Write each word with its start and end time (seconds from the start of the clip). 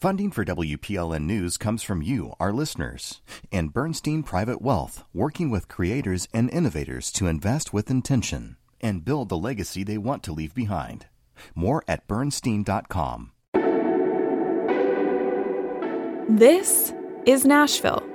Funding 0.00 0.30
for 0.30 0.46
WPLN 0.46 1.24
News 1.26 1.58
comes 1.58 1.82
from 1.82 2.00
you, 2.00 2.32
our 2.40 2.54
listeners, 2.54 3.20
and 3.52 3.70
Bernstein 3.70 4.22
Private 4.22 4.62
Wealth, 4.62 5.04
working 5.12 5.50
with 5.50 5.68
creators 5.68 6.26
and 6.32 6.48
innovators 6.48 7.12
to 7.12 7.26
invest 7.26 7.74
with 7.74 7.90
intention 7.90 8.56
and 8.80 9.04
build 9.04 9.28
the 9.28 9.36
legacy 9.36 9.84
they 9.84 9.98
want 9.98 10.22
to 10.22 10.32
leave 10.32 10.54
behind. 10.54 11.04
More 11.54 11.84
at 11.86 12.08
bernstein.com. 12.08 13.32
This 16.30 16.94
is 17.26 17.44
Nashville. 17.44 18.09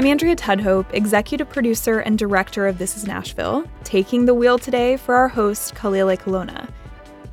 I'm 0.00 0.06
Andrea 0.06 0.34
Tudhope, 0.34 0.86
executive 0.94 1.50
producer 1.50 1.98
and 1.98 2.18
director 2.18 2.66
of 2.66 2.78
This 2.78 2.96
is 2.96 3.06
Nashville, 3.06 3.66
taking 3.84 4.24
the 4.24 4.32
wheel 4.32 4.58
today 4.58 4.96
for 4.96 5.14
our 5.14 5.28
host, 5.28 5.74
Khalil 5.74 6.06
Ekulona. 6.06 6.70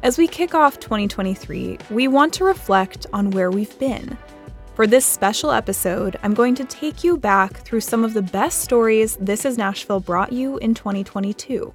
As 0.03 0.17
we 0.17 0.27
kick 0.27 0.53
off 0.53 0.77
2023, 0.77 1.79
we 1.91 2.09
want 2.09 2.33
to 2.33 2.43
reflect 2.43 3.05
on 3.13 3.31
where 3.31 3.51
we've 3.51 3.79
been. 3.79 4.17
For 4.75 4.85
this 4.85 5.05
special 5.05 5.51
episode, 5.51 6.19
I'm 6.23 6.33
going 6.33 6.55
to 6.55 6.65
take 6.65 7.05
you 7.05 7.15
back 7.15 7.55
through 7.55 7.79
some 7.79 8.03
of 8.03 8.13
the 8.13 8.21
best 8.21 8.59
stories 8.59 9.15
This 9.21 9.45
is 9.45 9.57
Nashville 9.57 10.01
brought 10.01 10.33
you 10.33 10.57
in 10.57 10.73
2022. 10.73 11.73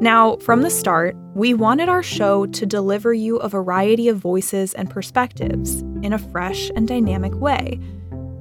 Now, 0.00 0.36
from 0.36 0.62
the 0.62 0.70
start, 0.70 1.16
we 1.34 1.54
wanted 1.54 1.88
our 1.88 2.02
show 2.02 2.46
to 2.46 2.66
deliver 2.66 3.14
you 3.14 3.36
a 3.36 3.48
variety 3.48 4.08
of 4.08 4.18
voices 4.18 4.74
and 4.74 4.90
perspectives 4.90 5.82
in 6.02 6.12
a 6.12 6.18
fresh 6.18 6.70
and 6.74 6.88
dynamic 6.88 7.34
way. 7.34 7.78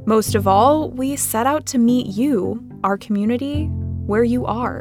Most 0.06 0.36
of 0.36 0.48
all, 0.48 0.90
we 0.90 1.16
set 1.16 1.46
out 1.46 1.66
to 1.68 1.78
meet 1.78 2.08
you, 2.08 2.64
our 2.84 2.98
community, 2.98 3.66
where 4.06 4.24
you 4.24 4.46
are. 4.46 4.80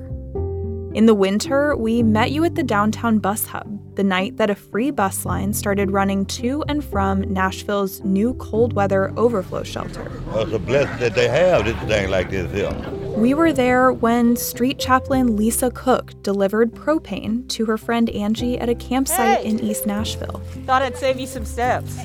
In 0.94 1.06
the 1.06 1.14
winter, 1.14 1.77
we 1.77 2.02
met 2.02 2.32
you 2.32 2.44
at 2.44 2.54
the 2.54 2.62
downtown 2.62 3.18
bus 3.18 3.46
hub 3.46 3.81
the 3.95 4.05
night 4.05 4.37
that 4.37 4.51
a 4.51 4.55
free 4.55 4.91
bus 4.91 5.24
line 5.24 5.53
started 5.53 5.91
running 5.91 6.25
to 6.27 6.64
and 6.69 6.84
from 6.84 7.20
Nashville's 7.33 8.00
new 8.05 8.34
cold 8.34 8.72
weather 8.72 9.12
overflow 9.16 9.62
shelter. 9.62 10.11
Well, 10.27 10.42
it's 10.42 10.53
a 10.53 10.58
blessing 10.58 10.98
that 10.98 11.14
they 11.14 11.28
have 11.28 11.64
this 11.64 11.77
thing 11.89 12.11
like 12.11 12.31
this 12.31 12.50
here. 12.53 12.75
We 13.16 13.34
were 13.34 13.53
there 13.53 13.92
when 13.92 14.36
street 14.36 14.78
chaplain 14.78 15.36
Lisa 15.36 15.70
Cook 15.70 16.20
delivered 16.22 16.72
propane 16.72 17.48
to 17.50 17.66
her 17.66 17.77
friend 17.77 18.08
Angie 18.11 18.58
at 18.58 18.69
a 18.69 18.75
campsite 18.75 19.41
hey. 19.41 19.48
in 19.48 19.61
East 19.61 19.86
Nashville. 19.86 20.41
Thought 20.64 20.83
I'd 20.83 20.97
save 20.97 21.20
you 21.20 21.27
some 21.27 21.44
steps. 21.44 21.98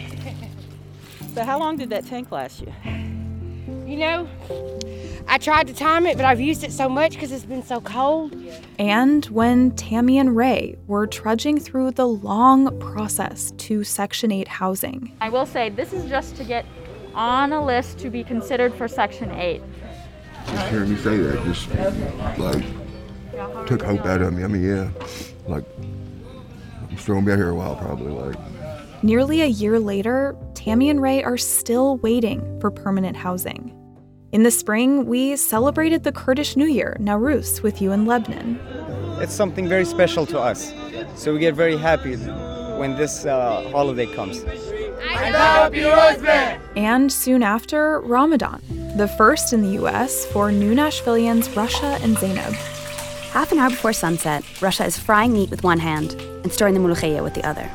So, 1.34 1.44
how 1.44 1.60
long 1.60 1.78
did 1.78 1.92
that 1.92 2.06
tank 2.06 2.32
last 2.32 2.62
you? 2.62 2.74
You 3.86 3.98
know, 3.98 4.28
I 5.30 5.38
tried 5.38 5.68
to 5.68 5.74
time 5.74 6.06
it, 6.06 6.16
but 6.16 6.26
I've 6.26 6.40
used 6.40 6.64
it 6.64 6.72
so 6.72 6.88
much 6.88 7.14
because 7.14 7.34
it's 7.34 7.46
been 7.46 7.64
so 7.64 7.82
cold. 7.82 8.34
And 8.80 9.26
when 9.26 9.72
Tammy 9.72 10.18
and 10.20 10.36
Ray 10.36 10.78
were 10.88 11.06
trudging 11.06 11.60
through 11.60 11.92
the 11.92 12.08
long 12.08 12.80
process 12.80 13.52
to 13.58 13.84
Section 13.84 14.32
8 14.32 14.48
housing. 14.48 15.16
I 15.20 15.30
will 15.30 15.46
say 15.46 15.70
this 15.70 15.92
is 15.92 16.10
just 16.10 16.38
to 16.38 16.46
get 16.46 16.66
on 17.14 17.52
a 17.52 17.64
list 17.64 18.00
to 18.00 18.10
be 18.10 18.24
considered 18.24 18.74
for 18.74 18.88
Section 18.88 19.30
8. 19.32 19.62
Just 20.48 20.68
hearing 20.70 20.92
me 20.92 20.96
say 20.96 21.18
that 21.18 21.44
just 21.44 21.70
like 22.40 22.64
took 23.68 23.82
hope 23.82 24.06
out 24.06 24.22
of 24.22 24.34
me. 24.34 24.46
I 24.46 24.48
mean, 24.48 24.64
yeah, 24.64 24.90
like 25.46 25.66
I'm 26.90 26.98
still 26.98 27.16
gonna 27.16 27.26
be 27.26 27.32
out 27.34 27.38
here 27.38 27.50
a 27.50 27.56
while 27.56 27.76
probably. 27.76 28.14
Like 28.14 29.04
nearly 29.04 29.42
a 29.42 29.48
year 29.48 29.78
later, 29.78 30.38
Tammy 30.54 30.90
and 30.90 31.02
Ray 31.02 31.22
are 31.22 31.38
still 31.38 31.98
waiting 31.98 32.60
for 32.62 32.72
permanent 32.72 33.18
housing. 33.18 33.77
In 34.34 34.44
the 34.44 34.52
spring, 34.52 35.06
we 35.06 35.38
celebrated 35.38 36.04
the 36.04 36.12
Kurdish 36.12 36.58
New 36.58 36.66
Year, 36.66 36.98
Nowruz, 37.00 37.64
with 37.64 37.82
you 37.82 37.94
in 37.94 38.06
Lebanon. 38.06 38.60
It's 39.22 39.34
something 39.34 39.70
very 39.70 39.86
special 39.86 40.26
to 40.26 40.38
us, 40.38 40.74
so 41.16 41.32
we 41.32 41.40
get 41.40 41.56
very 41.56 41.78
happy 41.78 42.18
when 42.78 42.98
this 42.98 43.26
uh, 43.26 43.70
holiday 43.72 44.06
comes. 44.06 44.44
And 46.76 47.12
soon 47.12 47.42
after, 47.42 48.02
Ramadan, 48.02 48.62
the 48.98 49.08
first 49.08 49.54
in 49.54 49.62
the 49.62 49.72
U.S. 49.84 50.26
for 50.26 50.52
new 50.52 50.76
Nashvillians 50.76 51.48
Rasha 51.54 52.04
and 52.04 52.18
Zainab. 52.18 52.54
Half 53.32 53.54
an 53.54 53.60
hour 53.60 53.70
before 53.70 53.94
sunset, 53.94 54.44
Rasha 54.60 54.86
is 54.88 54.98
frying 55.00 55.32
meat 55.32 55.50
with 55.50 55.64
one 55.64 55.80
hand 55.80 56.16
and 56.44 56.52
stirring 56.52 56.74
the 56.74 56.82
mulukhiyah 56.82 57.24
with 57.24 57.34
the 57.34 57.48
other. 57.48 57.72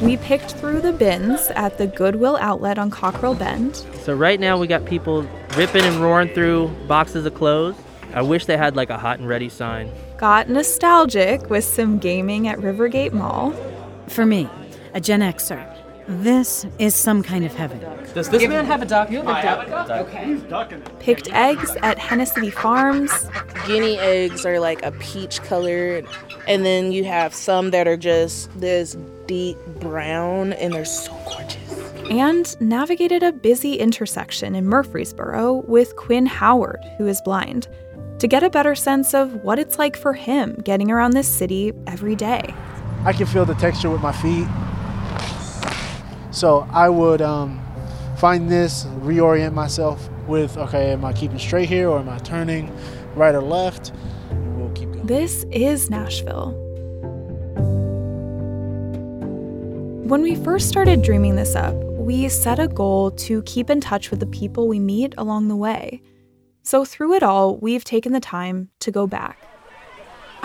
We 0.00 0.16
picked 0.16 0.52
through 0.52 0.80
the 0.82 0.92
bins 0.92 1.48
at 1.56 1.76
the 1.76 1.88
Goodwill 1.88 2.36
outlet 2.40 2.78
on 2.78 2.88
Cockrill 2.88 3.34
Bend. 3.34 3.76
So 4.02 4.14
right 4.14 4.38
now 4.38 4.56
we 4.56 4.68
got 4.68 4.84
people 4.84 5.22
ripping 5.56 5.82
and 5.82 5.96
roaring 5.96 6.32
through 6.34 6.68
boxes 6.86 7.26
of 7.26 7.34
clothes. 7.34 7.74
I 8.14 8.22
wish 8.22 8.46
they 8.46 8.56
had 8.56 8.76
like 8.76 8.90
a 8.90 8.96
hot 8.96 9.18
and 9.18 9.28
ready 9.28 9.48
sign. 9.48 9.90
Got 10.16 10.48
nostalgic 10.48 11.50
with 11.50 11.64
some 11.64 11.98
gaming 11.98 12.46
at 12.46 12.58
Rivergate 12.58 13.12
Mall. 13.12 13.52
For 14.06 14.24
me, 14.24 14.48
a 14.94 15.00
Gen 15.00 15.20
Xer, 15.20 15.76
this 16.08 16.66
is 16.78 16.94
some 16.94 17.22
kind 17.22 17.44
of 17.44 17.54
heaven. 17.54 17.80
Does 18.14 18.30
this 18.30 18.48
man 18.48 18.64
have 18.64 18.80
a 18.80 18.86
duck? 18.86 19.10
You 19.10 19.22
have 19.22 19.60
a 19.60 19.70
duck. 19.70 19.90
Okay. 20.08 20.40
Picked 21.00 21.30
eggs 21.32 21.76
at 21.82 21.98
Hennessy 21.98 22.50
Farms. 22.50 23.12
Guinea 23.66 23.98
eggs 23.98 24.46
are 24.46 24.58
like 24.58 24.82
a 24.82 24.92
peach 24.92 25.42
colored, 25.42 26.06
and 26.46 26.64
then 26.64 26.92
you 26.92 27.04
have 27.04 27.34
some 27.34 27.70
that 27.70 27.86
are 27.86 27.96
just 27.98 28.48
this 28.58 28.96
deep 29.26 29.58
brown, 29.80 30.54
and 30.54 30.72
they're 30.72 30.86
so 30.86 31.12
gorgeous. 31.26 31.58
And 32.10 32.58
navigated 32.58 33.22
a 33.22 33.32
busy 33.32 33.74
intersection 33.74 34.54
in 34.54 34.66
Murfreesboro 34.66 35.64
with 35.68 35.94
Quinn 35.96 36.24
Howard, 36.24 36.82
who 36.96 37.06
is 37.06 37.20
blind, 37.20 37.68
to 38.18 38.26
get 38.26 38.42
a 38.42 38.48
better 38.48 38.74
sense 38.74 39.12
of 39.12 39.44
what 39.44 39.58
it's 39.58 39.78
like 39.78 39.94
for 39.94 40.14
him 40.14 40.54
getting 40.64 40.90
around 40.90 41.10
this 41.10 41.28
city 41.28 41.74
every 41.86 42.16
day. 42.16 42.54
I 43.04 43.12
can 43.12 43.26
feel 43.26 43.44
the 43.44 43.54
texture 43.56 43.90
with 43.90 44.00
my 44.00 44.12
feet. 44.12 44.46
So 46.38 46.68
I 46.70 46.88
would 46.88 47.20
um, 47.20 47.60
find 48.16 48.48
this, 48.48 48.84
reorient 49.00 49.54
myself 49.54 50.08
with 50.28 50.56
okay, 50.56 50.92
am 50.92 51.04
I 51.04 51.12
keeping 51.12 51.40
straight 51.40 51.68
here 51.68 51.88
or 51.88 51.98
am 51.98 52.08
I 52.08 52.18
turning 52.18 52.72
right 53.16 53.34
or 53.34 53.42
left? 53.42 53.90
We'll 54.56 54.70
keep 54.70 54.92
going. 54.92 55.04
This 55.04 55.42
is 55.50 55.90
Nashville. 55.90 56.52
When 60.06 60.22
we 60.22 60.36
first 60.36 60.68
started 60.68 61.02
dreaming 61.02 61.34
this 61.34 61.56
up, 61.56 61.74
we 61.74 62.28
set 62.28 62.60
a 62.60 62.68
goal 62.68 63.10
to 63.26 63.42
keep 63.42 63.68
in 63.68 63.80
touch 63.80 64.12
with 64.12 64.20
the 64.20 64.26
people 64.26 64.68
we 64.68 64.78
meet 64.78 65.14
along 65.18 65.48
the 65.48 65.56
way. 65.56 66.00
So 66.62 66.84
through 66.84 67.14
it 67.14 67.24
all, 67.24 67.56
we've 67.56 67.82
taken 67.82 68.12
the 68.12 68.20
time 68.20 68.70
to 68.78 68.92
go 68.92 69.08
back. 69.08 69.38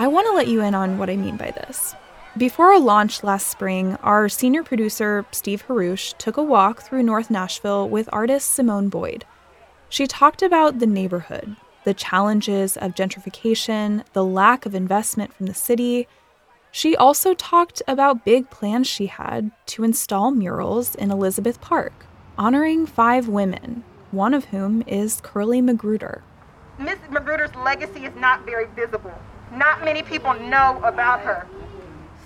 I 0.00 0.08
want 0.08 0.26
to 0.26 0.32
let 0.32 0.48
you 0.48 0.60
in 0.60 0.74
on 0.74 0.98
what 0.98 1.08
I 1.08 1.14
mean 1.14 1.36
by 1.36 1.52
this. 1.52 1.94
Before 2.36 2.72
our 2.72 2.80
launch 2.80 3.22
last 3.22 3.46
spring, 3.46 3.94
our 4.02 4.28
senior 4.28 4.64
producer, 4.64 5.24
Steve 5.30 5.64
Haruch, 5.68 6.18
took 6.18 6.36
a 6.36 6.42
walk 6.42 6.82
through 6.82 7.04
North 7.04 7.30
Nashville 7.30 7.88
with 7.88 8.08
artist 8.12 8.50
Simone 8.50 8.88
Boyd. 8.88 9.24
She 9.88 10.08
talked 10.08 10.42
about 10.42 10.80
the 10.80 10.86
neighborhood, 10.86 11.54
the 11.84 11.94
challenges 11.94 12.76
of 12.76 12.96
gentrification, 12.96 14.02
the 14.14 14.24
lack 14.24 14.66
of 14.66 14.74
investment 14.74 15.32
from 15.32 15.46
the 15.46 15.54
city. 15.54 16.08
She 16.72 16.96
also 16.96 17.34
talked 17.34 17.82
about 17.86 18.24
big 18.24 18.50
plans 18.50 18.88
she 18.88 19.06
had 19.06 19.52
to 19.66 19.84
install 19.84 20.32
murals 20.32 20.96
in 20.96 21.12
Elizabeth 21.12 21.60
Park, 21.60 21.92
honoring 22.36 22.84
five 22.84 23.28
women, 23.28 23.84
one 24.10 24.34
of 24.34 24.46
whom 24.46 24.82
is 24.88 25.20
Curly 25.22 25.60
Magruder. 25.60 26.24
Miss 26.80 26.98
Magruder's 27.10 27.54
legacy 27.54 28.06
is 28.06 28.16
not 28.16 28.44
very 28.44 28.66
visible. 28.74 29.14
Not 29.52 29.84
many 29.84 30.02
people 30.02 30.34
know 30.34 30.80
about 30.82 31.20
her. 31.20 31.46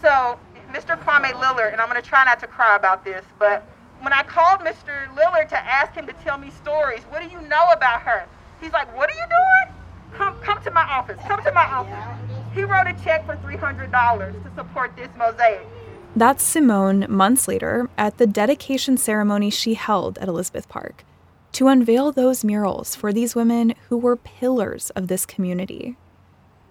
So, 0.01 0.39
Mr. 0.73 1.01
Kwame 1.03 1.33
Lillard, 1.33 1.73
and 1.73 1.81
I'm 1.81 1.89
going 1.89 2.01
to 2.01 2.09
try 2.09 2.25
not 2.25 2.39
to 2.41 2.47
cry 2.47 2.77
about 2.77 3.05
this, 3.05 3.25
but 3.39 3.65
when 4.01 4.13
I 4.13 4.23
called 4.23 4.61
Mr. 4.61 5.09
Lillard 5.17 5.49
to 5.49 5.59
ask 5.59 5.95
him 5.95 6.07
to 6.07 6.13
tell 6.25 6.39
me 6.39 6.51
stories, 6.51 7.03
what 7.11 7.21
do 7.21 7.29
you 7.29 7.41
know 7.49 7.67
about 7.73 8.03
her? 8.03 8.27
He's 8.61 8.73
like, 8.73 8.95
what 8.97 9.11
are 9.11 9.15
you 9.15 9.25
doing? 9.25 9.75
Come, 10.15 10.39
come 10.41 10.63
to 10.63 10.71
my 10.71 10.83
office. 10.83 11.19
Come 11.27 11.43
to 11.43 11.53
my 11.53 11.65
office. 11.65 12.29
He 12.55 12.63
wrote 12.63 12.87
a 12.87 12.95
check 13.05 13.27
for 13.27 13.37
$300 13.37 13.91
to 13.91 14.55
support 14.55 14.95
this 14.97 15.09
mosaic. 15.17 15.67
That's 16.15 16.43
Simone 16.43 17.07
months 17.09 17.49
later 17.49 17.89
at 17.99 18.19
the 18.19 18.27
dedication 18.27 18.97
ceremony 18.97 19.51
she 19.51 19.75
held 19.75 20.19
at 20.19 20.29
Elizabeth 20.29 20.69
Park 20.69 21.05
to 21.53 21.69
unveil 21.69 22.13
those 22.13 22.45
murals 22.45 22.95
for 22.95 23.13
these 23.13 23.35
women 23.35 23.75
who 23.89 23.97
were 23.97 24.17
pillars 24.17 24.91
of 24.91 25.09
this 25.09 25.27
community. 25.27 25.97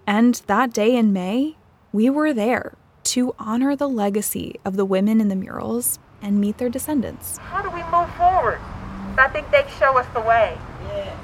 And 0.06 0.36
that 0.48 0.74
day 0.74 0.96
in 0.96 1.14
May, 1.14 1.56
we 1.92 2.10
were 2.10 2.34
there 2.34 2.74
to 3.14 3.34
honor 3.40 3.76
the 3.76 3.88
legacy 3.88 4.60
of 4.66 4.76
the 4.76 4.86
women 4.86 5.22
in 5.22 5.30
the 5.30 5.36
murals 5.36 6.00
and 6.22 6.42
meet 6.42 6.58
their 6.58 6.70
descendants. 6.70 7.38
How 7.38 7.62
do 7.62 7.70
we 7.70 7.84
move 7.84 8.14
forward? 8.16 8.60
I 9.18 9.30
think 9.32 9.50
they 9.50 9.66
show 9.80 9.98
us 9.98 10.06
the 10.14 10.22
way. 10.22 10.58
Yes. 10.84 11.16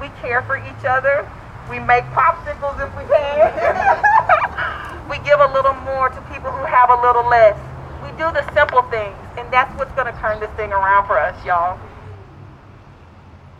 We 0.00 0.08
care 0.20 0.42
for 0.42 0.56
each 0.56 0.84
other. 0.86 1.28
We 1.68 1.78
make 1.78 2.04
popsicles 2.14 2.78
if 2.78 2.90
we 2.96 3.04
can. 3.10 5.08
we 5.10 5.18
give 5.26 5.40
a 5.40 5.52
little 5.52 5.74
more 5.82 6.08
to 6.08 6.20
people 6.32 6.50
who 6.50 6.64
have 6.64 6.90
a 6.90 7.00
little 7.02 7.28
less. 7.28 7.58
We 8.02 8.10
do 8.12 8.30
the 8.30 8.42
simple 8.54 8.82
things, 8.82 9.16
and 9.36 9.52
that's 9.52 9.76
what's 9.78 9.92
going 9.92 10.12
to 10.12 10.18
turn 10.20 10.40
this 10.40 10.50
thing 10.50 10.72
around 10.72 11.06
for 11.06 11.18
us, 11.18 11.34
y'all. 11.44 11.78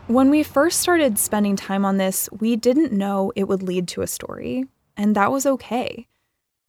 When 0.07 0.31
we 0.31 0.43
first 0.43 0.81
started 0.81 1.19
spending 1.19 1.57
time 1.57 1.85
on 1.85 1.97
this, 1.97 2.29
we 2.33 2.57
didn't 2.57 2.93
know 2.93 3.33
it 3.35 3.49
would 3.49 3.63
lead 3.63 3.89
to 3.89 4.03
a 4.03 4.07
story, 4.07 4.67
and 4.97 5.15
that 5.17 5.31
was 5.31 5.47
okay. 5.47 6.07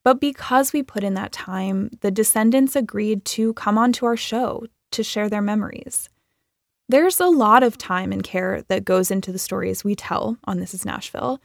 But 0.03 0.19
because 0.19 0.73
we 0.73 0.83
put 0.83 1.03
in 1.03 1.13
that 1.13 1.31
time, 1.31 1.89
the 2.01 2.11
descendants 2.11 2.75
agreed 2.75 3.23
to 3.25 3.53
come 3.53 3.77
onto 3.77 4.05
our 4.05 4.17
show 4.17 4.65
to 4.91 5.03
share 5.03 5.29
their 5.29 5.41
memories. 5.41 6.09
There's 6.89 7.19
a 7.21 7.27
lot 7.27 7.63
of 7.63 7.77
time 7.77 8.11
and 8.11 8.23
care 8.23 8.63
that 8.67 8.83
goes 8.83 9.09
into 9.09 9.31
the 9.31 9.39
stories 9.39 9.83
we 9.83 9.95
tell 9.95 10.37
on 10.43 10.59
This 10.59 10.73
Is 10.73 10.85
Nashville, 10.85 11.39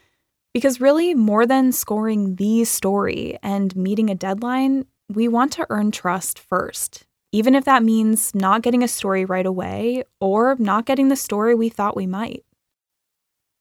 because 0.52 0.80
really, 0.80 1.14
more 1.14 1.46
than 1.46 1.70
scoring 1.70 2.34
the 2.34 2.64
story 2.64 3.38
and 3.42 3.76
meeting 3.76 4.10
a 4.10 4.16
deadline, 4.16 4.86
we 5.08 5.28
want 5.28 5.52
to 5.52 5.66
earn 5.70 5.92
trust 5.92 6.38
first, 6.38 7.06
even 7.30 7.54
if 7.54 7.64
that 7.64 7.84
means 7.84 8.34
not 8.34 8.62
getting 8.62 8.82
a 8.82 8.88
story 8.88 9.24
right 9.24 9.46
away 9.46 10.02
or 10.20 10.56
not 10.58 10.84
getting 10.84 11.08
the 11.08 11.16
story 11.16 11.54
we 11.54 11.68
thought 11.68 11.96
we 11.96 12.06
might. 12.06 12.44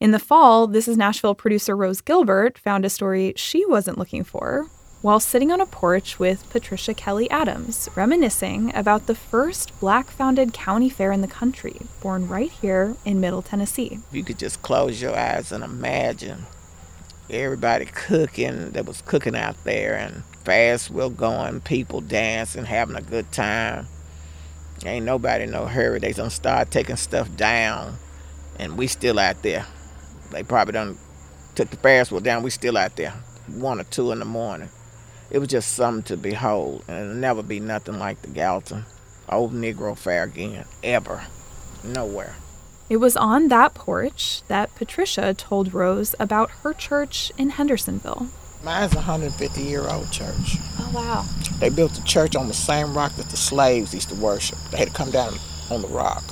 In 0.00 0.10
the 0.10 0.18
fall, 0.18 0.66
This 0.66 0.88
Is 0.88 0.96
Nashville 0.96 1.34
producer 1.34 1.76
Rose 1.76 2.00
Gilbert 2.00 2.58
found 2.58 2.84
a 2.84 2.90
story 2.90 3.32
she 3.36 3.64
wasn't 3.66 3.98
looking 3.98 4.24
for 4.24 4.68
while 5.00 5.20
sitting 5.20 5.52
on 5.52 5.60
a 5.60 5.66
porch 5.66 6.18
with 6.18 6.48
Patricia 6.50 6.92
Kelly 6.92 7.30
Adams, 7.30 7.88
reminiscing 7.94 8.74
about 8.74 9.06
the 9.06 9.14
first 9.14 9.78
black 9.78 10.10
founded 10.10 10.52
county 10.52 10.88
fair 10.88 11.12
in 11.12 11.20
the 11.20 11.28
country, 11.28 11.76
born 12.00 12.26
right 12.26 12.50
here 12.50 12.96
in 13.04 13.20
Middle 13.20 13.42
Tennessee. 13.42 14.00
You 14.10 14.24
could 14.24 14.38
just 14.38 14.60
close 14.62 15.00
your 15.00 15.16
eyes 15.16 15.52
and 15.52 15.62
imagine 15.62 16.46
everybody 17.30 17.84
cooking 17.84 18.72
that 18.72 18.86
was 18.86 19.02
cooking 19.02 19.36
out 19.36 19.62
there 19.62 19.94
and 19.94 20.24
fast 20.44 20.90
wheel 20.90 21.10
going, 21.10 21.60
people 21.60 22.00
dancing, 22.00 22.64
having 22.64 22.96
a 22.96 23.02
good 23.02 23.30
time. 23.30 23.86
Ain't 24.84 25.06
nobody 25.06 25.46
no 25.46 25.66
hurry. 25.66 26.00
They 26.00 26.12
gonna 26.12 26.30
start 26.30 26.72
taking 26.72 26.96
stuff 26.96 27.34
down, 27.36 27.96
and 28.58 28.76
we 28.76 28.88
still 28.88 29.18
out 29.20 29.42
there. 29.42 29.64
They 30.32 30.42
probably 30.42 30.72
done 30.72 30.98
took 31.54 31.70
the 31.70 31.76
Ferris 31.76 32.10
wheel 32.10 32.20
down. 32.20 32.42
We 32.42 32.50
still 32.50 32.76
out 32.76 32.96
there, 32.96 33.12
one 33.46 33.80
or 33.80 33.84
two 33.84 34.10
in 34.10 34.18
the 34.18 34.24
morning 34.24 34.70
it 35.30 35.38
was 35.38 35.48
just 35.48 35.74
something 35.74 36.02
to 36.04 36.16
behold, 36.16 36.84
and 36.88 37.04
it'll 37.04 37.14
never 37.14 37.42
be 37.42 37.60
nothing 37.60 37.98
like 37.98 38.22
the 38.22 38.28
Gallatin 38.28 38.84
Old 39.28 39.52
Negro 39.52 39.96
Fair 39.96 40.24
again, 40.24 40.64
ever. 40.82 41.22
Nowhere. 41.84 42.34
It 42.88 42.96
was 42.96 43.16
on 43.16 43.48
that 43.48 43.74
porch 43.74 44.42
that 44.48 44.74
Patricia 44.74 45.34
told 45.34 45.74
Rose 45.74 46.14
about 46.18 46.50
her 46.62 46.72
church 46.72 47.30
in 47.36 47.50
Hendersonville. 47.50 48.28
Mine's 48.64 48.92
a 48.94 48.96
150 48.96 49.62
year 49.62 49.86
old 49.86 50.10
church. 50.10 50.56
Oh, 50.78 50.90
wow. 50.94 51.24
They 51.60 51.68
built 51.68 51.92
the 51.92 52.02
church 52.02 52.34
on 52.34 52.48
the 52.48 52.54
same 52.54 52.96
rock 52.96 53.14
that 53.16 53.28
the 53.28 53.36
slaves 53.36 53.94
used 53.94 54.08
to 54.08 54.14
worship. 54.14 54.58
They 54.70 54.78
had 54.78 54.88
to 54.88 54.94
come 54.94 55.10
down 55.10 55.34
on 55.70 55.82
the 55.82 55.88
rock. 55.88 56.24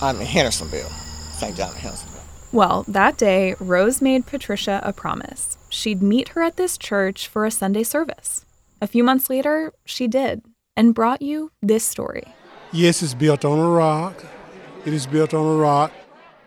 I'm 0.00 0.20
in 0.20 0.26
Hendersonville, 0.26 0.90
St. 1.32 1.56
John 1.56 1.70
of 1.70 1.76
Hendersonville. 1.76 2.22
Well, 2.52 2.84
that 2.86 3.18
day, 3.18 3.56
Rose 3.58 4.00
made 4.00 4.26
Patricia 4.26 4.80
a 4.84 4.92
promise. 4.92 5.58
She'd 5.74 6.02
meet 6.02 6.28
her 6.30 6.42
at 6.42 6.56
this 6.56 6.78
church 6.78 7.26
for 7.26 7.44
a 7.44 7.50
Sunday 7.50 7.82
service. 7.82 8.46
A 8.80 8.86
few 8.86 9.02
months 9.02 9.28
later, 9.28 9.72
she 9.84 10.06
did, 10.06 10.42
and 10.76 10.94
brought 10.94 11.20
you 11.20 11.50
this 11.60 11.84
story. 11.84 12.32
Yes, 12.70 13.02
it's 13.02 13.12
built 13.12 13.44
on 13.44 13.58
a 13.58 13.68
rock. 13.68 14.24
It 14.84 14.94
is 14.94 15.06
built 15.06 15.34
on 15.34 15.44
a 15.44 15.58
rock. 15.58 15.92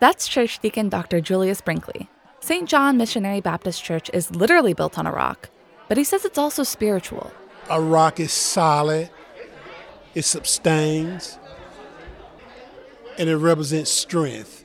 That's 0.00 0.28
Church 0.28 0.58
Deacon 0.60 0.88
Dr. 0.88 1.20
Julius 1.20 1.60
Brinkley. 1.60 2.08
St. 2.40 2.66
John 2.66 2.96
Missionary 2.96 3.42
Baptist 3.42 3.84
Church 3.84 4.10
is 4.14 4.34
literally 4.34 4.72
built 4.72 4.98
on 4.98 5.06
a 5.06 5.12
rock, 5.12 5.50
but 5.88 5.98
he 5.98 6.04
says 6.04 6.24
it's 6.24 6.38
also 6.38 6.62
spiritual. 6.62 7.30
A 7.68 7.82
rock 7.82 8.20
is 8.20 8.32
solid, 8.32 9.10
it 10.14 10.24
sustains, 10.24 11.38
and 13.18 13.28
it 13.28 13.36
represents 13.36 13.90
strength 13.90 14.64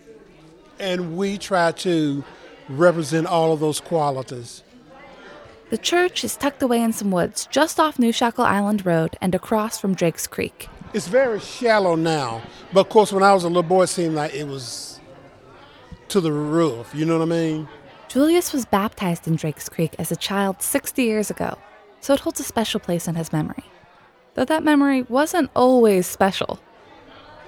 and 0.80 1.16
we 1.16 1.38
try 1.38 1.72
to 1.72 2.24
represent 2.70 3.28
all 3.28 3.54
of 3.54 3.60
those 3.60 3.80
qualities. 3.80 4.64
The 5.70 5.78
church 5.78 6.24
is 6.24 6.38
tucked 6.38 6.62
away 6.62 6.82
in 6.82 6.94
some 6.94 7.10
woods 7.12 7.48
just 7.50 7.80
off 7.80 7.98
New 7.98 8.12
Shackle 8.12 8.44
Island 8.44 8.86
Road 8.86 9.18
and 9.22 9.34
across 9.34 9.80
from 9.80 9.96
Drake's 9.96 10.28
Creek. 10.28 10.70
It's 10.94 11.08
very 11.08 11.40
shallow 11.40 11.96
now, 11.96 12.44
but 12.72 12.82
of 12.82 12.90
course, 12.90 13.12
when 13.12 13.24
I 13.24 13.34
was 13.34 13.44
a 13.44 13.48
little 13.48 13.64
boy, 13.64 13.84
it 13.84 13.88
seemed 13.88 14.14
like 14.14 14.34
it 14.36 14.48
was 14.48 15.00
to 16.10 16.22
the 16.22 16.32
roof. 16.32 16.94
You 16.94 17.06
know 17.06 17.18
what 17.18 17.24
I 17.24 17.30
mean? 17.30 17.68
Julius 18.08 18.54
was 18.54 18.66
baptized 18.66 19.28
in 19.28 19.36
Drake's 19.36 19.68
Creek 19.68 19.96
as 19.98 20.12
a 20.12 20.16
child 20.16 20.62
60 20.62 21.02
years 21.02 21.32
ago, 21.32 21.58
so 22.00 22.14
it 22.14 22.20
holds 22.20 22.40
a 22.40 22.44
special 22.44 22.80
place 22.80 23.08
in 23.08 23.16
his 23.16 23.34
memory. 23.34 23.64
Though 24.36 24.46
that 24.46 24.64
memory 24.64 25.02
wasn't 25.04 25.50
always 25.56 26.06
special. 26.06 26.60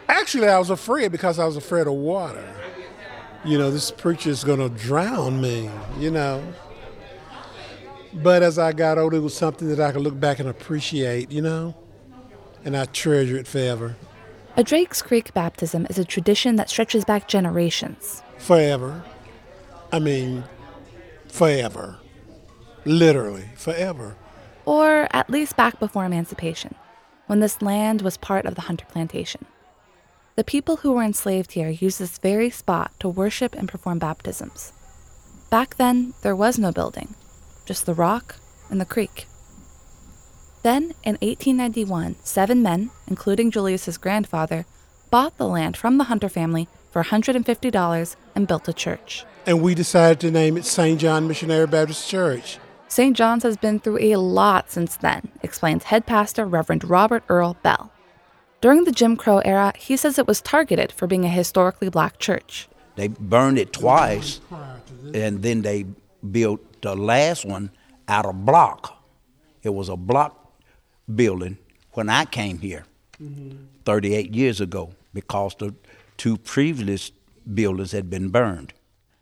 Actually, 0.08 0.48
I 0.48 0.58
was 0.58 0.72
afraid 0.72 1.12
because 1.12 1.38
I 1.38 1.46
was 1.46 1.58
afraid 1.58 1.86
of 1.86 1.94
water 1.94 2.48
you 3.46 3.58
know, 3.58 3.70
this 3.70 3.92
preacher 3.92 4.30
is 4.30 4.44
going 4.44 4.60
to 4.60 4.70
drown 4.70 5.40
me, 5.40 5.70
you 6.00 6.10
know. 6.10 6.44
But 8.14 8.44
as 8.44 8.58
I 8.58 8.72
got 8.72 8.98
older, 8.98 9.18
it 9.18 9.22
was 9.22 9.36
something 9.36 9.68
that 9.68 9.80
I 9.80 9.92
could 9.92 10.02
look 10.02 10.20
back 10.20 10.40
and 10.40 10.50
appreciate, 10.50 11.32
you 11.32 11.42
know, 11.42 11.76
and 12.64 12.76
I 12.76 12.86
treasure 12.86 13.38
it 13.38 13.48
forever. 13.48 13.96
A 14.58 14.64
Drake's 14.64 15.02
Creek 15.02 15.34
baptism 15.34 15.86
is 15.90 16.00
a 16.00 16.06
tradition 16.06 16.56
that 16.56 16.70
stretches 16.70 17.04
back 17.04 17.28
generations. 17.28 18.24
Forever. 18.38 19.04
I 19.92 20.00
mean, 20.00 20.44
forever. 21.28 22.00
Literally, 22.86 23.50
forever. 23.56 24.16
Or 24.66 25.08
at 25.12 25.30
least 25.30 25.58
back 25.58 25.80
before 25.80 26.06
emancipation, 26.06 26.74
when 27.28 27.42
this 27.42 27.62
land 27.62 28.02
was 28.02 28.18
part 28.18 28.46
of 28.46 28.56
the 28.56 28.62
Hunter 28.62 28.86
Plantation. 28.90 29.46
The 30.36 30.44
people 30.44 30.78
who 30.78 30.92
were 30.92 31.04
enslaved 31.04 31.54
here 31.54 31.70
used 31.70 31.98
this 31.98 32.18
very 32.18 32.50
spot 32.50 32.92
to 33.00 33.08
worship 33.08 33.56
and 33.56 33.70
perform 33.70 34.00
baptisms. 34.00 34.74
Back 35.50 35.78
then, 35.78 36.14
there 36.24 36.36
was 36.36 36.60
no 36.60 36.74
building, 36.74 37.16
just 37.66 37.86
the 37.86 37.94
rock 37.94 38.36
and 38.70 38.82
the 38.82 38.86
creek. 38.86 39.28
Then, 40.62 40.94
in 41.06 41.16
1891, 41.22 42.18
seven 42.24 42.62
men, 42.62 42.92
including 43.08 43.50
Julius's 43.50 43.98
grandfather, 43.98 44.66
bought 45.10 45.38
the 45.38 45.48
land 45.48 45.78
from 45.78 45.98
the 45.98 46.06
Hunter 46.06 46.28
family 46.28 46.68
for 46.92 47.02
$150 47.02 48.16
and 48.36 48.48
built 48.48 48.68
a 48.68 48.74
church. 48.74 49.24
And 49.46 49.62
we 49.62 49.74
decided 49.74 50.20
to 50.20 50.32
name 50.32 50.58
it 50.58 50.66
St. 50.66 51.00
John 51.00 51.30
Missionary 51.30 51.68
Baptist 51.68 52.10
Church. 52.10 52.58
St. 52.90 53.16
John's 53.16 53.44
has 53.44 53.56
been 53.56 53.80
through 53.80 54.00
a 54.00 54.18
lot 54.18 54.70
since 54.70 54.98
then, 54.98 55.30
explains 55.42 55.84
head 55.84 56.06
pastor 56.06 56.46
Reverend 56.46 56.84
Robert 56.84 57.24
Earl 57.30 57.56
Bell. 57.64 57.92
During 58.66 58.86
the 58.86 58.92
Jim 58.92 59.16
Crow 59.16 59.42
era, 59.46 59.74
he 59.78 59.96
says 59.96 60.18
it 60.18 60.26
was 60.26 60.42
targeted 60.42 60.92
for 60.92 61.06
being 61.06 61.24
a 61.24 61.30
historically 61.30 61.88
black 61.88 62.18
church. 62.18 62.68
They 62.96 63.10
burned 63.10 63.60
it 63.60 63.72
twice, 63.72 64.42
and 65.14 65.44
then 65.44 65.62
they 65.62 65.86
built 66.32 66.82
the 66.82 66.96
last 66.96 67.46
one 67.46 67.70
out 68.08 68.26
of 68.26 68.44
block. 68.44 69.06
It 69.62 69.70
was 69.70 69.88
a 69.88 69.96
block 69.96 70.52
building 71.14 71.60
when 71.92 72.10
I 72.10 72.26
came 72.26 72.58
here 72.58 72.86
mm-hmm. 73.22 73.66
38 73.86 74.34
years 74.34 74.60
ago 74.60 74.96
because 75.14 75.54
the 75.60 75.76
two 76.18 76.36
previous 76.36 77.12
buildings 77.54 77.92
had 77.92 78.10
been 78.10 78.30
burned. 78.30 78.74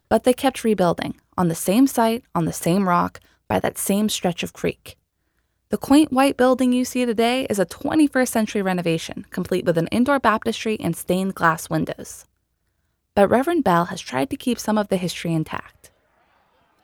But 0.08 0.24
they 0.24 0.32
kept 0.34 0.64
rebuilding 0.64 1.20
on 1.38 1.50
the 1.50 1.56
same 1.70 1.86
site, 1.88 2.24
on 2.34 2.46
the 2.46 2.54
same 2.54 2.88
rock, 2.88 3.20
by 3.50 3.60
that 3.60 3.78
same 3.78 4.08
stretch 4.08 4.42
of 4.42 4.54
creek. 4.54 4.96
The 5.74 5.80
quaint 5.80 6.12
white 6.12 6.38
building 6.38 6.72
you 6.72 6.86
see 6.86 7.04
today 7.04 7.48
is 7.50 7.58
a 7.58 7.66
21st 7.66 8.28
century 8.28 8.62
renovation, 8.62 9.26
complete 9.32 9.66
with 9.66 9.76
an 9.76 9.88
indoor 9.88 10.20
baptistry 10.20 10.78
and 10.80 10.96
stained 10.96 11.34
glass 11.34 11.68
windows. 11.68 12.28
But 13.16 13.28
Reverend 13.28 13.64
Bell 13.64 13.86
has 13.86 14.00
tried 14.00 14.30
to 14.30 14.36
keep 14.36 14.60
some 14.60 14.78
of 14.78 14.90
the 14.90 14.98
history 14.98 15.34
intact. 15.34 15.90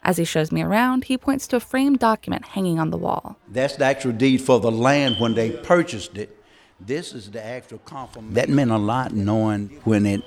As 0.01 0.17
he 0.17 0.25
shows 0.25 0.51
me 0.51 0.63
around, 0.63 1.03
he 1.03 1.19
points 1.19 1.45
to 1.49 1.57
a 1.57 1.59
framed 1.59 1.99
document 1.99 2.45
hanging 2.45 2.79
on 2.79 2.89
the 2.89 2.97
wall. 2.97 3.37
That's 3.47 3.75
the 3.75 3.85
actual 3.85 4.13
deed 4.13 4.41
for 4.41 4.59
the 4.59 4.71
land 4.71 5.17
when 5.19 5.35
they 5.35 5.51
purchased 5.51 6.17
it. 6.17 6.35
This 6.79 7.13
is 7.13 7.29
the 7.29 7.45
actual 7.45 7.77
confirmation. 7.85 8.33
That 8.33 8.49
meant 8.49 8.71
a 8.71 8.79
lot 8.79 9.13
knowing 9.13 9.67
when 9.83 10.07
it 10.07 10.23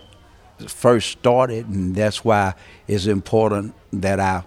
first 0.69 1.11
started, 1.11 1.67
and 1.67 1.97
that's 1.97 2.25
why 2.25 2.55
it's 2.87 3.07
important 3.07 3.75
that 3.93 4.21
I 4.21 4.45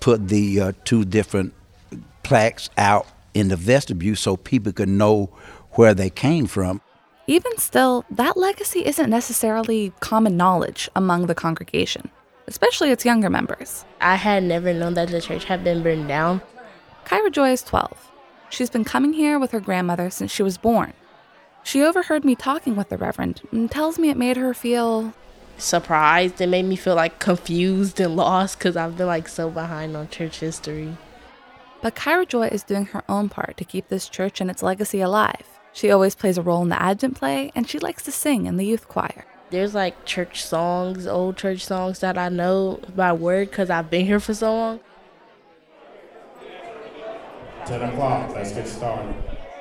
put 0.00 0.26
the 0.26 0.60
uh, 0.60 0.72
two 0.84 1.04
different 1.04 1.54
plaques 2.22 2.70
out 2.76 3.06
in 3.34 3.48
the 3.48 3.56
vestibule 3.56 4.16
so 4.16 4.36
people 4.36 4.72
could 4.72 4.88
know 4.88 5.30
where 5.72 5.94
they 5.94 6.10
came 6.10 6.46
from. 6.46 6.80
Even 7.26 7.56
still, 7.56 8.04
that 8.10 8.36
legacy 8.36 8.84
isn't 8.84 9.08
necessarily 9.08 9.92
common 10.00 10.36
knowledge 10.36 10.90
among 10.96 11.26
the 11.26 11.34
congregation, 11.34 12.10
especially 12.46 12.90
its 12.90 13.04
younger 13.04 13.30
members. 13.30 13.84
I 14.00 14.16
had 14.16 14.42
never 14.42 14.74
known 14.74 14.94
that 14.94 15.08
the 15.08 15.20
church 15.20 15.44
had 15.44 15.62
been 15.62 15.82
burned 15.82 16.08
down. 16.08 16.42
Kyra 17.04 17.30
Joy 17.30 17.52
is 17.52 17.62
12. 17.62 18.10
She's 18.50 18.70
been 18.70 18.84
coming 18.84 19.12
here 19.12 19.38
with 19.38 19.52
her 19.52 19.60
grandmother 19.60 20.10
since 20.10 20.30
she 20.30 20.42
was 20.42 20.58
born. 20.58 20.92
She 21.64 21.82
overheard 21.82 22.24
me 22.24 22.34
talking 22.34 22.74
with 22.74 22.88
the 22.88 22.98
Reverend 22.98 23.42
and 23.52 23.70
tells 23.70 23.98
me 23.98 24.10
it 24.10 24.16
made 24.16 24.36
her 24.36 24.52
feel 24.52 25.14
surprised. 25.58 26.40
It 26.40 26.48
made 26.48 26.64
me 26.64 26.76
feel 26.76 26.96
like 26.96 27.20
confused 27.20 28.00
and 28.00 28.16
lost 28.16 28.58
because 28.58 28.76
I've 28.76 28.96
been 28.96 29.06
like 29.06 29.28
so 29.28 29.48
behind 29.48 29.96
on 29.96 30.08
church 30.08 30.40
history. 30.40 30.96
But 31.82 31.96
Kyra 31.96 32.28
Joy 32.28 32.46
is 32.46 32.62
doing 32.62 32.86
her 32.86 33.02
own 33.08 33.28
part 33.28 33.56
to 33.56 33.64
keep 33.64 33.88
this 33.88 34.08
church 34.08 34.40
and 34.40 34.48
its 34.48 34.62
legacy 34.62 35.00
alive. 35.00 35.58
She 35.72 35.90
always 35.90 36.14
plays 36.14 36.38
a 36.38 36.42
role 36.42 36.62
in 36.62 36.68
the 36.68 36.80
Advent 36.80 37.16
play, 37.16 37.50
and 37.56 37.68
she 37.68 37.80
likes 37.80 38.04
to 38.04 38.12
sing 38.12 38.46
in 38.46 38.56
the 38.56 38.64
youth 38.64 38.86
choir. 38.88 39.24
There's 39.50 39.74
like 39.74 40.04
church 40.04 40.44
songs, 40.44 41.06
old 41.08 41.36
church 41.36 41.66
songs 41.66 41.98
that 41.98 42.16
I 42.16 42.28
know 42.28 42.78
by 42.94 43.12
word 43.12 43.50
because 43.50 43.68
I've 43.68 43.90
been 43.90 44.06
here 44.06 44.20
for 44.20 44.32
so 44.32 44.54
long. 44.54 44.80
10 47.66 47.82
o'clock, 47.82 48.32
let's 48.34 48.52
get 48.52 48.68
started. 48.68 49.14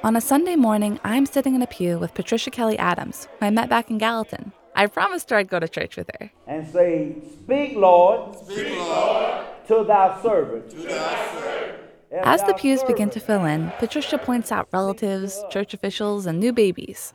On 0.04 0.16
a 0.16 0.22
Sunday 0.22 0.56
morning, 0.56 1.00
I'm 1.04 1.26
sitting 1.26 1.56
in 1.56 1.62
a 1.62 1.68
pew 1.68 1.98
with 1.98 2.14
Patricia 2.14 2.52
Kelly 2.52 2.78
Adams, 2.78 3.28
who 3.40 3.48
I 3.48 3.50
met 3.50 3.70
back 3.70 3.90
in 3.90 3.98
Gallatin. 3.98 4.52
I 4.76 4.88
promised 4.88 5.30
her 5.32 5.38
I'd 5.38 5.50
go 5.50 5.60
to 5.60 5.68
church 5.68 5.98
with 5.98 6.10
her. 6.20 6.32
And 6.48 6.68
say, 6.68 7.16
Speak, 7.44 7.76
Lord, 7.76 8.36
Speak, 8.36 8.78
Lord 8.78 9.46
to 9.68 9.84
thy 9.84 10.22
servant. 10.22 10.70
To 10.72 10.78
thy 10.78 11.32
servant. 11.34 11.81
As 12.14 12.44
the 12.44 12.54
pews 12.54 12.84
begin 12.84 13.10
to 13.12 13.22
fill 13.22 13.46
in, 13.46 13.72
Patricia 13.80 14.18
points 14.18 14.52
out 14.52 14.68
relatives, 14.74 15.42
church 15.50 15.74
officials, 15.74 16.26
and 16.26 16.42
new 16.42 16.52
babies. 16.52 17.14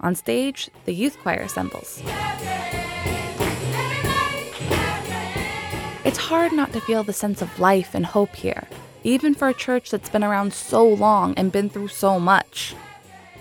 On 0.00 0.14
stage, 0.14 0.70
the 0.86 0.94
youth 0.94 1.18
choir 1.18 1.40
assembles. 1.40 2.02
It's 6.06 6.16
hard 6.16 6.52
not 6.52 6.72
to 6.72 6.80
feel 6.80 7.02
the 7.02 7.12
sense 7.12 7.42
of 7.42 7.60
life 7.60 7.94
and 7.94 8.06
hope 8.06 8.34
here, 8.34 8.66
even 9.04 9.34
for 9.34 9.48
a 9.48 9.54
church 9.54 9.90
that's 9.90 10.08
been 10.08 10.24
around 10.24 10.54
so 10.54 10.88
long 10.88 11.34
and 11.34 11.52
been 11.52 11.68
through 11.68 11.88
so 11.88 12.18
much. 12.18 12.74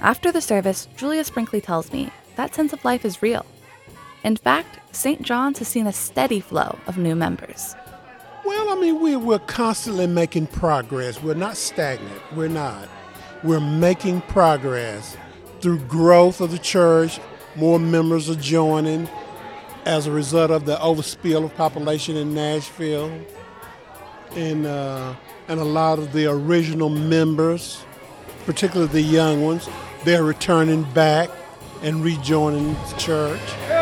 After 0.02 0.34
the 0.34 0.42
service, 0.42 0.90
Julius 0.98 1.30
Brinkley 1.30 1.62
tells 1.62 1.94
me 1.94 2.12
that 2.36 2.54
sense 2.54 2.74
of 2.74 2.84
life 2.84 3.06
is 3.06 3.22
real. 3.22 3.46
In 4.26 4.36
fact, 4.36 4.80
St. 4.94 5.22
John's 5.22 5.60
has 5.60 5.70
seen 5.70 5.88
a 5.88 5.94
steady 5.94 6.42
flow 6.42 6.78
of 6.88 6.98
new 6.98 7.16
members. 7.16 7.74
Well, 8.50 8.72
I 8.72 8.82
mean, 8.82 9.00
we, 9.00 9.16
we're 9.16 9.38
constantly 9.38 10.08
making 10.08 10.48
progress. 10.48 11.22
We're 11.22 11.36
not 11.36 11.56
stagnant. 11.56 12.20
We're 12.36 12.48
not. 12.48 12.90
We're 13.44 13.60
making 13.60 14.22
progress 14.22 15.16
through 15.62 15.82
growth 15.82 16.42
of 16.42 16.50
the 16.50 16.58
church. 16.58 17.20
More 17.56 17.78
members 17.78 18.28
are 18.28 18.34
joining 18.34 19.08
as 19.86 20.08
a 20.08 20.12
result 20.12 20.50
of 20.50 20.66
the 20.66 20.78
overspill 20.78 21.46
of 21.46 21.56
population 21.58 22.18
in 22.18 22.34
Nashville. 22.34 23.12
And, 24.32 24.66
uh, 24.66 25.14
and 25.48 25.60
a 25.60 25.64
lot 25.64 26.00
of 26.00 26.12
the 26.12 26.26
original 26.26 26.90
members, 26.90 27.86
particularly 28.48 28.92
the 28.92 29.02
young 29.02 29.44
ones, 29.46 29.70
they're 30.06 30.24
returning 30.24 30.92
back 30.94 31.30
and 31.84 32.04
rejoining 32.04 32.74
the 32.74 32.96
church. 32.98 33.79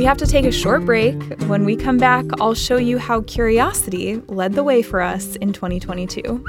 We 0.00 0.06
have 0.06 0.16
to 0.16 0.26
take 0.26 0.46
a 0.46 0.50
short 0.50 0.86
break. 0.86 1.14
When 1.40 1.66
we 1.66 1.76
come 1.76 1.98
back, 1.98 2.24
I'll 2.40 2.54
show 2.54 2.78
you 2.78 2.96
how 2.96 3.20
curiosity 3.20 4.22
led 4.28 4.54
the 4.54 4.64
way 4.64 4.80
for 4.80 5.02
us 5.02 5.36
in 5.36 5.52
2022. 5.52 6.42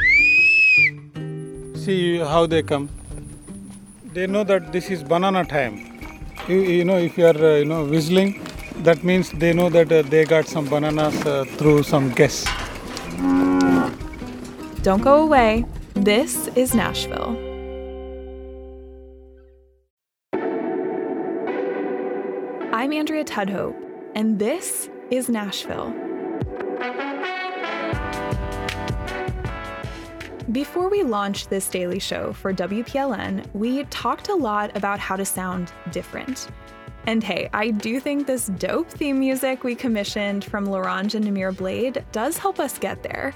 See 1.75 2.19
how 2.19 2.45
they 2.45 2.63
come. 2.63 2.87
They 4.13 4.25
know 4.25 4.45
that 4.45 4.71
this 4.71 4.89
is 4.89 5.03
banana 5.03 5.43
time. 5.43 5.99
You, 6.47 6.61
you 6.61 6.85
know, 6.85 6.95
if 6.97 7.17
you 7.17 7.25
are, 7.25 7.35
uh, 7.35 7.55
you 7.57 7.65
know, 7.65 7.83
whistling, 7.83 8.41
that 8.83 9.03
means 9.03 9.31
they 9.31 9.51
know 9.51 9.69
that 9.69 9.91
uh, 9.91 10.03
they 10.03 10.23
got 10.23 10.47
some 10.47 10.69
bananas 10.69 11.25
uh, 11.25 11.43
through 11.57 11.83
some 11.83 12.09
guests. 12.11 12.49
Don't 14.81 15.01
go 15.01 15.23
away. 15.23 15.65
This 15.93 16.47
is 16.55 16.73
Nashville. 16.73 17.50
I'm 22.81 22.93
Andrea 22.93 23.23
Tudhope, 23.23 23.75
and 24.15 24.39
this 24.39 24.89
is 25.11 25.29
Nashville. 25.29 25.91
Before 30.51 30.89
we 30.89 31.03
launched 31.03 31.51
this 31.51 31.69
daily 31.69 31.99
show 31.99 32.33
for 32.33 32.51
WPLN, 32.51 33.45
we 33.53 33.83
talked 33.83 34.29
a 34.29 34.33
lot 34.33 34.75
about 34.75 34.97
how 34.97 35.15
to 35.15 35.23
sound 35.23 35.71
different. 35.91 36.47
And 37.05 37.23
hey, 37.23 37.51
I 37.53 37.69
do 37.69 37.99
think 37.99 38.25
this 38.25 38.47
dope 38.47 38.89
theme 38.89 39.19
music 39.19 39.63
we 39.63 39.75
commissioned 39.75 40.43
from 40.43 40.65
Larange 40.65 41.13
and 41.13 41.23
Namir 41.23 41.55
Blade 41.55 42.03
does 42.11 42.39
help 42.39 42.59
us 42.59 42.79
get 42.79 43.03
there. 43.03 43.35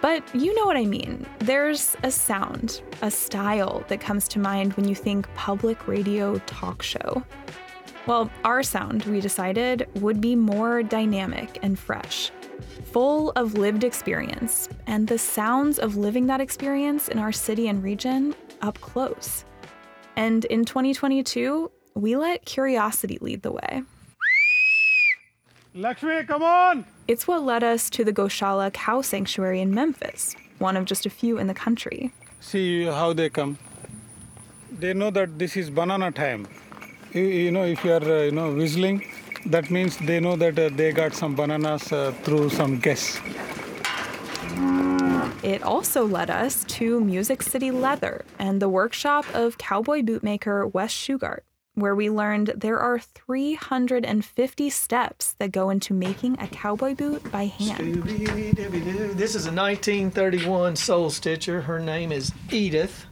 But 0.00 0.24
you 0.34 0.56
know 0.56 0.66
what 0.66 0.76
I 0.76 0.86
mean. 0.86 1.24
There's 1.38 1.96
a 2.02 2.10
sound, 2.10 2.82
a 3.00 3.12
style 3.12 3.84
that 3.86 4.00
comes 4.00 4.26
to 4.26 4.40
mind 4.40 4.72
when 4.72 4.88
you 4.88 4.96
think 4.96 5.32
public 5.36 5.86
radio 5.86 6.38
talk 6.46 6.82
show. 6.82 7.22
Well, 8.04 8.30
our 8.44 8.64
sound, 8.64 9.04
we 9.04 9.20
decided, 9.20 9.86
would 10.00 10.20
be 10.20 10.34
more 10.34 10.82
dynamic 10.82 11.60
and 11.62 11.78
fresh, 11.78 12.32
full 12.90 13.30
of 13.36 13.54
lived 13.54 13.84
experience, 13.84 14.68
and 14.88 15.06
the 15.06 15.18
sounds 15.18 15.78
of 15.78 15.96
living 15.96 16.26
that 16.26 16.40
experience 16.40 17.06
in 17.06 17.18
our 17.20 17.30
city 17.30 17.68
and 17.68 17.80
region 17.80 18.34
up 18.60 18.80
close. 18.80 19.44
And 20.16 20.44
in 20.46 20.64
2022, 20.64 21.70
we 21.94 22.16
let 22.16 22.44
curiosity 22.44 23.18
lead 23.20 23.42
the 23.42 23.52
way. 23.52 23.82
Lakshmi, 25.72 26.24
come 26.24 26.42
on! 26.42 26.84
It's 27.06 27.28
what 27.28 27.44
led 27.44 27.62
us 27.62 27.88
to 27.90 28.04
the 28.04 28.12
Goshala 28.12 28.72
Cow 28.72 29.00
Sanctuary 29.02 29.60
in 29.60 29.72
Memphis, 29.72 30.34
one 30.58 30.76
of 30.76 30.86
just 30.86 31.06
a 31.06 31.10
few 31.10 31.38
in 31.38 31.46
the 31.46 31.54
country. 31.54 32.12
See 32.40 32.84
how 32.84 33.12
they 33.12 33.30
come. 33.30 33.58
They 34.72 34.92
know 34.92 35.10
that 35.10 35.38
this 35.38 35.56
is 35.56 35.70
banana 35.70 36.10
time. 36.10 36.48
You, 37.14 37.24
you 37.24 37.50
know, 37.50 37.64
if 37.64 37.84
you 37.84 37.92
are, 37.92 38.02
uh, 38.02 38.22
you 38.22 38.30
know, 38.32 38.54
whistling, 38.54 39.04
that 39.46 39.70
means 39.70 39.98
they 39.98 40.18
know 40.18 40.34
that 40.36 40.58
uh, 40.58 40.70
they 40.70 40.92
got 40.92 41.12
some 41.14 41.34
bananas 41.34 41.92
uh, 41.92 42.12
through 42.22 42.48
some 42.48 42.78
guests. 42.78 43.20
It 45.42 45.62
also 45.62 46.06
led 46.06 46.30
us 46.30 46.64
to 46.64 47.00
Music 47.00 47.42
City 47.42 47.70
Leather 47.70 48.24
and 48.38 48.62
the 48.62 48.68
workshop 48.68 49.26
of 49.34 49.58
cowboy 49.58 50.00
bootmaker 50.00 50.72
Wes 50.72 50.94
Shugart, 50.94 51.40
where 51.74 51.94
we 51.94 52.08
learned 52.08 52.54
there 52.56 52.78
are 52.78 52.98
350 52.98 54.70
steps 54.70 55.34
that 55.34 55.52
go 55.52 55.68
into 55.68 55.92
making 55.92 56.38
a 56.40 56.46
cowboy 56.46 56.94
boot 56.94 57.30
by 57.30 57.44
hand. 57.44 58.04
This 58.04 59.34
is 59.34 59.46
a 59.46 59.52
1931 59.52 60.76
sole 60.76 61.10
stitcher. 61.10 61.60
Her 61.60 61.78
name 61.78 62.10
is 62.10 62.32
Edith. 62.50 63.04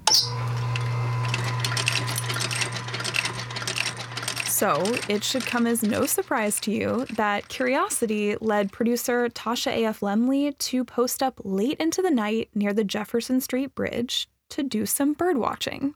So, 4.61 4.85
it 5.09 5.25
should 5.25 5.47
come 5.47 5.67
as 5.67 5.83
no 5.83 6.05
surprise 6.05 6.61
to 6.61 6.71
you 6.71 7.07
that 7.15 7.49
curiosity 7.49 8.37
led 8.43 8.71
producer 8.71 9.31
Tasha 9.31 9.73
A.F. 9.73 10.01
Lemley 10.01 10.57
to 10.59 10.85
post 10.85 11.23
up 11.23 11.41
late 11.43 11.79
into 11.81 12.03
the 12.03 12.11
night 12.11 12.51
near 12.55 12.75
the 12.75 12.85
Jefferson 12.85 13.41
Street 13.41 13.75
Bridge 13.75 14.29
to 14.51 14.63
do 14.63 14.85
some 14.85 15.15
bird 15.15 15.39
watching. 15.39 15.95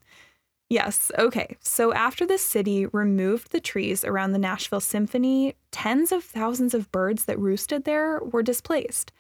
Yes, 0.70 1.12
okay, 1.18 1.58
so 1.60 1.92
after 1.92 2.24
the 2.24 2.38
city 2.38 2.86
removed 2.86 3.52
the 3.52 3.60
trees 3.60 4.02
around 4.02 4.32
the 4.32 4.38
Nashville 4.38 4.80
Symphony, 4.80 5.56
tens 5.70 6.10
of 6.10 6.24
thousands 6.24 6.72
of 6.72 6.90
birds 6.90 7.26
that 7.26 7.38
roosted 7.38 7.84
there 7.84 8.18
were 8.18 8.42
displaced. 8.42 9.12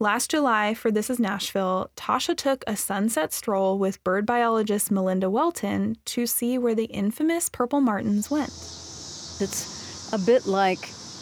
Last 0.00 0.32
July, 0.32 0.74
for 0.74 0.90
This 0.90 1.08
Is 1.08 1.20
Nashville, 1.20 1.88
Tasha 1.96 2.36
took 2.36 2.64
a 2.66 2.74
sunset 2.74 3.32
stroll 3.32 3.78
with 3.78 4.02
bird 4.02 4.26
biologist 4.26 4.90
Melinda 4.90 5.30
Welton 5.30 5.96
to 6.06 6.26
see 6.26 6.58
where 6.58 6.74
the 6.74 6.86
infamous 6.86 7.48
purple 7.48 7.80
martins 7.80 8.28
went. 8.28 8.48
It's 8.48 10.12
a 10.12 10.18
bit 10.18 10.46
like 10.46 10.80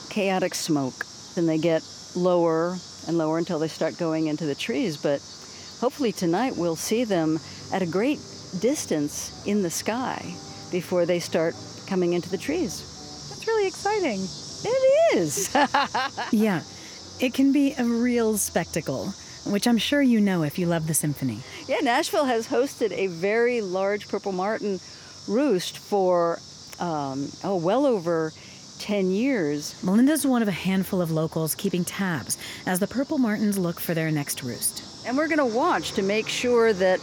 chaotic 0.09 0.55
smoke. 0.55 1.05
Then 1.35 1.45
they 1.45 1.59
get 1.59 1.87
lower 2.17 2.79
and 3.07 3.19
lower 3.19 3.37
until 3.37 3.59
they 3.59 3.69
start 3.69 3.99
going 3.99 4.29
into 4.29 4.47
the 4.47 4.55
trees. 4.55 4.97
But 4.97 5.21
hopefully 5.79 6.11
tonight 6.11 6.55
we'll 6.57 6.75
see 6.75 7.05
them 7.05 7.41
at 7.75 7.83
a 7.83 7.87
great 7.87 8.21
distance 8.61 9.47
in 9.47 9.61
the 9.61 9.71
sky 9.71 10.35
before 10.71 11.05
they 11.05 11.21
start 11.21 11.55
coming 11.87 12.15
into 12.15 12.31
the 12.31 12.39
trees. 12.39 13.29
That's 13.29 13.47
really 13.47 13.67
exciting. 13.67 14.21
It 14.65 15.17
is. 15.19 15.55
yeah, 16.33 16.63
it 17.23 17.33
can 17.33 17.53
be 17.53 17.73
a 17.79 17.85
real 17.85 18.37
spectacle, 18.37 19.15
which 19.47 19.69
I'm 19.69 19.79
sure 19.79 20.03
you 20.03 20.21
know 20.21 20.43
if 20.43 20.59
you 20.59 20.67
love 20.67 20.89
the 20.89 20.95
symphony. 20.95 21.39
Yeah, 21.69 21.79
Nashville 21.81 22.25
has 22.25 22.49
hosted 22.49 22.91
a 22.91 23.07
very 23.07 23.61
large 23.61 24.09
purple 24.09 24.33
martin 24.33 24.81
roost 25.29 25.79
for 25.79 26.41
um, 26.81 27.31
oh 27.45 27.55
well 27.57 27.87
over 27.87 28.33
10 28.81 29.13
years. 29.13 29.81
Melinda's 29.85 30.27
one 30.27 30.43
of 30.43 30.49
a 30.49 30.53
handful 30.53 31.01
of 31.01 31.13
locals 31.13 31.55
keeping 31.55 31.85
tabs 31.85 32.37
as 32.67 32.81
the 32.81 32.89
purple 32.89 33.19
martins 33.19 33.57
look 33.57 33.79
for 33.79 33.95
their 33.95 34.11
next 34.11 34.43
roost. 34.43 35.07
And 35.07 35.17
we're 35.17 35.29
going 35.29 35.39
to 35.39 35.57
watch 35.57 35.93
to 35.93 36.03
make 36.03 36.29
sure 36.29 36.73
that 36.73 36.99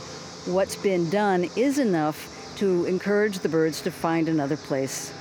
what's 0.45 0.75
been 0.75 1.09
done 1.09 1.49
is 1.55 1.79
enough 1.79 2.53
to 2.57 2.83
encourage 2.85 3.39
the 3.39 3.47
birds 3.47 3.81
to 3.83 3.91
find 3.91 4.27
another 4.27 4.57
place 4.57 5.13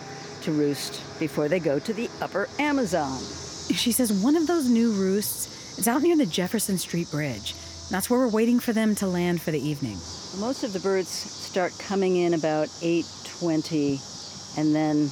to 0.42 0.50
roost 0.50 1.00
before 1.20 1.46
they 1.46 1.60
go 1.60 1.78
to 1.78 1.92
the 1.92 2.10
upper 2.20 2.48
Amazon. 2.58 3.20
She 3.74 3.92
says 3.92 4.12
one 4.12 4.36
of 4.36 4.46
those 4.46 4.68
new 4.68 4.92
roosts 4.92 5.78
is 5.78 5.86
out 5.86 6.02
near 6.02 6.16
the 6.16 6.26
Jefferson 6.26 6.78
Street 6.78 7.10
Bridge. 7.10 7.54
That's 7.90 8.10
where 8.10 8.18
we're 8.18 8.28
waiting 8.28 8.60
for 8.60 8.72
them 8.72 8.94
to 8.96 9.06
land 9.06 9.40
for 9.40 9.50
the 9.50 9.60
evening. 9.60 9.96
Most 10.38 10.64
of 10.64 10.72
the 10.72 10.80
birds 10.80 11.08
start 11.08 11.72
coming 11.78 12.16
in 12.16 12.34
about 12.34 12.68
8:20 12.80 14.00
and 14.58 14.74
then 14.74 15.10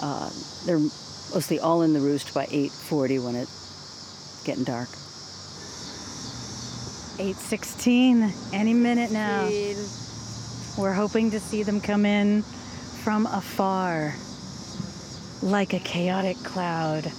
uh, 0.00 0.30
they're 0.66 0.78
mostly 0.78 1.58
all 1.60 1.82
in 1.82 1.92
the 1.92 2.00
roost 2.00 2.32
by 2.32 2.46
8:40 2.46 3.24
when 3.24 3.36
it's 3.36 4.42
getting 4.44 4.64
dark. 4.64 4.88
8:16, 7.18 8.32
any 8.52 8.74
minute 8.74 9.10
now. 9.10 9.48
We're 10.78 10.94
hoping 10.94 11.30
to 11.32 11.40
see 11.40 11.62
them 11.62 11.80
come 11.80 12.06
in 12.06 12.42
from 13.04 13.26
afar, 13.26 14.14
like 15.42 15.74
a 15.74 15.78
chaotic 15.80 16.36
cloud. 16.38 17.12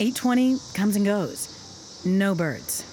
820 0.00 0.58
comes 0.74 0.96
and 0.96 1.04
goes. 1.04 2.02
No 2.04 2.34
birds. 2.34 2.84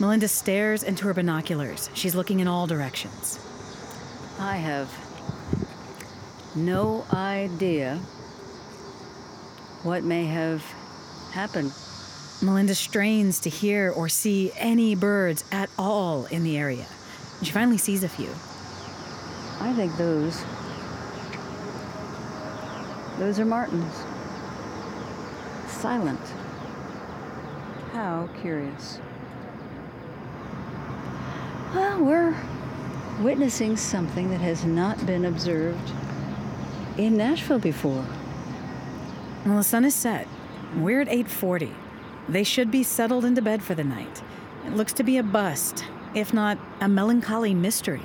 Melinda 0.00 0.28
stares 0.28 0.82
into 0.82 1.04
her 1.06 1.14
binoculars. 1.14 1.90
She's 1.94 2.14
looking 2.14 2.40
in 2.40 2.48
all 2.48 2.66
directions. 2.66 3.38
I 4.38 4.56
have 4.56 4.90
no 6.56 7.04
idea 7.12 8.00
what 9.82 10.04
may 10.04 10.24
have 10.26 10.62
happened. 11.32 11.72
Melinda 12.42 12.74
strains 12.74 13.40
to 13.40 13.50
hear 13.50 13.90
or 13.90 14.08
see 14.08 14.52
any 14.56 14.94
birds 14.94 15.44
at 15.52 15.70
all 15.78 16.24
in 16.26 16.42
the 16.42 16.58
area. 16.58 16.86
She 17.42 17.52
finally 17.52 17.78
sees 17.78 18.02
a 18.02 18.08
few. 18.08 18.30
I 19.60 19.72
think 19.74 19.96
those. 19.96 20.42
Those 23.18 23.38
are 23.38 23.44
martins. 23.44 23.94
Silent. 25.82 26.20
How 27.92 28.28
curious. 28.40 29.00
Well, 31.74 32.04
we're 32.04 32.36
witnessing 33.20 33.76
something 33.76 34.30
that 34.30 34.40
has 34.40 34.64
not 34.64 35.04
been 35.06 35.24
observed 35.24 35.90
in 36.98 37.16
Nashville 37.16 37.58
before. 37.58 38.06
Well, 39.44 39.56
the 39.56 39.64
sun 39.64 39.84
is 39.84 39.92
set. 39.92 40.28
We're 40.76 41.00
at 41.00 41.08
8:40. 41.08 41.72
They 42.28 42.44
should 42.44 42.70
be 42.70 42.84
settled 42.84 43.24
into 43.24 43.42
bed 43.42 43.60
for 43.60 43.74
the 43.74 43.82
night. 43.82 44.22
It 44.64 44.76
looks 44.76 44.92
to 44.92 45.02
be 45.02 45.18
a 45.18 45.24
bust, 45.24 45.84
if 46.14 46.32
not 46.32 46.58
a 46.80 46.88
melancholy 46.88 47.54
mystery. 47.54 48.02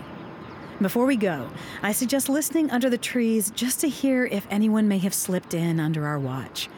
Before 0.82 1.06
we 1.06 1.16
go, 1.16 1.50
I 1.84 1.92
suggest 1.92 2.28
listening 2.28 2.72
under 2.72 2.90
the 2.90 2.98
trees 2.98 3.52
just 3.52 3.82
to 3.82 3.88
hear 3.88 4.26
if 4.26 4.48
anyone 4.50 4.88
may 4.88 4.98
have 4.98 5.14
slipped 5.14 5.54
in 5.54 5.80
under 5.80 6.08
our 6.08 6.18
watch. 6.18 6.70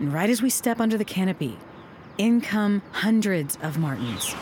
And 0.00 0.14
right 0.14 0.30
as 0.30 0.40
we 0.40 0.48
step 0.48 0.80
under 0.80 0.96
the 0.96 1.04
canopy, 1.04 1.58
in 2.16 2.40
come 2.40 2.80
hundreds 2.92 3.58
of 3.62 3.78
martins. 3.78 4.34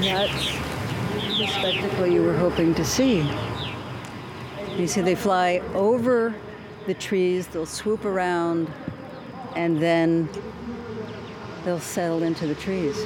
That's 0.00 0.52
the 1.36 1.46
spectacle 1.48 2.06
you 2.06 2.22
were 2.22 2.36
hoping 2.36 2.74
to 2.76 2.84
see. 2.84 3.28
You 4.76 4.86
see, 4.86 5.00
they 5.00 5.16
fly 5.16 5.58
over 5.74 6.32
the 6.86 6.94
trees, 6.94 7.48
they'll 7.48 7.66
swoop 7.66 8.04
around, 8.04 8.72
and 9.56 9.82
then 9.82 10.28
they'll 11.64 11.80
settle 11.80 12.22
into 12.22 12.46
the 12.46 12.54
trees. 12.54 13.04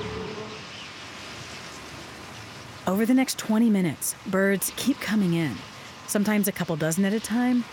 Over 2.86 3.06
the 3.06 3.14
next 3.14 3.38
20 3.38 3.70
minutes, 3.70 4.14
birds 4.26 4.74
keep 4.76 5.00
coming 5.00 5.32
in. 5.32 5.56
Sometimes 6.06 6.48
a 6.48 6.52
couple 6.52 6.76
dozen 6.76 7.04
at 7.04 7.12
a 7.12 7.20
time, 7.20 7.64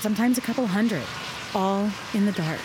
sometimes 0.00 0.38
a 0.38 0.40
couple 0.40 0.66
hundred, 0.66 1.02
all 1.54 1.90
in 2.14 2.26
the 2.26 2.32
dark. 2.32 2.60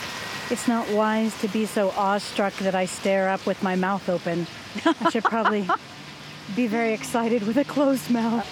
It's 0.49 0.67
not 0.67 0.89
wise 0.91 1.39
to 1.41 1.47
be 1.47 1.65
so 1.65 1.91
awestruck 1.91 2.53
that 2.57 2.75
I 2.75 2.85
stare 2.85 3.29
up 3.29 3.45
with 3.45 3.63
my 3.63 3.75
mouth 3.75 4.09
open. 4.09 4.45
I 4.85 5.09
should 5.09 5.23
probably 5.23 5.67
be 6.55 6.67
very 6.67 6.93
excited 6.93 7.47
with 7.47 7.57
a 7.57 7.63
closed 7.63 8.11
mouth. 8.11 8.47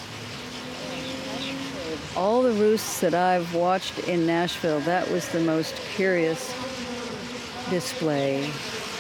All 2.16 2.42
the 2.44 2.54
roosts 2.54 3.02
that 3.02 3.14
I've 3.14 3.54
watched 3.54 4.00
in 4.08 4.26
Nashville, 4.26 4.80
that 4.82 5.10
was 5.12 5.28
the 5.30 5.42
most 5.42 5.76
curious 5.96 6.54
display 7.70 8.50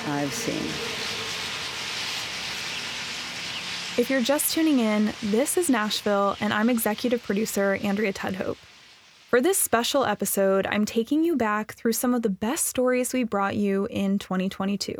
I've 0.07 0.33
seen. 0.33 0.90
If 3.97 4.09
you're 4.09 4.21
just 4.21 4.53
tuning 4.53 4.79
in, 4.79 5.11
this 5.21 5.57
is 5.57 5.69
Nashville, 5.69 6.37
and 6.39 6.53
I'm 6.53 6.69
executive 6.69 7.21
producer 7.21 7.77
Andrea 7.83 8.13
Tudhope. 8.13 8.55
For 9.29 9.41
this 9.41 9.57
special 9.57 10.05
episode, 10.05 10.65
I'm 10.65 10.85
taking 10.85 11.25
you 11.25 11.35
back 11.35 11.73
through 11.73 11.91
some 11.91 12.13
of 12.13 12.21
the 12.21 12.29
best 12.29 12.67
stories 12.67 13.11
we 13.11 13.25
brought 13.25 13.57
you 13.57 13.87
in 13.87 14.17
2022. 14.17 14.95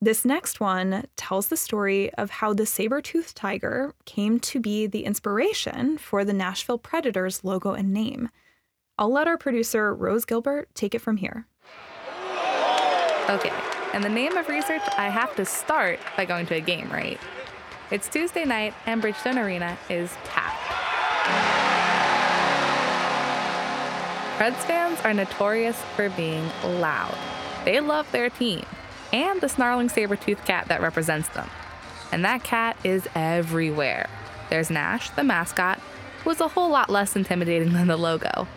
This 0.00 0.24
next 0.24 0.60
one 0.60 1.04
tells 1.16 1.48
the 1.48 1.58
story 1.58 2.12
of 2.14 2.30
how 2.30 2.54
the 2.54 2.64
saber-toothed 2.64 3.36
tiger 3.36 3.94
came 4.06 4.40
to 4.40 4.60
be 4.60 4.86
the 4.86 5.04
inspiration 5.04 5.98
for 5.98 6.24
the 6.24 6.32
Nashville 6.32 6.78
Predators 6.78 7.44
logo 7.44 7.72
and 7.72 7.92
name. 7.92 8.30
I'll 8.96 9.12
let 9.12 9.28
our 9.28 9.36
producer, 9.36 9.94
Rose 9.94 10.24
Gilbert, 10.24 10.70
take 10.74 10.94
it 10.94 11.00
from 11.00 11.18
here. 11.18 11.46
Okay, 13.28 13.52
in 13.92 14.00
the 14.00 14.08
name 14.08 14.38
of 14.38 14.48
research, 14.48 14.82
I 14.96 15.10
have 15.10 15.36
to 15.36 15.44
start 15.44 16.00
by 16.16 16.24
going 16.24 16.46
to 16.46 16.54
a 16.54 16.60
game, 16.60 16.90
right? 16.90 17.20
It's 17.92 18.08
Tuesday 18.08 18.46
night, 18.46 18.72
and 18.86 19.02
Bridgestone 19.02 19.36
Arena 19.36 19.76
is 19.90 20.10
packed. 20.24 20.56
Preds 24.38 24.64
fans 24.64 24.98
are 25.02 25.12
notorious 25.12 25.78
for 25.94 26.08
being 26.08 26.48
loud. 26.64 27.14
They 27.66 27.80
love 27.80 28.10
their 28.10 28.30
team 28.30 28.64
and 29.12 29.42
the 29.42 29.48
snarling 29.50 29.90
saber-toothed 29.90 30.46
cat 30.46 30.68
that 30.68 30.80
represents 30.80 31.28
them. 31.28 31.50
And 32.10 32.24
that 32.24 32.42
cat 32.42 32.78
is 32.82 33.06
everywhere. 33.14 34.08
There's 34.48 34.70
Nash, 34.70 35.10
the 35.10 35.22
mascot, 35.22 35.78
who 36.24 36.30
is 36.30 36.40
a 36.40 36.48
whole 36.48 36.70
lot 36.70 36.88
less 36.88 37.14
intimidating 37.14 37.74
than 37.74 37.88
the 37.88 37.98
logo. 37.98 38.48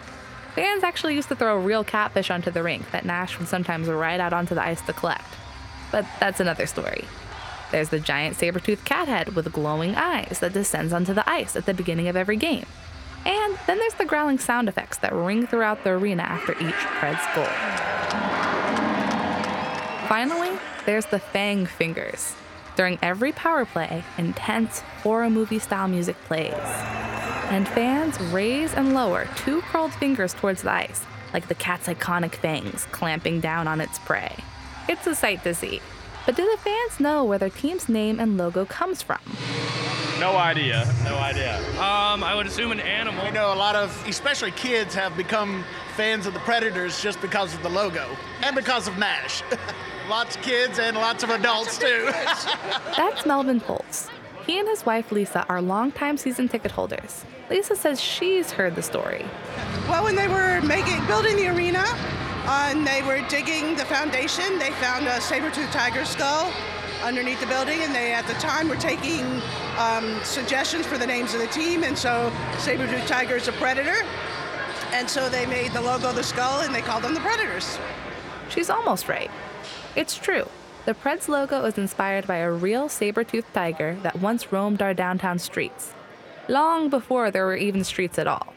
Fans 0.53 0.81
actually 0.81 1.15
used 1.15 1.27
to 1.27 1.35
throw 1.35 1.59
real 1.59 1.83
catfish 1.83 2.31
onto 2.31 2.51
the 2.51 2.63
rink 2.63 2.89
that 2.91 3.03
Nash 3.03 3.37
would 3.37 3.49
sometimes 3.49 3.89
ride 3.89 4.21
out 4.21 4.31
onto 4.31 4.55
the 4.55 4.63
ice 4.63 4.81
to 4.83 4.93
collect. 4.93 5.27
But 5.91 6.05
that's 6.21 6.39
another 6.39 6.67
story. 6.67 7.03
There's 7.71 7.89
the 7.89 7.99
giant 7.99 8.36
saber-toothed 8.36 8.86
cat 8.86 9.08
head 9.08 9.36
with 9.36 9.51
glowing 9.51 9.95
eyes 9.95 10.39
that 10.39 10.54
descends 10.54 10.93
onto 10.93 11.13
the 11.13 11.30
ice 11.30 11.56
at 11.56 11.65
the 11.65 11.73
beginning 11.73 12.08
of 12.08 12.15
every 12.15 12.38
game. 12.38 12.65
And 13.25 13.58
then 13.65 13.80
there's 13.80 13.95
the 13.95 14.06
growling 14.06 14.38
sound 14.38 14.69
effects 14.69 14.97
that 14.99 15.13
ring 15.13 15.47
throughout 15.47 15.84
the 15.84 15.91
arena 15.91 16.23
after 16.23 16.54
each 16.54 16.75
Preds 16.99 17.36
goal. 17.36 17.45
Finally, 20.08 20.58
there's 20.86 21.08
the 21.08 21.19
Fang 21.19 21.65
Fingers. 21.65 22.36
During 22.75 22.99
every 23.01 23.32
power 23.32 23.65
play, 23.65 24.04
intense 24.17 24.82
horror 25.01 25.30
movie 25.30 25.60
style 25.60 25.88
music 25.88 26.15
plays. 26.25 26.54
And 27.49 27.67
fans 27.67 28.19
raise 28.19 28.73
and 28.73 28.93
lower 28.93 29.28
two 29.38 29.62
curled 29.62 29.93
fingers 29.93 30.34
towards 30.34 30.62
the 30.62 30.71
ice, 30.71 31.04
like 31.34 31.47
the 31.47 31.56
cat's 31.56 31.88
iconic 31.88 32.36
fangs 32.36 32.86
clamping 32.91 33.39
down 33.39 33.67
on 33.67 33.82
its 33.82 33.97
prey. 33.99 34.36
It's 34.88 35.08
a 35.08 35.15
sight 35.15 35.43
to 35.43 35.56
see. 35.56 35.82
But 36.25 36.35
do 36.35 36.49
the 36.49 36.57
fans 36.57 36.99
know 36.99 37.23
where 37.23 37.38
their 37.38 37.49
team's 37.49 37.88
name 37.88 38.19
and 38.19 38.38
logo 38.38 38.65
comes 38.65 39.01
from? 39.01 39.19
No 40.19 40.38
idea. 40.38 40.91
No 41.03 41.17
idea. 41.17 41.57
Um, 41.73 42.23
I 42.23 42.33
would 42.35 42.47
assume 42.47 42.71
an 42.71 42.79
animal. 42.79 43.25
You 43.25 43.31
know, 43.31 43.53
a 43.53 43.55
lot 43.55 43.75
of, 43.75 43.91
especially 44.07 44.51
kids, 44.51 44.95
have 44.95 45.15
become 45.17 45.63
fans 45.95 46.25
of 46.25 46.33
the 46.33 46.39
Predators 46.39 47.01
just 47.01 47.21
because 47.21 47.53
of 47.53 47.61
the 47.61 47.69
logo 47.69 48.07
and 48.41 48.55
because 48.55 48.88
of 48.88 48.97
Nash. 48.97 49.43
lots 50.09 50.35
of 50.35 50.41
kids 50.41 50.79
and 50.79 50.95
lots 50.97 51.23
of 51.23 51.29
adults 51.29 51.77
too. 51.77 52.05
That's 52.97 53.25
Melvin 53.25 53.59
Poltz. 53.59 54.09
He 54.45 54.59
and 54.59 54.67
his 54.67 54.85
wife 54.85 55.11
Lisa 55.11 55.45
are 55.49 55.61
longtime 55.61 56.17
season 56.17 56.47
ticket 56.47 56.71
holders. 56.71 57.25
Lisa 57.49 57.75
says 57.75 57.99
she's 57.99 58.51
heard 58.51 58.75
the 58.75 58.81
story. 58.81 59.25
Well, 59.89 60.03
when 60.03 60.15
they 60.15 60.27
were 60.27 60.61
making, 60.61 61.05
building 61.07 61.35
the 61.35 61.47
arena, 61.47 61.83
uh, 62.47 62.69
and 62.71 62.86
they 62.86 63.01
were 63.01 63.21
digging 63.27 63.75
the 63.75 63.86
foundation, 63.86 64.60
they 64.60 64.71
found 64.71 65.08
a 65.08 65.19
saber-toothed 65.21 65.71
tiger 65.71 66.05
skull 66.05 66.51
underneath 67.03 67.39
the 67.39 67.47
building, 67.47 67.81
and 67.81 67.93
they 67.93 68.13
at 68.13 68.25
the 68.27 68.34
time 68.36 68.67
were 68.67 68.75
taking 68.75 69.23
um, 69.77 70.19
suggestions 70.23 70.86
for 70.86 70.97
the 70.97 71.05
names 71.05 71.34
of 71.34 71.41
the 71.41 71.47
team, 71.47 71.84
and 71.84 71.97
so 71.97 72.31
saber-toothed 72.60 73.08
tiger 73.08 73.36
is 73.36 73.47
a 73.47 73.51
predator, 73.53 74.05
and 74.93 75.10
so 75.10 75.29
they 75.29 75.45
made 75.45 75.71
the 75.73 75.81
logo 75.81 76.12
the 76.13 76.23
skull, 76.23 76.62
and 76.62 76.73
they 76.73 76.81
called 76.81 77.03
them 77.03 77.13
the 77.13 77.19
Predators. 77.19 77.77
She's 78.49 78.69
almost 78.69 79.10
right. 79.10 79.29
It's 79.95 80.15
true. 80.15 80.47
The 80.86 80.93
Preds 80.93 81.27
logo 81.27 81.65
is 81.65 81.77
inspired 81.77 82.27
by 82.27 82.38
a 82.38 82.51
real 82.51 82.89
saber-toothed 82.89 83.53
tiger 83.53 83.97
that 84.03 84.19
once 84.19 84.51
roamed 84.51 84.81
our 84.81 84.93
downtown 84.93 85.39
streets, 85.39 85.93
long 86.47 86.89
before 86.89 87.31
there 87.31 87.45
were 87.45 87.58
even 87.58 87.84
streets 87.84 88.19
at 88.19 88.27
all. 88.27 88.53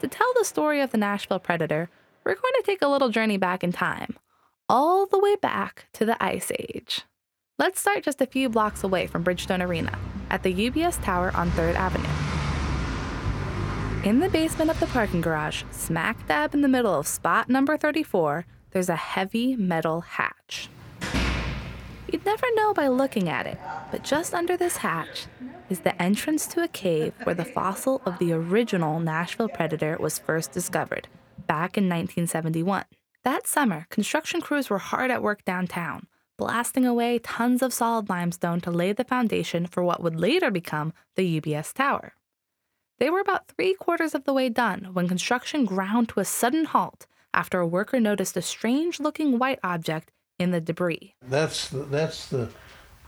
To 0.00 0.08
tell 0.08 0.32
the 0.36 0.44
story 0.44 0.80
of 0.80 0.90
the 0.90 0.98
Nashville 0.98 1.38
Predator, 1.38 1.88
we're 2.28 2.34
going 2.34 2.52
to 2.58 2.62
take 2.62 2.82
a 2.82 2.88
little 2.88 3.08
journey 3.08 3.38
back 3.38 3.64
in 3.64 3.72
time, 3.72 4.14
all 4.68 5.06
the 5.06 5.18
way 5.18 5.34
back 5.36 5.86
to 5.94 6.04
the 6.04 6.22
Ice 6.22 6.52
Age. 6.58 7.00
Let's 7.58 7.80
start 7.80 8.04
just 8.04 8.20
a 8.20 8.26
few 8.26 8.50
blocks 8.50 8.84
away 8.84 9.06
from 9.06 9.24
Bridgestone 9.24 9.66
Arena, 9.66 9.98
at 10.28 10.42
the 10.42 10.52
UBS 10.52 11.02
Tower 11.02 11.32
on 11.34 11.50
3rd 11.52 11.76
Avenue. 11.76 12.06
In 14.06 14.20
the 14.20 14.28
basement 14.28 14.70
of 14.70 14.78
the 14.78 14.86
parking 14.88 15.22
garage, 15.22 15.62
smack 15.70 16.28
dab 16.28 16.52
in 16.52 16.60
the 16.60 16.68
middle 16.68 16.94
of 16.94 17.06
spot 17.06 17.48
number 17.48 17.78
34, 17.78 18.44
there's 18.72 18.90
a 18.90 18.96
heavy 18.96 19.56
metal 19.56 20.02
hatch. 20.02 20.68
You'd 22.12 22.26
never 22.26 22.46
know 22.56 22.74
by 22.74 22.88
looking 22.88 23.30
at 23.30 23.46
it, 23.46 23.58
but 23.90 24.04
just 24.04 24.34
under 24.34 24.54
this 24.54 24.76
hatch 24.76 25.24
is 25.70 25.80
the 25.80 26.00
entrance 26.00 26.46
to 26.48 26.62
a 26.62 26.68
cave 26.68 27.14
where 27.22 27.34
the 27.34 27.46
fossil 27.46 28.02
of 28.04 28.18
the 28.18 28.34
original 28.34 29.00
Nashville 29.00 29.48
predator 29.48 29.96
was 29.98 30.18
first 30.18 30.52
discovered, 30.52 31.08
back 31.46 31.76
in 31.76 31.84
1971. 31.84 32.84
That 33.24 33.46
summer, 33.46 33.86
construction 33.90 34.40
crews 34.40 34.70
were 34.70 34.78
hard 34.78 35.10
at 35.10 35.22
work 35.22 35.44
downtown, 35.44 36.06
blasting 36.36 36.86
away 36.86 37.18
tons 37.18 37.62
of 37.62 37.74
solid 37.74 38.08
limestone 38.08 38.60
to 38.62 38.70
lay 38.70 38.92
the 38.92 39.04
foundation 39.04 39.66
for 39.66 39.82
what 39.82 40.02
would 40.02 40.16
later 40.16 40.50
become 40.50 40.92
the 41.16 41.40
UBS 41.40 41.72
Tower. 41.72 42.14
They 42.98 43.10
were 43.10 43.20
about 43.20 43.48
three 43.48 43.74
quarters 43.74 44.14
of 44.14 44.24
the 44.24 44.32
way 44.32 44.48
done 44.48 44.88
when 44.92 45.08
construction 45.08 45.64
ground 45.64 46.08
to 46.10 46.20
a 46.20 46.24
sudden 46.24 46.64
halt 46.64 47.06
after 47.32 47.60
a 47.60 47.66
worker 47.66 48.00
noticed 48.00 48.36
a 48.36 48.42
strange 48.42 48.98
looking 48.98 49.38
white 49.38 49.60
object 49.62 50.10
in 50.38 50.50
the 50.50 50.60
debris. 50.60 51.14
That's 51.22 51.68
the, 51.68 51.84
that's 51.84 52.28
the 52.28 52.50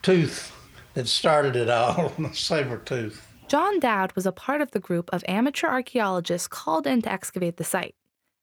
tooth 0.02 0.52
that 0.94 1.08
started 1.08 1.56
it 1.56 1.70
all, 1.70 2.12
the 2.18 2.32
saber 2.32 2.78
tooth. 2.78 3.26
John 3.48 3.80
Dowd 3.80 4.12
was 4.12 4.26
a 4.26 4.32
part 4.32 4.60
of 4.60 4.70
the 4.70 4.78
group 4.78 5.10
of 5.12 5.24
amateur 5.26 5.66
archaeologists 5.66 6.46
called 6.46 6.86
in 6.86 7.02
to 7.02 7.12
excavate 7.12 7.56
the 7.56 7.64
site. 7.64 7.96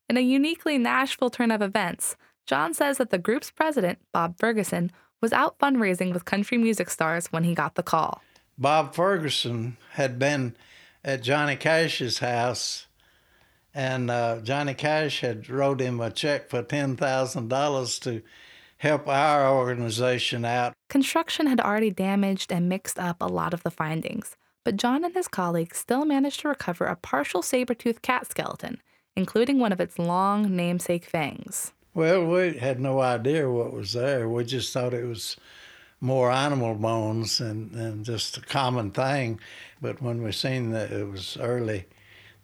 In 0.09 0.15
a 0.15 0.21
uniquely 0.21 0.77
Nashville 0.77 1.29
turn 1.29 1.51
of 1.51 1.61
events, 1.61 2.15
John 2.45 2.73
says 2.73 2.97
that 2.97 3.09
the 3.09 3.17
group's 3.17 3.51
president, 3.51 3.99
Bob 4.13 4.37
Ferguson, 4.39 4.91
was 5.21 5.33
out 5.33 5.59
fundraising 5.59 6.13
with 6.13 6.23
country 6.23 6.57
music 6.57 6.89
stars 6.89 7.27
when 7.27 7.43
he 7.43 7.53
got 7.53 7.75
the 7.75 7.83
call. 7.83 8.21
Bob 8.57 8.95
Ferguson 8.95 9.75
had 9.93 10.17
been 10.17 10.55
at 11.03 11.23
Johnny 11.23 11.57
Cash's 11.57 12.19
house, 12.19 12.87
and 13.73 14.09
uh, 14.09 14.39
Johnny 14.39 14.73
Cash 14.73 15.19
had 15.19 15.49
wrote 15.49 15.81
him 15.81 15.99
a 15.99 16.09
check 16.09 16.49
for 16.49 16.63
$10,000 16.63 18.01
to 18.01 18.21
help 18.77 19.07
our 19.09 19.49
organization 19.49 20.45
out. 20.45 20.73
Construction 20.89 21.47
had 21.47 21.59
already 21.59 21.91
damaged 21.91 22.51
and 22.51 22.69
mixed 22.69 22.97
up 22.97 23.17
a 23.19 23.27
lot 23.27 23.53
of 23.53 23.63
the 23.63 23.71
findings, 23.71 24.37
but 24.63 24.77
John 24.77 25.03
and 25.03 25.13
his 25.13 25.27
colleagues 25.27 25.77
still 25.77 26.05
managed 26.05 26.39
to 26.41 26.47
recover 26.47 26.85
a 26.85 26.95
partial 26.95 27.41
saber-toothed 27.41 28.01
cat 28.01 28.29
skeleton, 28.29 28.81
including 29.17 29.57
one 29.57 29.71
of 29.71 29.81
its 29.81 29.97
long 29.97 30.55
namesake 30.55 31.03
fangs. 31.03 31.73
Well, 31.95 32.23
we 32.25 32.57
had 32.57 32.79
no 32.79 33.01
idea 33.01 33.49
what 33.49 33.73
was 33.73 33.93
there. 33.93 34.29
We 34.29 34.45
just 34.45 34.71
thought 34.71 34.93
it 34.93 35.05
was 35.05 35.35
more 35.99 36.31
animal 36.31 36.75
bones 36.75 37.41
and, 37.41 37.73
and 37.73 38.05
just 38.05 38.37
a 38.37 38.41
common 38.41 38.91
thing. 38.91 39.39
But 39.81 40.03
when 40.03 40.21
we 40.21 40.31
seen 40.31 40.69
that 40.71 40.91
it 40.91 41.09
was 41.09 41.35
early, 41.37 41.87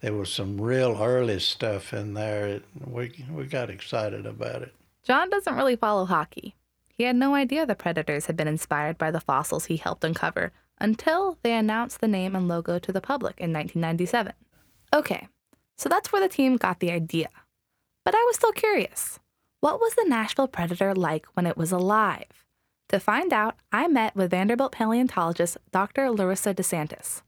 there 0.02 0.14
was 0.14 0.34
some 0.34 0.60
real 0.60 0.98
early 1.00 1.40
stuff 1.40 1.94
in 1.94 2.16
there. 2.16 2.48
It, 2.48 2.66
we 2.84 3.24
we 3.32 3.46
got 3.46 3.70
excited 3.70 4.26
about 4.26 4.64
it. 4.64 4.74
John 5.04 5.30
doesn't 5.30 5.56
really 5.56 5.76
follow 5.76 6.06
hockey. 6.06 6.56
He 6.90 7.04
had 7.04 7.16
no 7.16 7.36
idea 7.36 7.68
the 7.68 7.76
Predators 7.76 8.26
had 8.26 8.36
been 8.36 8.48
inspired 8.48 8.98
by 8.98 9.12
the 9.12 9.22
fossils 9.22 9.66
he 9.66 9.78
helped 9.78 10.04
uncover 10.04 10.52
until 10.80 11.38
they 11.44 11.54
announced 11.54 12.02
the 12.02 12.08
name 12.08 12.36
and 12.36 12.48
logo 12.48 12.80
to 12.80 12.92
the 12.92 13.02
public 13.02 13.40
in 13.40 13.54
1997. 13.54 14.34
Okay, 14.94 15.28
so 15.78 15.90
that's 15.90 16.12
where 16.12 16.22
the 16.22 16.34
team 16.34 16.58
got 16.58 16.80
the 16.80 16.92
idea. 16.92 17.30
But 18.06 18.16
I 18.16 18.24
was 18.28 18.36
still 18.36 18.52
curious. 18.52 19.20
What 19.60 19.80
was 19.80 19.96
the 19.96 20.06
Nashville 20.08 20.48
Predator 20.48 20.94
like 20.94 21.26
when 21.34 21.46
it 21.46 21.58
was 21.58 21.72
alive? 21.72 22.46
To 22.90 23.00
find 23.00 23.34
out, 23.34 23.56
I 23.72 23.88
met 23.88 24.16
with 24.16 24.32
Vanderbilt 24.32 24.72
paleontologist 24.72 25.58
Dr. 25.72 26.12
Larissa 26.12 26.54
DeSantis. 26.54 27.22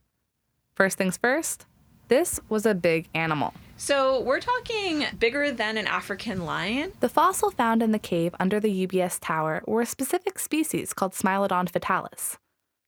First 0.74 0.98
things 0.98 1.16
first, 1.16 1.66
this 2.08 2.38
was 2.48 2.66
a 2.66 2.74
big 2.74 3.08
animal. 3.14 3.54
So 3.78 4.20
we're 4.20 4.40
talking 4.40 5.06
bigger 5.18 5.50
than 5.50 5.76
an 5.76 5.86
African 5.86 6.44
lion? 6.44 6.92
The 7.00 7.08
fossil 7.08 7.50
found 7.50 7.82
in 7.82 7.92
the 7.92 7.98
cave 7.98 8.34
under 8.38 8.60
the 8.60 8.86
UBS 8.86 9.18
tower 9.20 9.62
were 9.66 9.80
a 9.80 9.86
specific 9.86 10.38
species 10.38 10.92
called 10.92 11.12
Smilodon 11.12 11.70
fatalis. 11.70 12.36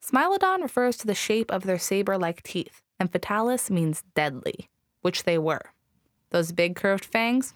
Smilodon 0.05 0.63
refers 0.63 0.97
to 0.99 1.07
the 1.07 1.15
shape 1.15 1.51
of 1.51 1.65
their 1.65 1.79
saber 1.79 2.17
like 2.17 2.43
teeth, 2.43 2.83
and 3.01 3.11
fatalis 3.11 3.71
means 3.71 4.05
deadly, 4.15 4.69
which 5.03 5.25
they 5.25 5.39
were. 5.39 5.63
Those 6.31 6.53
big 6.53 6.77
curved 6.77 7.05
fangs, 7.05 7.55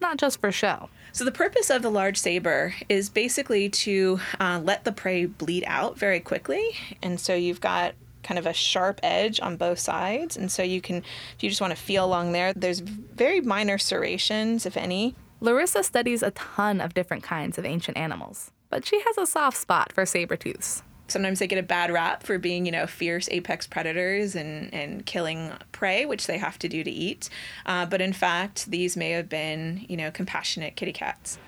not 0.00 0.18
just 0.18 0.40
for 0.40 0.52
show. 0.52 0.88
So, 1.12 1.24
the 1.24 1.32
purpose 1.32 1.70
of 1.70 1.82
the 1.82 1.90
large 1.90 2.16
saber 2.16 2.74
is 2.88 3.08
basically 3.08 3.68
to 3.70 4.20
uh, 4.40 4.60
let 4.62 4.84
the 4.84 4.92
prey 4.92 5.26
bleed 5.26 5.64
out 5.66 5.98
very 5.98 6.20
quickly. 6.20 6.76
And 7.02 7.18
so, 7.18 7.34
you've 7.34 7.60
got 7.60 7.94
kind 8.22 8.38
of 8.38 8.46
a 8.46 8.52
sharp 8.52 9.00
edge 9.02 9.40
on 9.40 9.56
both 9.56 9.78
sides. 9.78 10.36
And 10.36 10.50
so, 10.50 10.62
you 10.62 10.80
can, 10.80 10.98
if 11.36 11.42
you 11.42 11.48
just 11.48 11.60
want 11.60 11.72
to 11.72 11.80
feel 11.80 12.04
along 12.04 12.32
there, 12.32 12.52
there's 12.52 12.80
very 12.80 13.40
minor 13.40 13.78
serrations, 13.78 14.66
if 14.66 14.76
any. 14.76 15.14
Larissa 15.40 15.82
studies 15.82 16.22
a 16.22 16.30
ton 16.32 16.80
of 16.80 16.94
different 16.94 17.22
kinds 17.22 17.58
of 17.58 17.64
ancient 17.64 17.96
animals, 17.96 18.50
but 18.70 18.86
she 18.86 19.00
has 19.02 19.18
a 19.18 19.26
soft 19.26 19.56
spot 19.56 19.92
for 19.92 20.06
saber 20.06 20.36
tooths 20.36 20.82
sometimes 21.08 21.38
they 21.38 21.46
get 21.46 21.58
a 21.58 21.62
bad 21.62 21.90
rap 21.90 22.22
for 22.22 22.38
being, 22.38 22.66
you 22.66 22.72
know, 22.72 22.86
fierce 22.86 23.28
apex 23.30 23.66
predators 23.66 24.34
and, 24.34 24.72
and 24.72 25.04
killing 25.06 25.52
prey, 25.72 26.06
which 26.06 26.26
they 26.26 26.38
have 26.38 26.58
to 26.60 26.68
do 26.68 26.82
to 26.84 26.90
eat. 26.90 27.28
Uh, 27.66 27.86
but 27.86 28.00
in 28.00 28.12
fact, 28.12 28.70
these 28.70 28.96
may 28.96 29.10
have 29.10 29.28
been, 29.28 29.84
you 29.88 29.96
know, 29.96 30.10
compassionate 30.10 30.76
kitty 30.76 30.92
cats. 30.92 31.38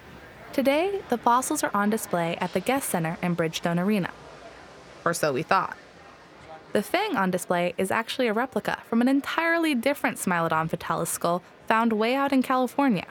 Today, 0.53 1.01
the 1.09 1.19
fossils 1.19 1.63
are 1.63 1.71
on 1.75 1.91
display 1.91 2.37
at 2.41 2.53
the 2.53 2.61
Guest 2.61 2.89
Center 2.89 3.19
in 3.23 3.37
Bridgestone 3.37 3.83
Arena. 3.83 4.11
Or 5.05 5.13
so 5.13 5.33
we 5.33 5.43
thought. 5.43 5.77
The 6.73 6.83
fang 6.83 7.17
on 7.17 7.31
display 7.31 7.75
is 7.79 7.91
actually 7.91 8.27
a 8.27 8.33
replica 8.33 8.79
from 8.89 9.01
an 9.01 9.09
entirely 9.09 9.75
different 9.75 10.19
Smilodon 10.19 10.69
fatalis 10.69 11.09
skull 11.09 11.43
found 11.67 11.93
way 11.93 12.15
out 12.15 12.33
in 12.33 12.43
California. 12.43 13.07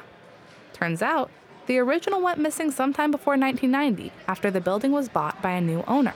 Turns 0.74 1.02
out, 1.02 1.32
the 1.68 1.80
original 1.80 2.22
went 2.22 2.38
missing 2.38 2.70
sometime 2.70 3.10
before 3.10 3.38
1990 3.38 4.12
after 4.28 4.52
the 4.52 4.62
building 4.62 4.92
was 4.92 5.10
bought 5.10 5.42
by 5.42 5.52
a 5.52 5.62
new 5.62 5.84
owner. 5.88 6.14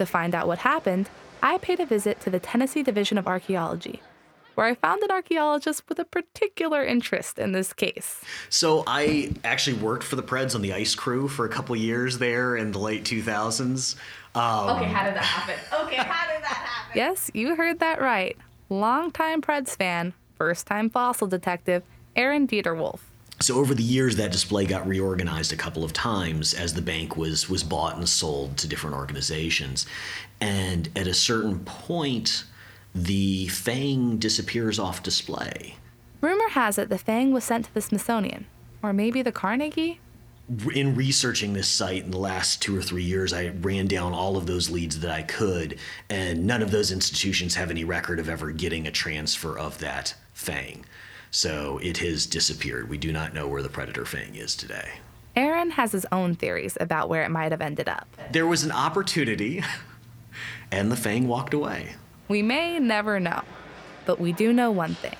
To 0.00 0.06
find 0.06 0.34
out 0.34 0.46
what 0.46 0.60
happened, 0.60 1.10
I 1.42 1.58
paid 1.58 1.78
a 1.78 1.84
visit 1.84 2.22
to 2.22 2.30
the 2.30 2.40
Tennessee 2.40 2.82
Division 2.82 3.18
of 3.18 3.26
Archaeology, 3.26 4.00
where 4.54 4.66
I 4.66 4.74
found 4.74 5.02
an 5.02 5.10
archaeologist 5.10 5.82
with 5.90 5.98
a 5.98 6.06
particular 6.06 6.82
interest 6.82 7.38
in 7.38 7.52
this 7.52 7.74
case. 7.74 8.22
So 8.48 8.82
I 8.86 9.34
actually 9.44 9.76
worked 9.76 10.02
for 10.02 10.16
the 10.16 10.22
Preds 10.22 10.54
on 10.54 10.62
the 10.62 10.72
ice 10.72 10.94
crew 10.94 11.28
for 11.28 11.44
a 11.44 11.50
couple 11.50 11.76
years 11.76 12.16
there 12.16 12.56
in 12.56 12.72
the 12.72 12.78
late 12.78 13.04
2000s. 13.04 13.96
Um, 14.34 14.70
okay, 14.78 14.86
how 14.86 15.04
did 15.04 15.16
that 15.16 15.22
happen? 15.22 15.56
Okay, 15.84 15.96
how 15.96 16.32
did 16.32 16.42
that 16.44 16.46
happen? 16.46 16.92
Yes, 16.96 17.30
you 17.34 17.54
heard 17.54 17.80
that 17.80 18.00
right. 18.00 18.38
Longtime 18.70 19.42
Preds 19.42 19.76
fan, 19.76 20.14
first 20.38 20.66
time 20.66 20.88
fossil 20.88 21.26
detective, 21.26 21.82
Aaron 22.16 22.46
Deter-Wolf. 22.46 23.09
So 23.42 23.56
over 23.56 23.74
the 23.74 23.82
years, 23.82 24.16
that 24.16 24.32
display 24.32 24.66
got 24.66 24.86
reorganized 24.86 25.50
a 25.50 25.56
couple 25.56 25.82
of 25.82 25.94
times 25.94 26.52
as 26.52 26.74
the 26.74 26.82
bank 26.82 27.16
was 27.16 27.48
was 27.48 27.64
bought 27.64 27.96
and 27.96 28.06
sold 28.06 28.58
to 28.58 28.68
different 28.68 28.96
organizations, 28.96 29.86
and 30.42 30.90
at 30.94 31.06
a 31.06 31.14
certain 31.14 31.60
point, 31.60 32.44
the 32.94 33.48
Fang 33.48 34.18
disappears 34.18 34.78
off 34.78 35.02
display. 35.02 35.76
Rumor 36.20 36.50
has 36.50 36.76
it 36.76 36.90
the 36.90 36.98
Fang 36.98 37.32
was 37.32 37.44
sent 37.44 37.64
to 37.64 37.74
the 37.74 37.80
Smithsonian, 37.80 38.44
or 38.82 38.92
maybe 38.92 39.22
the 39.22 39.32
Carnegie. 39.32 40.00
In 40.74 40.94
researching 40.94 41.54
this 41.54 41.68
site 41.68 42.04
in 42.04 42.10
the 42.10 42.18
last 42.18 42.60
two 42.60 42.76
or 42.76 42.82
three 42.82 43.04
years, 43.04 43.32
I 43.32 43.48
ran 43.60 43.86
down 43.86 44.12
all 44.12 44.36
of 44.36 44.46
those 44.46 44.68
leads 44.68 45.00
that 45.00 45.10
I 45.10 45.22
could, 45.22 45.78
and 46.10 46.44
none 46.46 46.60
of 46.60 46.72
those 46.72 46.92
institutions 46.92 47.54
have 47.54 47.70
any 47.70 47.84
record 47.84 48.18
of 48.18 48.28
ever 48.28 48.50
getting 48.50 48.86
a 48.86 48.90
transfer 48.90 49.58
of 49.58 49.78
that 49.78 50.14
Fang. 50.34 50.84
So 51.30 51.78
it 51.82 51.98
has 51.98 52.26
disappeared. 52.26 52.88
We 52.88 52.98
do 52.98 53.12
not 53.12 53.34
know 53.34 53.46
where 53.46 53.62
the 53.62 53.68
predator 53.68 54.04
fang 54.04 54.34
is 54.34 54.56
today. 54.56 54.94
Aaron 55.36 55.70
has 55.70 55.92
his 55.92 56.06
own 56.10 56.34
theories 56.34 56.76
about 56.80 57.08
where 57.08 57.22
it 57.22 57.30
might 57.30 57.52
have 57.52 57.60
ended 57.60 57.88
up. 57.88 58.08
There 58.32 58.46
was 58.46 58.64
an 58.64 58.72
opportunity, 58.72 59.62
and 60.72 60.90
the 60.90 60.96
fang 60.96 61.28
walked 61.28 61.54
away. 61.54 61.94
We 62.26 62.42
may 62.42 62.78
never 62.80 63.20
know, 63.20 63.42
but 64.06 64.20
we 64.20 64.32
do 64.32 64.52
know 64.52 64.70
one 64.70 64.94
thing 64.94 65.16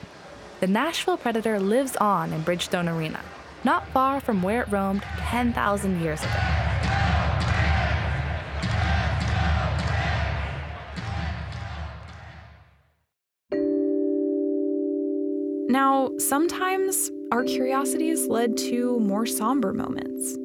the 0.58 0.66
Nashville 0.66 1.16
Predator 1.16 1.58
lives 1.58 1.96
on 1.96 2.32
in 2.32 2.42
Bridgestone 2.42 2.94
Arena, 2.94 3.20
not 3.64 3.88
far 3.88 4.20
from 4.20 4.42
where 4.42 4.62
it 4.62 4.68
roamed 4.68 5.02
10,000 5.02 6.02
years 6.02 6.20
ago. 6.20 6.69
Now, 15.70 16.10
sometimes 16.18 17.12
our 17.30 17.44
curiosities 17.44 18.26
led 18.26 18.56
to 18.56 18.98
more 18.98 19.24
somber 19.24 19.72
moments. 19.72 20.36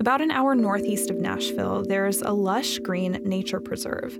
About 0.00 0.22
an 0.22 0.30
hour 0.30 0.54
northeast 0.54 1.10
of 1.10 1.20
Nashville, 1.20 1.84
there's 1.86 2.22
a 2.22 2.30
lush 2.30 2.78
green 2.78 3.20
nature 3.22 3.60
preserve. 3.60 4.18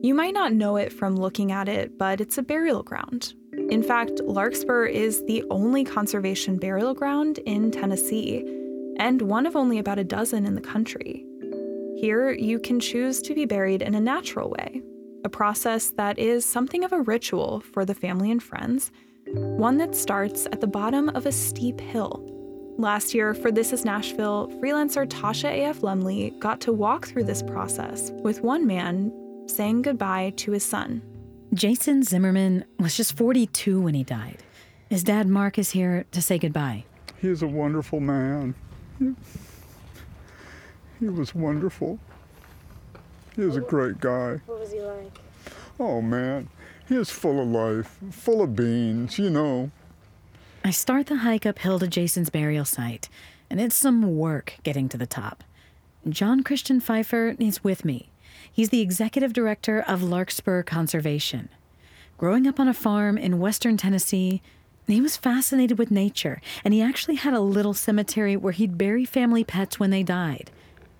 You 0.00 0.14
might 0.14 0.32
not 0.32 0.54
know 0.54 0.78
it 0.78 0.94
from 0.94 1.14
looking 1.14 1.52
at 1.52 1.68
it, 1.68 1.98
but 1.98 2.22
it's 2.22 2.38
a 2.38 2.42
burial 2.42 2.82
ground. 2.82 3.34
In 3.68 3.82
fact, 3.82 4.22
Larkspur 4.24 4.86
is 4.86 5.22
the 5.26 5.44
only 5.50 5.84
conservation 5.84 6.56
burial 6.56 6.94
ground 6.94 7.40
in 7.44 7.70
Tennessee, 7.70 8.46
and 8.98 9.20
one 9.20 9.44
of 9.44 9.56
only 9.56 9.78
about 9.78 9.98
a 9.98 10.04
dozen 10.04 10.46
in 10.46 10.54
the 10.54 10.62
country. 10.62 11.26
Here, 11.98 12.30
you 12.30 12.58
can 12.58 12.80
choose 12.80 13.20
to 13.20 13.34
be 13.34 13.44
buried 13.44 13.82
in 13.82 13.94
a 13.94 14.00
natural 14.00 14.48
way, 14.48 14.80
a 15.22 15.28
process 15.28 15.90
that 15.98 16.18
is 16.18 16.46
something 16.46 16.82
of 16.82 16.94
a 16.94 17.02
ritual 17.02 17.60
for 17.60 17.84
the 17.84 17.94
family 17.94 18.30
and 18.30 18.42
friends 18.42 18.90
one 19.34 19.78
that 19.78 19.94
starts 19.94 20.46
at 20.46 20.60
the 20.60 20.66
bottom 20.66 21.08
of 21.10 21.26
a 21.26 21.32
steep 21.32 21.80
hill. 21.80 22.24
Last 22.78 23.12
year, 23.14 23.34
for 23.34 23.50
This 23.50 23.72
Is 23.72 23.84
Nashville, 23.84 24.48
freelancer 24.62 25.06
Tasha 25.06 25.48
A.F. 25.50 25.80
Lemley 25.80 26.38
got 26.38 26.60
to 26.62 26.72
walk 26.72 27.06
through 27.06 27.24
this 27.24 27.42
process 27.42 28.10
with 28.22 28.42
one 28.42 28.66
man 28.66 29.12
saying 29.46 29.82
goodbye 29.82 30.32
to 30.36 30.52
his 30.52 30.64
son. 30.64 31.02
Jason 31.54 32.02
Zimmerman 32.02 32.64
was 32.78 32.96
just 32.96 33.16
42 33.16 33.80
when 33.80 33.94
he 33.94 34.04
died. 34.04 34.42
His 34.90 35.02
dad, 35.02 35.26
Mark, 35.26 35.58
is 35.58 35.70
here 35.70 36.06
to 36.12 36.22
say 36.22 36.38
goodbye. 36.38 36.84
He's 37.20 37.42
a 37.42 37.46
wonderful 37.48 38.00
man. 38.00 38.54
He 41.00 41.08
was 41.08 41.34
wonderful. 41.34 41.98
He 43.34 43.42
was 43.42 43.56
a 43.56 43.60
great 43.60 44.00
guy. 44.00 44.40
What 44.46 44.60
was 44.60 44.72
he 44.72 44.80
like? 44.80 45.18
Oh 45.80 46.00
man, 46.00 46.48
he 46.88 46.96
is 46.96 47.10
full 47.10 47.40
of 47.40 47.48
life, 47.48 47.98
full 48.10 48.42
of 48.42 48.56
beans, 48.56 49.18
you 49.18 49.30
know. 49.30 49.70
I 50.64 50.70
start 50.70 51.06
the 51.06 51.18
hike 51.18 51.46
uphill 51.46 51.78
to 51.78 51.86
Jason's 51.86 52.30
burial 52.30 52.64
site, 52.64 53.08
and 53.50 53.60
it's 53.60 53.76
some 53.76 54.16
work 54.16 54.54
getting 54.62 54.88
to 54.88 54.98
the 54.98 55.06
top. 55.06 55.44
John 56.08 56.42
Christian 56.42 56.80
Phifer 56.80 57.40
is 57.40 57.62
with 57.62 57.84
me. 57.84 58.08
He's 58.50 58.70
the 58.70 58.80
executive 58.80 59.32
director 59.32 59.80
of 59.80 60.02
Larkspur 60.02 60.62
Conservation. 60.62 61.48
Growing 62.16 62.46
up 62.46 62.58
on 62.58 62.68
a 62.68 62.74
farm 62.74 63.18
in 63.18 63.38
western 63.38 63.76
Tennessee, 63.76 64.42
he 64.86 65.00
was 65.00 65.16
fascinated 65.16 65.78
with 65.78 65.90
nature, 65.90 66.40
and 66.64 66.72
he 66.72 66.80
actually 66.80 67.16
had 67.16 67.34
a 67.34 67.40
little 67.40 67.74
cemetery 67.74 68.36
where 68.36 68.52
he'd 68.52 68.78
bury 68.78 69.04
family 69.04 69.44
pets 69.44 69.78
when 69.78 69.90
they 69.90 70.02
died. 70.02 70.50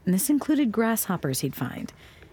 And 0.05 0.15
this 0.15 0.31
included 0.31 0.71
grasshoppers 0.71 1.41
he'd 1.41 1.57
find. 1.57 1.93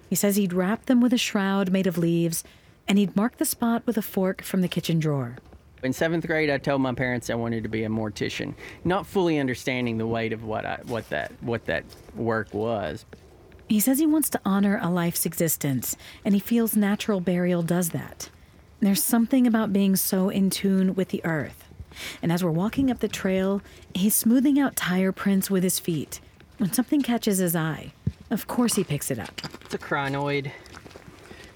He 0.09 0.15
says 0.15 0.35
he'd 0.35 0.53
wrap 0.53 0.85
them 0.85 1.01
with 1.01 1.13
a 1.13 1.17
shroud 1.17 1.71
made 1.71 1.87
of 1.87 1.97
leaves, 1.97 2.43
and 2.87 2.97
he'd 2.97 3.15
mark 3.15 3.37
the 3.37 3.45
spot 3.45 3.83
with 3.85 3.97
a 3.97 4.01
fork 4.01 4.41
from 4.41 4.61
the 4.61 4.67
kitchen 4.67 4.99
drawer. 4.99 5.37
In 5.83 5.93
seventh 5.93 6.25
grade, 6.25 6.49
I 6.49 6.57
told 6.57 6.81
my 6.81 6.93
parents 6.93 7.29
I 7.29 7.35
wanted 7.35 7.63
to 7.63 7.69
be 7.69 7.83
a 7.83 7.89
mortician, 7.89 8.55
not 8.83 9.05
fully 9.05 9.37
understanding 9.37 9.97
the 9.97 10.07
weight 10.07 10.33
of 10.33 10.43
what 10.43 10.65
I, 10.65 10.79
what 10.85 11.09
that 11.09 11.31
what 11.41 11.65
that 11.65 11.83
work 12.15 12.53
was. 12.53 13.05
He 13.67 13.79
says 13.79 13.99
he 13.99 14.05
wants 14.05 14.29
to 14.31 14.41
honor 14.45 14.79
a 14.81 14.89
life's 14.89 15.25
existence, 15.25 15.95
and 16.23 16.33
he 16.33 16.39
feels 16.39 16.75
natural 16.75 17.19
burial 17.19 17.61
does 17.61 17.89
that. 17.89 18.29
There's 18.79 19.03
something 19.03 19.47
about 19.47 19.73
being 19.73 19.95
so 19.95 20.29
in 20.29 20.49
tune 20.49 20.95
with 20.95 21.09
the 21.09 21.23
earth. 21.25 21.63
And 22.21 22.31
as 22.31 22.43
we're 22.43 22.51
walking 22.51 22.91
up 22.91 22.99
the 22.99 23.07
trail, 23.07 23.61
he's 23.93 24.15
smoothing 24.15 24.59
out 24.59 24.75
tire 24.75 25.11
prints 25.11 25.49
with 25.49 25.63
his 25.63 25.79
feet 25.79 26.19
when 26.57 26.73
something 26.73 27.01
catches 27.01 27.37
his 27.37 27.55
eye. 27.55 27.93
Of 28.29 28.47
course, 28.47 28.75
he 28.75 28.83
picks 28.83 29.11
it 29.11 29.19
up. 29.19 29.41
It's 29.61 29.73
a 29.73 29.77
crinoid. 29.77 30.51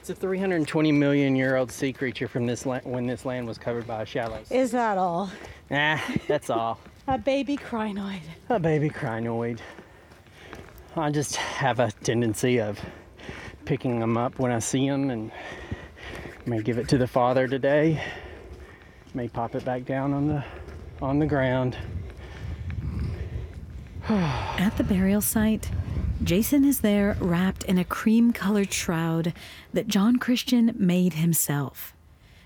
It's 0.10 0.17
a 0.17 0.22
320 0.22 0.91
million 0.91 1.36
year 1.36 1.56
old 1.56 1.72
sea 1.72 1.93
creature 1.93 2.28
from 2.28 2.48
this 2.48 2.65
land 2.65 2.84
when 2.84 3.06
this 3.06 3.26
land 3.26 3.45
was 3.45 3.60
covered 3.60 3.86
by 3.86 4.02
a 4.02 4.06
shallow. 4.08 4.43
sea. 4.43 4.56
Is 4.56 4.72
that 4.72 4.98
all? 4.98 5.30
Nah, 5.69 6.00
that's 6.28 6.50
all. 6.50 6.80
A 7.08 7.19
baby 7.19 7.56
crinoid. 7.56 8.22
A 8.50 8.60
baby 8.60 8.89
crinoid. 8.89 9.60
I 10.95 11.12
just 11.12 11.36
have 11.36 11.80
a 11.80 11.91
tendency 11.91 12.60
of 12.60 12.80
picking 13.65 14.00
them 14.00 14.17
up 14.17 14.39
when 14.39 14.52
I 14.52 14.58
see 14.58 14.89
them 14.89 15.12
and 15.12 15.32
may 16.48 16.63
give 16.63 16.80
it 16.80 16.89
to 16.89 16.98
the 16.98 17.06
father 17.06 17.48
today. 17.48 18.04
May 19.13 19.28
pop 19.28 19.54
it 19.54 19.63
back 19.63 19.86
down 19.86 20.13
on 20.13 20.28
the 20.28 20.43
on 21.04 21.19
the 21.19 21.28
ground. 21.28 21.78
At 24.10 24.76
the 24.76 24.84
burial 24.84 25.22
site, 25.22 25.69
Jason 26.23 26.65
is 26.65 26.82
there 26.82 27.15
wrapped 27.19 27.63
in 27.63 27.77
a 27.77 27.86
cream 27.86 28.34
colored 28.34 28.73
shroud 28.73 29.34
that 29.73 29.88
John 29.88 30.17
Christian 30.17 30.73
made 30.77 31.13
himself. 31.13 31.93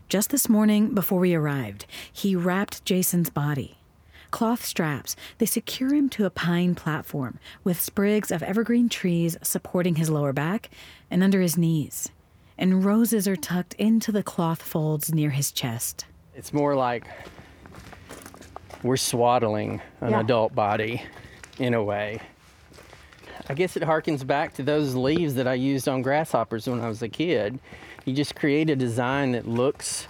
Just 0.09 0.29
this 0.29 0.47
morning, 0.47 0.93
before 0.93 1.19
we 1.19 1.33
arrived, 1.33 1.85
he 2.11 2.35
wrapped 2.35 2.85
Jason's 2.85 3.29
body. 3.31 3.77
Cloth 4.29 4.63
straps, 4.63 5.15
they 5.37 5.45
secure 5.45 5.93
him 5.93 6.09
to 6.09 6.25
a 6.25 6.29
pine 6.29 6.75
platform 6.75 7.39
with 7.63 7.79
sprigs 7.81 8.31
of 8.31 8.43
evergreen 8.43 8.89
trees 8.89 9.37
supporting 9.41 9.95
his 9.95 10.09
lower 10.09 10.33
back 10.33 10.69
and 11.09 11.23
under 11.23 11.41
his 11.41 11.57
knees. 11.57 12.09
And 12.57 12.85
roses 12.85 13.27
are 13.27 13.35
tucked 13.35 13.73
into 13.75 14.11
the 14.11 14.23
cloth 14.23 14.61
folds 14.61 15.13
near 15.13 15.31
his 15.31 15.51
chest. 15.51 16.05
It's 16.35 16.53
more 16.53 16.75
like 16.75 17.05
we're 18.83 18.97
swaddling 18.97 19.81
an 20.01 20.11
Yeah. 20.11 20.19
adult 20.19 20.53
body 20.53 21.01
in 21.57 21.73
a 21.73 21.83
way. 21.83 22.19
I 23.49 23.53
guess 23.53 23.75
it 23.75 23.83
harkens 23.83 24.25
back 24.25 24.53
to 24.55 24.63
those 24.63 24.95
leaves 24.95 25.35
that 25.35 25.47
I 25.47 25.55
used 25.55 25.89
on 25.89 26.01
grasshoppers 26.01 26.67
when 26.67 26.79
I 26.79 26.87
was 26.87 27.01
a 27.01 27.09
kid. 27.09 27.59
You 28.05 28.13
just 28.13 28.35
create 28.35 28.69
a 28.69 28.75
design 28.75 29.33
that 29.33 29.47
looks 29.47 30.07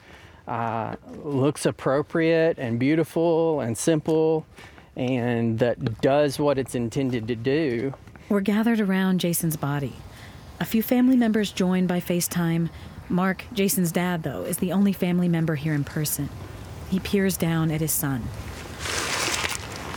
uh, 0.48 0.96
looks 1.24 1.66
appropriate 1.66 2.58
and 2.60 2.78
beautiful 2.78 3.62
and 3.62 3.78
simple, 3.78 4.46
and 4.96 5.58
that 5.60 6.02
does 6.02 6.38
what 6.38 6.58
it's 6.58 6.76
intended 6.76 7.28
to 7.30 7.36
do. 7.36 7.94
We're 8.30 8.42
gathered 8.42 8.80
around 8.80 9.20
Jason's 9.20 9.56
body. 9.56 9.94
A 10.60 10.66
few 10.66 10.84
family 10.84 11.16
members 11.16 11.52
join 11.52 11.88
by 11.88 12.00
FaceTime. 12.00 12.70
Mark, 13.10 13.46
Jason's 13.54 13.92
dad, 13.92 14.24
though, 14.24 14.44
is 14.44 14.58
the 14.58 14.72
only 14.72 14.94
family 14.94 15.28
member 15.28 15.56
here 15.56 15.74
in 15.74 15.84
person. 15.84 16.30
He 16.90 17.00
peers 17.00 17.38
down 17.38 17.72
at 17.72 17.82
his 17.82 17.92
son. 17.92 18.24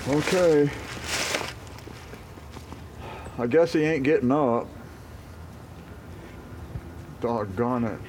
Okay. 0.09 0.71
I 3.39 3.47
guess 3.47 3.73
he 3.73 3.83
ain't 3.83 4.05
getting 4.05 4.33
up. 4.33 4.67
Doggone 7.21 7.85
it. 7.85 8.01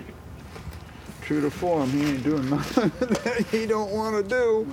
True 1.22 1.42
to 1.42 1.52
form, 1.52 1.90
he 1.90 2.04
ain't 2.04 2.24
doing 2.24 2.50
nothing 2.50 2.90
that 3.08 3.46
he 3.52 3.66
don't 3.66 3.92
want 3.92 4.16
to 4.16 4.30
do. 4.30 4.68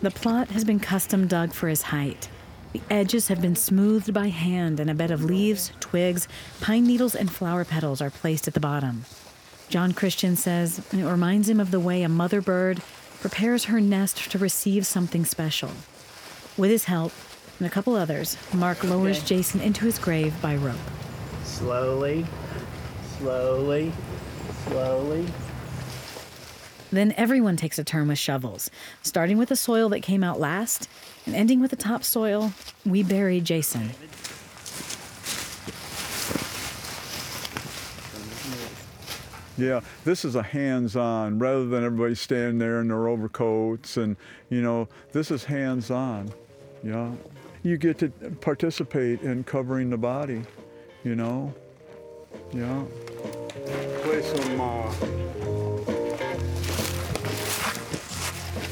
The 0.00 0.10
plot 0.10 0.48
has 0.48 0.64
been 0.64 0.80
custom 0.80 1.28
dug 1.28 1.52
for 1.52 1.68
his 1.68 1.82
height. 1.82 2.28
The 2.72 2.80
edges 2.90 3.28
have 3.28 3.40
been 3.40 3.54
smoothed 3.54 4.12
by 4.12 4.28
hand, 4.28 4.80
and 4.80 4.90
a 4.90 4.94
bed 4.94 5.12
of 5.12 5.22
leaves, 5.22 5.72
twigs, 5.78 6.26
pine 6.60 6.84
needles, 6.84 7.14
and 7.14 7.30
flower 7.30 7.64
petals 7.64 8.00
are 8.00 8.10
placed 8.10 8.48
at 8.48 8.54
the 8.54 8.60
bottom. 8.60 9.04
John 9.68 9.92
Christian 9.92 10.34
says 10.34 10.80
it 10.92 11.04
reminds 11.04 11.48
him 11.48 11.60
of 11.60 11.70
the 11.70 11.78
way 11.80 12.02
a 12.02 12.08
mother 12.08 12.40
bird 12.40 12.82
prepares 13.20 13.66
her 13.66 13.80
nest 13.80 14.30
to 14.30 14.38
receive 14.38 14.86
something 14.86 15.24
special. 15.24 15.70
With 16.56 16.70
his 16.70 16.84
help, 16.84 17.12
and 17.62 17.70
a 17.70 17.72
couple 17.72 17.94
others, 17.94 18.36
Mark 18.52 18.82
lowers 18.82 19.18
Okay. 19.18 19.36
Jason 19.36 19.60
into 19.60 19.84
his 19.84 19.96
grave 19.96 20.34
by 20.42 20.56
rope. 20.56 20.74
Slowly, 21.44 22.26
slowly, 23.18 23.92
slowly. 24.66 25.26
Then 26.90 27.14
everyone 27.16 27.56
takes 27.56 27.78
a 27.78 27.84
turn 27.84 28.08
with 28.08 28.18
shovels, 28.18 28.68
starting 29.02 29.38
with 29.38 29.48
the 29.48 29.54
soil 29.54 29.88
that 29.90 30.00
came 30.00 30.24
out 30.24 30.40
last 30.40 30.88
and 31.24 31.36
ending 31.36 31.60
with 31.60 31.70
the 31.70 31.76
topsoil. 31.76 32.52
We 32.84 33.04
bury 33.04 33.40
Jason. 33.40 33.90
Yeah, 39.56 39.82
this 40.04 40.24
is 40.24 40.34
a 40.34 40.42
hands-on 40.42 41.38
rather 41.38 41.66
than 41.66 41.84
everybody 41.84 42.16
standing 42.16 42.58
there 42.58 42.80
in 42.80 42.88
their 42.88 43.06
overcoats 43.06 43.96
and 43.96 44.16
you 44.50 44.62
know, 44.62 44.88
this 45.12 45.30
is 45.30 45.44
hands-on. 45.44 46.32
Yeah. 46.82 47.12
You 47.62 47.76
get 47.76 47.98
to 47.98 48.08
participate 48.40 49.22
in 49.22 49.44
covering 49.44 49.90
the 49.90 49.96
body, 49.96 50.42
you 51.04 51.14
know. 51.14 51.54
Yeah. 52.52 52.84
Play 54.02 54.22
some 54.22 54.60
uh, 54.60 54.92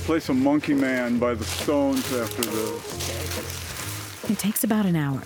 Play 0.05 0.19
some 0.19 0.43
Monkey 0.43 0.75
Man 0.75 1.21
by 1.21 1.35
the 1.35 1.45
Stones 1.45 2.13
after 2.13 2.43
this. 2.43 4.29
It 4.29 4.39
takes 4.41 4.65
about 4.65 4.87
an 4.87 4.97
hour. 4.97 5.23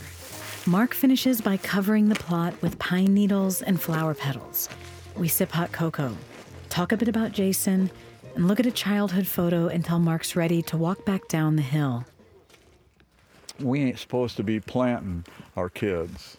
Mark 0.66 0.92
finishes 0.92 1.40
by 1.40 1.56
covering 1.56 2.10
the 2.10 2.14
plot 2.16 2.60
with 2.60 2.78
pine 2.78 3.14
needles 3.14 3.62
and 3.62 3.80
flower 3.80 4.14
petals. 4.14 4.68
We 5.16 5.28
sip 5.28 5.52
hot 5.52 5.72
cocoa, 5.72 6.14
talk 6.68 6.92
a 6.92 6.98
bit 6.98 7.08
about 7.08 7.32
Jason, 7.32 7.90
and 8.34 8.46
look 8.46 8.60
at 8.60 8.66
a 8.66 8.70
childhood 8.70 9.26
photo 9.26 9.68
until 9.68 9.98
Mark's 9.98 10.36
ready 10.36 10.60
to 10.62 10.76
walk 10.76 11.06
back 11.06 11.28
down 11.28 11.56
the 11.56 11.62
hill. 11.62 12.04
We 13.60 13.82
ain't 13.82 13.98
supposed 13.98 14.36
to 14.36 14.42
be 14.42 14.60
planting 14.60 15.24
our 15.56 15.68
kids. 15.68 16.36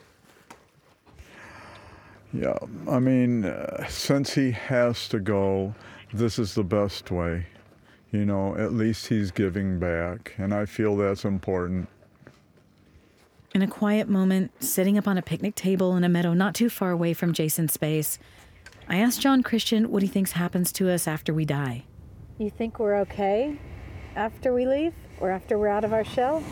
Yeah, 2.34 2.58
I 2.90 3.00
mean, 3.00 3.46
uh, 3.46 3.88
since 3.88 4.34
he 4.34 4.52
has 4.52 5.08
to 5.10 5.20
go, 5.20 5.74
this 6.14 6.38
is 6.38 6.54
the 6.56 6.64
best 6.64 7.12
way. 7.12 7.48
You 8.12 8.26
know, 8.26 8.56
at 8.56 8.74
least 8.74 9.08
he's 9.08 9.32
giving 9.32 9.80
back, 9.80 10.34
and 10.38 10.54
I 10.54 10.66
feel 10.66 10.98
that's 10.98 11.24
important. 11.24 11.88
In 13.54 13.62
a 13.62 13.68
quiet 13.68 14.10
moment, 14.10 14.52
sitting 14.62 14.98
up 14.98 15.08
on 15.08 15.18
a 15.18 15.22
picnic 15.22 15.56
table 15.56 15.96
in 15.96 16.04
a 16.04 16.10
meadow 16.10 16.34
not 16.34 16.56
too 16.56 16.70
far 16.70 16.92
away 16.92 17.14
from 17.14 17.32
Jason's 17.32 17.72
space, 17.72 18.20
I 18.90 18.98
asked 18.98 19.22
John 19.22 19.42
Christian 19.44 19.90
what 19.90 20.04
he 20.04 20.10
thinks 20.10 20.34
happens 20.34 20.72
to 20.74 20.92
us 20.92 21.08
after 21.08 21.34
we 21.34 21.46
die. 21.46 21.86
You 22.38 22.50
think 22.50 22.80
we're 22.80 22.98
okay 22.98 23.58
after 24.16 24.54
we 24.54 24.66
leave 24.66 24.94
or 25.22 25.32
after 25.32 25.58
we're 25.58 25.70
out 25.70 25.86
of 25.86 25.94
our 25.94 26.04
shell? 26.04 26.44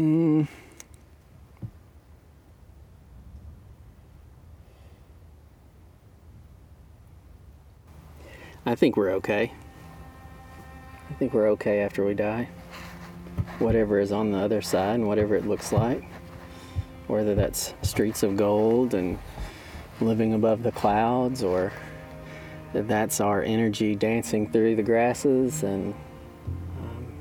Mm. 0.00 0.48
I 8.64 8.74
think 8.74 8.96
we're 8.96 9.10
okay. 9.16 9.52
I 11.10 11.12
think 11.14 11.34
we're 11.34 11.50
okay 11.50 11.80
after 11.80 12.06
we 12.06 12.14
die. 12.14 12.48
Whatever 13.58 13.98
is 13.98 14.10
on 14.10 14.32
the 14.32 14.38
other 14.38 14.62
side 14.62 14.94
and 14.94 15.06
whatever 15.06 15.36
it 15.36 15.46
looks 15.46 15.70
like, 15.70 16.02
whether 17.06 17.34
that's 17.34 17.74
streets 17.82 18.22
of 18.22 18.38
gold 18.38 18.94
and 18.94 19.18
living 20.00 20.32
above 20.32 20.62
the 20.62 20.72
clouds 20.72 21.42
or 21.42 21.74
that 22.72 22.88
that's 22.88 23.20
our 23.20 23.42
energy 23.42 23.94
dancing 23.94 24.50
through 24.50 24.76
the 24.76 24.82
grasses 24.82 25.62
and 25.62 25.92
um, 26.78 27.12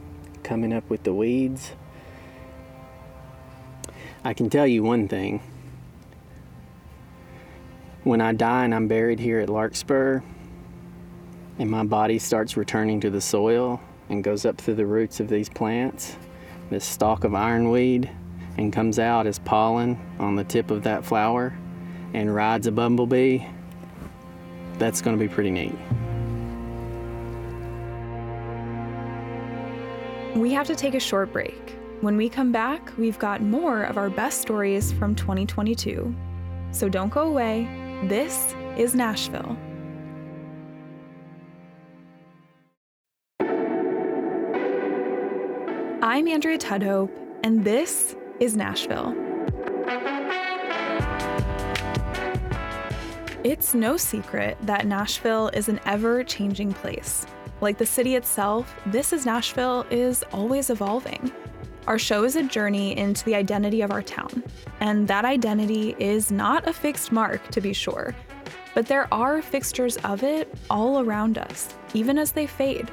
coming 0.43 0.71
up 0.71 0.89
with 0.89 1.03
the 1.03 1.13
weeds. 1.13 1.73
I 4.23 4.33
can 4.33 4.49
tell 4.49 4.67
you 4.67 4.83
one 4.83 5.07
thing. 5.07 5.41
When 8.03 8.19
I 8.19 8.33
die 8.33 8.65
and 8.65 8.75
I'm 8.75 8.87
buried 8.87 9.19
here 9.19 9.39
at 9.39 9.49
Larkspur, 9.49 10.21
and 11.57 11.69
my 11.69 11.83
body 11.83 12.19
starts 12.19 12.57
returning 12.57 12.99
to 13.01 13.09
the 13.09 13.21
soil 13.21 13.79
and 14.09 14.23
goes 14.23 14.45
up 14.45 14.59
through 14.59 14.75
the 14.75 14.85
roots 14.85 15.19
of 15.19 15.29
these 15.29 15.47
plants, 15.47 16.17
this 16.69 16.83
stalk 16.83 17.23
of 17.23 17.33
ironweed, 17.33 18.09
and 18.57 18.73
comes 18.73 18.99
out 18.99 19.25
as 19.25 19.39
pollen 19.39 19.97
on 20.19 20.35
the 20.35 20.43
tip 20.43 20.69
of 20.69 20.83
that 20.83 21.05
flower 21.05 21.57
and 22.13 22.33
rides 22.33 22.67
a 22.67 22.71
bumblebee, 22.71 23.39
that's 24.77 25.01
going 25.01 25.17
to 25.17 25.19
be 25.19 25.31
pretty 25.31 25.51
neat. 25.51 25.75
We 30.35 30.51
have 30.51 30.67
to 30.67 30.75
take 30.75 30.95
a 30.95 30.99
short 30.99 31.31
break. 31.31 31.75
When 32.01 32.15
we 32.15 32.29
come 32.29 32.53
back, 32.53 32.97
we've 32.97 33.19
got 33.19 33.41
more 33.41 33.83
of 33.83 33.97
our 33.97 34.09
best 34.09 34.39
stories 34.39 34.93
from 34.93 35.15
2022. 35.15 36.15
So 36.71 36.87
don't 36.87 37.09
go 37.09 37.23
away. 37.23 37.67
This 38.05 38.55
is 38.77 38.95
Nashville. 38.95 39.57
I'm 46.01 46.29
Andrea 46.29 46.57
Tudhope, 46.57 47.11
and 47.43 47.65
this 47.65 48.15
is 48.39 48.55
Nashville. 48.55 49.13
It's 53.43 53.73
no 53.73 53.97
secret 53.97 54.57
that 54.61 54.87
Nashville 54.87 55.49
is 55.49 55.67
an 55.67 55.81
ever 55.85 56.23
changing 56.23 56.71
place. 56.71 57.25
Like 57.59 57.77
the 57.77 57.85
city 57.85 58.15
itself, 58.15 58.73
This 58.85 59.11
is 59.11 59.25
Nashville 59.25 59.85
is 59.91 60.23
always 60.31 60.69
evolving. 60.69 61.29
Our 61.89 61.97
show 61.97 62.23
is 62.23 62.35
a 62.35 62.43
journey 62.43 62.95
into 62.95 63.25
the 63.25 63.33
identity 63.33 63.81
of 63.81 63.89
our 63.89 64.03
town, 64.03 64.43
and 64.79 65.07
that 65.07 65.25
identity 65.25 65.95
is 65.97 66.31
not 66.31 66.67
a 66.67 66.71
fixed 66.71 67.11
mark, 67.11 67.49
to 67.49 67.61
be 67.61 67.73
sure, 67.73 68.15
but 68.75 68.85
there 68.85 69.11
are 69.11 69.41
fixtures 69.41 69.97
of 70.03 70.21
it 70.21 70.53
all 70.69 70.99
around 70.99 71.39
us, 71.39 71.73
even 71.95 72.19
as 72.19 72.31
they 72.31 72.45
fade. 72.45 72.91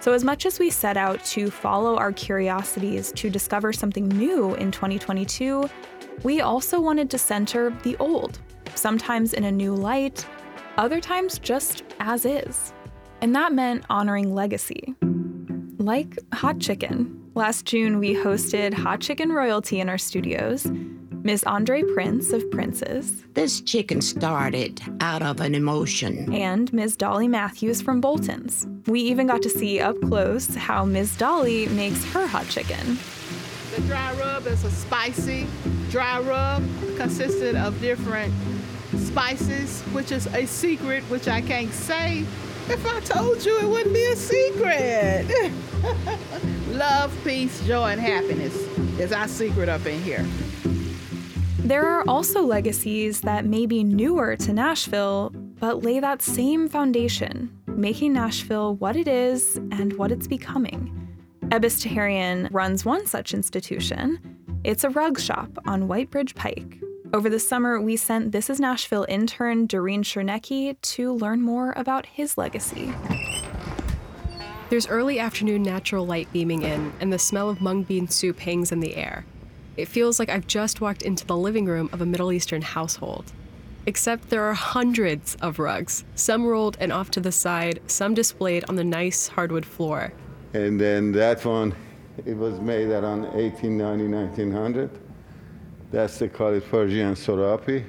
So, 0.00 0.12
as 0.12 0.24
much 0.24 0.44
as 0.44 0.58
we 0.58 0.70
set 0.70 0.96
out 0.96 1.24
to 1.26 1.52
follow 1.52 1.96
our 1.96 2.10
curiosities 2.10 3.12
to 3.12 3.30
discover 3.30 3.72
something 3.72 4.08
new 4.08 4.56
in 4.56 4.72
2022, 4.72 5.70
we 6.24 6.40
also 6.40 6.80
wanted 6.80 7.10
to 7.10 7.18
center 7.18 7.70
the 7.84 7.96
old, 7.98 8.40
sometimes 8.74 9.34
in 9.34 9.44
a 9.44 9.52
new 9.52 9.72
light, 9.72 10.26
other 10.78 11.00
times 11.00 11.38
just 11.38 11.84
as 12.00 12.24
is. 12.24 12.72
And 13.20 13.36
that 13.36 13.52
meant 13.52 13.84
honoring 13.88 14.34
legacy. 14.34 14.96
Like 15.78 16.18
hot 16.32 16.58
chicken. 16.58 17.21
Last 17.34 17.64
June, 17.64 17.98
we 17.98 18.14
hosted 18.14 18.74
Hot 18.74 19.00
Chicken 19.00 19.32
Royalty 19.32 19.80
in 19.80 19.88
our 19.88 19.96
studios. 19.96 20.66
Ms. 21.22 21.44
Andre 21.44 21.82
Prince 21.82 22.30
of 22.30 22.48
Prince's. 22.50 23.24
This 23.32 23.62
chicken 23.62 24.02
started 24.02 24.82
out 25.00 25.22
of 25.22 25.40
an 25.40 25.54
emotion. 25.54 26.30
And 26.34 26.70
Ms. 26.74 26.96
Dolly 26.96 27.28
Matthews 27.28 27.80
from 27.80 28.02
Bolton's. 28.02 28.66
We 28.86 29.00
even 29.00 29.28
got 29.28 29.40
to 29.42 29.48
see 29.48 29.80
up 29.80 29.98
close 30.02 30.54
how 30.54 30.84
Ms. 30.84 31.16
Dolly 31.16 31.68
makes 31.68 32.04
her 32.12 32.26
hot 32.26 32.48
chicken. 32.48 32.98
The 33.74 33.80
dry 33.82 34.12
rub 34.18 34.46
is 34.46 34.62
a 34.64 34.70
spicy 34.70 35.46
dry 35.88 36.20
rub 36.20 36.62
consisted 36.98 37.56
of 37.56 37.80
different 37.80 38.34
spices, 38.98 39.80
which 39.94 40.12
is 40.12 40.26
a 40.34 40.44
secret 40.44 41.02
which 41.04 41.28
I 41.28 41.40
can't 41.40 41.72
say. 41.72 42.26
If 42.68 42.86
I 42.86 43.00
told 43.00 43.44
you, 43.44 43.58
it 43.58 43.68
wouldn't 43.68 43.94
be 43.94 44.04
a 44.06 44.16
secret. 44.16 45.52
Love, 46.68 47.16
peace, 47.24 47.64
joy, 47.66 47.90
and 47.90 48.00
happiness 48.00 48.54
is 48.98 49.12
our 49.12 49.28
secret 49.28 49.68
up 49.68 49.84
in 49.86 50.00
here. 50.02 50.26
There 51.58 51.86
are 51.86 52.04
also 52.08 52.42
legacies 52.42 53.20
that 53.22 53.44
may 53.44 53.66
be 53.66 53.84
newer 53.84 54.36
to 54.36 54.52
Nashville, 54.52 55.30
but 55.60 55.82
lay 55.82 56.00
that 56.00 56.22
same 56.22 56.68
foundation, 56.68 57.56
making 57.66 58.12
Nashville 58.12 58.76
what 58.76 58.96
it 58.96 59.08
is 59.08 59.56
and 59.70 59.92
what 59.94 60.10
it's 60.10 60.26
becoming. 60.26 60.98
Abbas 61.50 61.84
Taherian 61.84 62.48
runs 62.52 62.84
one 62.84 63.06
such 63.06 63.34
institution. 63.34 64.18
It's 64.64 64.84
a 64.84 64.90
rug 64.90 65.20
shop 65.20 65.50
on 65.66 65.88
Whitebridge 65.88 66.34
Pike. 66.34 66.78
Over 67.14 67.28
the 67.28 67.38
summer, 67.38 67.78
we 67.78 67.96
sent 67.96 68.32
This 68.32 68.48
Is 68.48 68.58
Nashville 68.58 69.04
intern 69.06 69.68
Dereen 69.68 70.02
Shirnekhi 70.02 70.80
to 70.80 71.12
learn 71.12 71.42
more 71.42 71.74
about 71.76 72.06
his 72.06 72.38
legacy. 72.38 72.90
There's 74.70 74.88
early 74.88 75.18
afternoon 75.18 75.62
natural 75.62 76.06
light 76.06 76.32
beaming 76.32 76.62
in, 76.62 76.90
and 77.00 77.12
the 77.12 77.18
smell 77.18 77.50
of 77.50 77.60
mung 77.60 77.82
bean 77.82 78.08
soup 78.08 78.40
hangs 78.40 78.72
in 78.72 78.80
the 78.80 78.96
air. 78.96 79.26
It 79.76 79.88
feels 79.88 80.18
like 80.18 80.30
I've 80.30 80.46
just 80.46 80.80
walked 80.80 81.02
into 81.02 81.26
the 81.26 81.36
living 81.36 81.66
room 81.66 81.90
of 81.92 82.00
a 82.00 82.06
Middle 82.06 82.32
Eastern 82.32 82.62
household. 82.62 83.30
Except 83.84 84.30
there 84.30 84.44
are 84.44 84.54
hundreds 84.54 85.34
of 85.42 85.58
rugs, 85.58 86.04
some 86.14 86.46
rolled 86.46 86.78
and 86.80 86.90
off 86.90 87.10
to 87.10 87.20
the 87.20 87.32
side, 87.32 87.82
some 87.88 88.14
displayed 88.14 88.64
on 88.70 88.76
the 88.76 88.84
nice 88.84 89.28
hardwood 89.28 89.66
floor. 89.66 90.14
And 90.54 90.80
then 90.80 91.12
that 91.12 91.44
one, 91.44 91.74
it 92.24 92.38
was 92.38 92.58
made 92.58 92.88
around 92.88 93.24
1890, 93.34 94.08
1900. 94.08 95.11
That's 95.92 96.18
the 96.18 96.28
called 96.28 96.64
Persian 96.70 97.14
Serapi. 97.14 97.84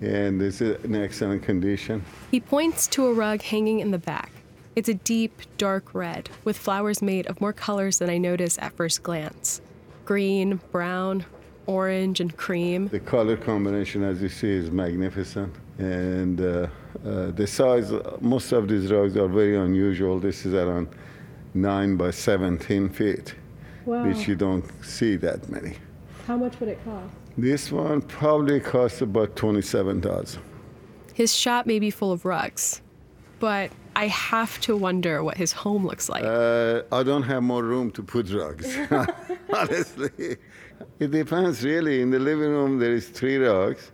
And 0.00 0.40
this 0.40 0.60
is 0.60 0.82
in 0.84 0.94
excellent 0.96 1.42
condition. 1.42 2.04
He 2.30 2.40
points 2.40 2.86
to 2.88 3.06
a 3.06 3.12
rug 3.12 3.42
hanging 3.42 3.80
in 3.80 3.90
the 3.90 3.98
back. 3.98 4.30
It's 4.74 4.88
a 4.88 4.94
deep, 4.94 5.42
dark 5.58 5.94
red, 5.94 6.30
with 6.44 6.56
flowers 6.56 7.02
made 7.02 7.26
of 7.26 7.40
more 7.40 7.52
colors 7.52 7.98
than 7.98 8.08
I 8.08 8.18
notice 8.18 8.56
at 8.58 8.72
first 8.72 9.02
glance 9.02 9.60
green, 10.04 10.60
brown, 10.72 11.24
orange, 11.66 12.20
and 12.20 12.36
cream. 12.36 12.88
The 12.88 12.98
color 13.00 13.36
combination, 13.36 14.02
as 14.02 14.20
you 14.20 14.28
see, 14.28 14.50
is 14.50 14.70
magnificent. 14.70 15.54
And 15.78 16.40
uh, 16.40 16.66
uh, 17.06 17.30
the 17.30 17.46
size, 17.46 17.92
most 18.20 18.50
of 18.52 18.66
these 18.68 18.90
rugs 18.90 19.16
are 19.16 19.28
very 19.28 19.56
unusual. 19.56 20.18
This 20.18 20.44
is 20.44 20.54
around 20.54 20.88
9 21.54 21.96
by 21.96 22.10
17 22.10 22.88
feet, 22.90 23.34
Wow. 23.84 24.04
which 24.06 24.26
you 24.28 24.34
don't 24.34 24.64
see 24.84 25.16
that 25.16 25.48
many. 25.48 25.76
How 26.26 26.36
much 26.36 26.58
would 26.60 26.68
it 26.68 26.78
cost? 26.84 27.14
This 27.36 27.72
one 27.72 28.02
probably 28.02 28.60
costs 28.60 29.00
about 29.00 29.36
27000 29.36 30.40
His 31.14 31.34
shop 31.34 31.66
may 31.66 31.78
be 31.78 31.90
full 31.90 32.12
of 32.12 32.24
rugs, 32.24 32.82
but 33.40 33.70
I 33.96 34.06
have 34.06 34.60
to 34.62 34.76
wonder 34.76 35.24
what 35.24 35.36
his 35.36 35.52
home 35.52 35.86
looks 35.86 36.08
like. 36.08 36.24
Uh, 36.24 36.82
I 36.92 37.02
don't 37.02 37.24
have 37.24 37.42
more 37.42 37.62
room 37.62 37.90
to 37.92 38.02
put 38.02 38.30
rugs, 38.30 38.76
honestly. 39.54 40.36
It 40.98 41.10
depends 41.10 41.64
really. 41.64 42.00
In 42.00 42.10
the 42.10 42.18
living 42.18 42.50
room, 42.50 42.78
there 42.78 42.92
is 42.92 43.08
three 43.08 43.36
rugs. 43.36 43.92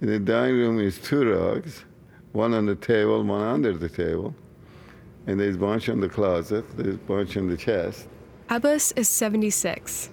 In 0.00 0.08
the 0.08 0.18
dining 0.18 0.56
room 0.56 0.80
is 0.80 0.98
two 0.98 1.30
rugs, 1.30 1.84
one 2.32 2.54
on 2.54 2.66
the 2.66 2.74
table, 2.74 3.22
one 3.22 3.42
under 3.42 3.72
the 3.72 3.88
table. 3.88 4.34
And 5.26 5.38
there's 5.38 5.54
a 5.54 5.58
bunch 5.58 5.88
in 5.88 6.00
the 6.00 6.08
closet, 6.08 6.64
there's 6.76 6.96
a 6.96 6.98
bunch 6.98 7.36
in 7.36 7.48
the 7.48 7.56
chest. 7.56 8.08
Abbas 8.50 8.92
is 8.92 9.08
76, 9.08 10.10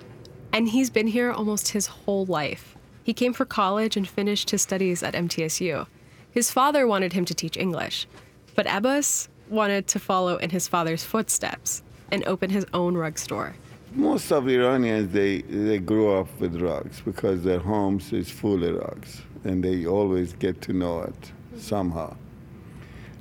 and 0.52 0.70
he's 0.70 0.90
been 0.90 1.08
here 1.08 1.32
almost 1.32 1.70
his 1.70 1.88
whole 1.88 2.26
life. 2.26 2.76
He 3.04 3.14
came 3.14 3.34
for 3.34 3.46
college 3.46 3.98
and 3.98 4.08
finished 4.08 4.50
his 4.50 4.62
studies 4.62 5.04
at 5.04 5.14
MTSU. 5.14 5.88
His 6.32 6.52
father 6.52 6.88
wanted 6.88 7.14
him 7.14 7.26
to 7.26 7.34
teach 7.34 7.58
English, 7.58 8.08
but 8.56 8.68
Abbas 8.70 9.30
wanted 9.50 9.88
to 9.88 10.00
follow 10.00 10.38
in 10.38 10.52
his 10.52 10.68
father's 10.68 11.04
footsteps 11.04 11.82
and 12.12 12.24
open 12.26 12.50
his 12.50 12.66
own 12.74 12.96
rug 12.96 13.18
store. 13.18 13.56
Most 13.94 14.32
of 14.32 14.48
Iranians, 14.48 15.12
they, 15.12 15.42
they 15.42 15.80
grew 15.80 16.12
up 16.14 16.28
with 16.40 16.62
rugs 16.62 17.02
because 17.02 17.44
their 17.44 17.60
homes 17.60 18.14
is 18.14 18.30
full 18.30 18.64
of 18.64 18.76
rugs, 18.76 19.24
and 19.44 19.64
they 19.64 19.88
always 19.88 20.34
get 20.34 20.62
to 20.64 20.74
know 20.74 21.02
it 21.02 21.32
somehow. 21.58 22.16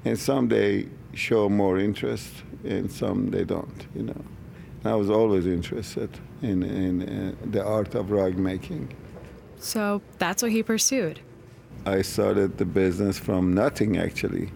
And 0.05 0.19
some 0.19 0.49
they 0.49 0.89
show 1.15 1.49
more 1.49 1.79
interest, 1.79 2.31
and 2.65 2.93
some 2.93 3.31
they 3.31 3.45
don't, 3.45 3.87
you 3.95 4.03
know. 4.03 4.25
I 4.85 4.95
was 4.95 5.09
always 5.09 5.47
interested 5.47 6.11
in, 6.43 6.63
in 6.63 7.03
uh, 7.03 7.33
the 7.51 7.65
art 7.65 7.95
of 7.95 8.11
rug 8.11 8.37
making. 8.37 8.95
So 9.59 10.01
that's 10.19 10.43
what 10.43 10.53
he 10.53 10.63
pursued. 10.63 11.21
I 11.87 12.03
started 12.03 12.59
the 12.59 12.65
business 12.65 13.19
from 13.19 13.55
nothing, 13.55 13.97
actually, 13.97 14.51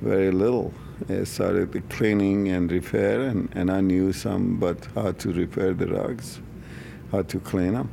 very 0.00 0.30
little. 0.30 0.72
I 1.08 1.24
started 1.24 1.72
the 1.72 1.80
cleaning 1.82 2.48
and 2.48 2.70
repair, 2.70 3.22
and, 3.22 3.48
and 3.54 3.70
I 3.70 3.80
knew 3.80 4.12
some 4.12 4.58
but 4.58 4.86
how 4.94 5.12
to 5.12 5.32
repair 5.32 5.74
the 5.74 5.88
rugs, 5.88 6.40
how 7.10 7.22
to 7.22 7.40
clean 7.40 7.74
them. 7.74 7.90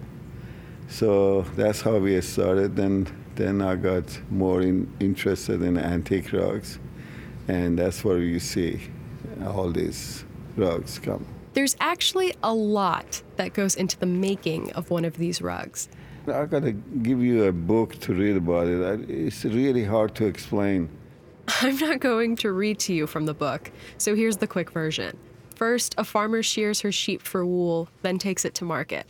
So 0.88 1.42
that's 1.56 1.82
how 1.82 1.98
we 1.98 2.20
started. 2.22 2.76
Then, 2.76 3.08
then 3.36 3.62
I 3.62 3.76
got 3.76 4.20
more 4.30 4.62
in, 4.62 4.92
interested 5.00 5.62
in 5.62 5.78
antique 5.78 6.32
rugs, 6.34 6.80
and 7.48 7.80
that's 7.80 8.04
where 8.04 8.20
you 8.20 8.40
see 8.40 8.80
all 9.46 9.72
these 9.72 10.24
rugs 10.56 11.00
come. 11.00 11.26
There's 11.54 11.76
actually 11.80 12.36
a 12.44 12.54
lot 12.54 13.24
that 13.38 13.54
goes 13.54 13.76
into 13.76 13.98
the 13.98 14.06
making 14.06 14.72
of 14.74 14.92
one 14.92 15.04
of 15.04 15.18
these 15.18 15.42
rugs. 15.42 15.90
I 16.28 16.46
gotta 16.46 16.72
give 16.72 17.24
you 17.24 17.46
a 17.46 17.52
book 17.52 18.00
to 18.02 18.14
read 18.14 18.38
about 18.38 18.68
it. 18.68 19.10
It's 19.10 19.44
really 19.46 19.84
hard 19.84 20.14
to 20.16 20.26
explain. 20.26 20.90
I'm 21.62 21.78
not 21.78 22.00
going 22.00 22.36
to 22.38 22.52
read 22.52 22.78
to 22.82 22.94
you 22.94 23.08
from 23.08 23.26
the 23.26 23.34
book, 23.34 23.72
so 23.98 24.16
here's 24.16 24.38
the 24.38 24.46
quick 24.46 24.70
version. 24.70 25.18
First, 25.56 25.96
a 25.98 26.04
farmer 26.04 26.44
shears 26.44 26.82
her 26.82 26.92
sheep 26.92 27.22
for 27.24 27.44
wool, 27.46 27.90
then 28.04 28.20
takes 28.20 28.46
it 28.46 28.54
to 28.56 28.64
market. 28.64 29.08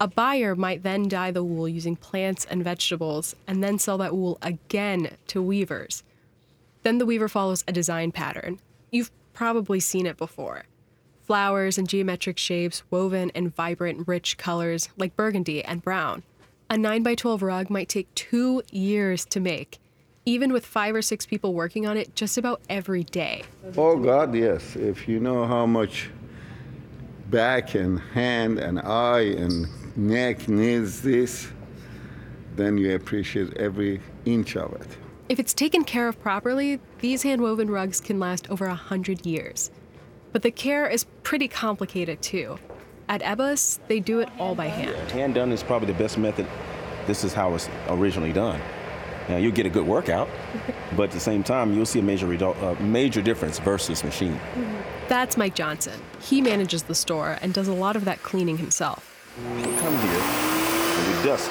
A 0.00 0.08
buyer 0.08 0.56
might 0.56 0.82
then 0.82 1.08
dye 1.08 1.30
the 1.30 1.44
wool 1.44 1.68
using 1.68 1.94
plants 1.94 2.46
and 2.46 2.64
vegetables 2.64 3.36
and 3.46 3.62
then 3.62 3.78
sell 3.78 3.98
that 3.98 4.16
wool 4.16 4.38
again 4.42 5.10
to 5.28 5.42
weavers. 5.42 6.02
Then 6.82 6.98
the 6.98 7.06
weaver 7.06 7.28
follows 7.28 7.62
a 7.68 7.72
design 7.72 8.10
pattern. 8.10 8.58
You've 8.90 9.12
probably 9.32 9.78
seen 9.78 10.06
it 10.06 10.16
before 10.16 10.64
flowers 11.24 11.78
and 11.78 11.88
geometric 11.88 12.38
shapes 12.38 12.82
woven 12.90 13.30
in 13.30 13.50
vibrant, 13.50 14.06
rich 14.06 14.36
colors 14.36 14.88
like 14.96 15.16
burgundy 15.16 15.64
and 15.64 15.82
brown. 15.82 16.22
A 16.70 16.74
9x12 16.74 17.42
rug 17.42 17.70
might 17.70 17.88
take 17.88 18.12
two 18.14 18.62
years 18.70 19.24
to 19.26 19.40
make, 19.40 19.78
even 20.24 20.52
with 20.52 20.64
five 20.64 20.94
or 20.94 21.02
six 21.02 21.26
people 21.26 21.54
working 21.54 21.86
on 21.86 21.96
it 21.96 22.14
just 22.14 22.38
about 22.38 22.60
every 22.68 23.04
day. 23.04 23.42
Oh, 23.76 23.96
God, 23.96 24.34
yes. 24.34 24.76
If 24.76 25.08
you 25.08 25.20
know 25.20 25.46
how 25.46 25.66
much 25.66 26.10
back 27.30 27.74
and 27.74 27.98
hand 27.98 28.58
and 28.58 28.80
eye 28.80 29.34
and 29.36 29.66
neck 29.96 30.48
needs 30.48 31.02
this, 31.02 31.48
then 32.56 32.78
you 32.78 32.94
appreciate 32.94 33.56
every 33.56 34.00
inch 34.24 34.56
of 34.56 34.72
it. 34.74 34.88
If 35.28 35.38
it's 35.38 35.54
taken 35.54 35.84
care 35.84 36.08
of 36.08 36.20
properly, 36.20 36.78
these 37.00 37.22
hand 37.22 37.40
woven 37.40 37.70
rugs 37.70 38.00
can 38.00 38.18
last 38.18 38.50
over 38.50 38.66
a 38.66 38.74
hundred 38.74 39.24
years. 39.24 39.70
But 40.32 40.42
the 40.42 40.50
care 40.50 40.88
is 40.88 41.04
pretty 41.22 41.46
complicated 41.46 42.22
too. 42.22 42.58
At 43.08 43.20
Abbas, 43.24 43.80
they 43.88 44.00
do 44.00 44.20
it 44.20 44.28
all 44.38 44.54
by 44.54 44.66
hand. 44.66 45.10
Hand 45.10 45.34
done 45.34 45.52
is 45.52 45.62
probably 45.62 45.92
the 45.92 45.98
best 45.98 46.16
method. 46.16 46.46
This 47.06 47.24
is 47.24 47.34
how 47.34 47.54
it's 47.54 47.68
originally 47.88 48.32
done. 48.32 48.60
Now 49.28 49.36
you'll 49.36 49.52
get 49.52 49.66
a 49.66 49.70
good 49.70 49.86
workout, 49.86 50.28
but 50.96 51.04
at 51.04 51.10
the 51.10 51.20
same 51.20 51.42
time 51.42 51.74
you'll 51.74 51.86
see 51.86 51.98
a 51.98 52.02
major 52.02 52.26
result, 52.26 52.56
uh, 52.62 52.74
major 52.80 53.20
difference 53.20 53.58
versus 53.58 54.02
machine. 54.02 54.40
That's 55.08 55.36
Mike 55.36 55.54
Johnson. 55.54 56.00
He 56.20 56.40
manages 56.40 56.84
the 56.84 56.94
store 56.94 57.38
and 57.42 57.52
does 57.52 57.68
a 57.68 57.74
lot 57.74 57.96
of 57.96 58.04
that 58.06 58.22
cleaning 58.22 58.56
himself. 58.56 59.08
We 59.56 59.62
come 59.62 59.96
here 59.98 60.20
and 60.22 61.18
we 61.18 61.24
dust. 61.24 61.50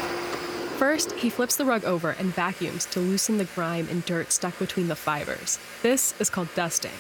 First, 0.80 1.12
he 1.12 1.30
flips 1.30 1.58
the 1.58 1.66
rug 1.66 1.86
over 1.86 2.12
and 2.12 2.34
vacuums 2.34 2.86
to 2.88 3.00
loosen 3.00 3.38
the 3.38 3.46
grime 3.46 3.88
and 3.92 4.04
dirt 4.04 4.32
stuck 4.32 4.58
between 4.58 4.88
the 4.88 4.96
fibers. 4.96 5.60
This 5.84 6.20
is 6.20 6.32
called 6.32 6.48
dusting. 6.56 6.92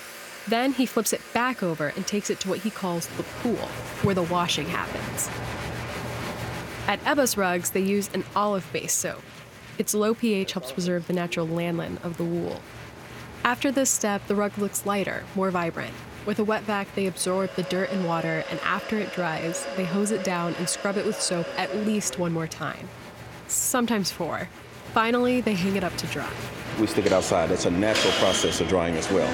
Then 0.48 0.74
he 0.74 0.86
flips 0.86 1.14
it 1.14 1.22
back 1.34 1.62
over 1.62 1.88
and 1.96 2.06
takes 2.06 2.30
it 2.30 2.40
to 2.42 2.50
what 2.50 2.60
he 2.60 2.70
calls 2.70 3.08
the 3.08 3.24
pool, 3.24 3.68
where 4.04 4.16
the 4.16 4.24
washing 4.24 4.68
happens. 4.68 5.30
At 6.88 7.00
Abbas 7.06 7.38
rugs, 7.38 7.70
they 7.70 7.82
use 7.82 8.10
an 8.14 8.24
olive 8.36 8.68
based 8.74 8.98
soap. 8.98 9.22
Its 9.78 9.94
low 9.94 10.14
pH 10.14 10.54
helps 10.54 10.72
preserve 10.72 11.08
the 11.08 11.14
natural 11.14 11.48
lanolin 11.48 12.04
of 12.04 12.18
the 12.18 12.24
wool. 12.24 12.62
After 13.44 13.72
this 13.72 13.90
step, 13.90 14.26
the 14.28 14.36
rug 14.36 14.58
looks 14.58 14.86
lighter, 14.86 15.24
more 15.36 15.52
vibrant. 15.52 15.94
With 16.26 16.38
a 16.38 16.44
wet 16.44 16.64
vac, 16.64 16.94
they 16.94 17.08
absorb 17.08 17.50
the 17.56 17.64
dirt 17.64 17.92
and 17.92 18.06
water, 18.06 18.44
and 18.52 18.60
after 18.60 18.98
it 19.00 19.14
dries, 19.14 19.66
they 19.76 19.86
hose 19.86 20.12
it 20.12 20.24
down 20.24 20.54
and 20.56 20.70
scrub 20.70 20.98
it 20.98 21.06
with 21.06 21.20
soap 21.20 21.48
at 21.58 21.76
least 21.78 22.20
one 22.20 22.32
more 22.32 22.48
time. 22.48 22.90
Sometimes 23.48 24.12
four. 24.12 24.48
Finally, 24.94 25.40
they 25.40 25.54
hang 25.54 25.78
it 25.78 25.86
up 25.86 25.96
to 25.96 26.06
dry. 26.08 26.30
We 26.80 26.86
stick 26.86 27.06
it 27.06 27.14
outside. 27.14 27.50
That's 27.50 27.66
a 27.66 27.72
natural 27.72 28.12
process 28.14 28.60
of 28.60 28.68
drying 28.68 28.96
as 28.96 29.10
well. 29.10 29.30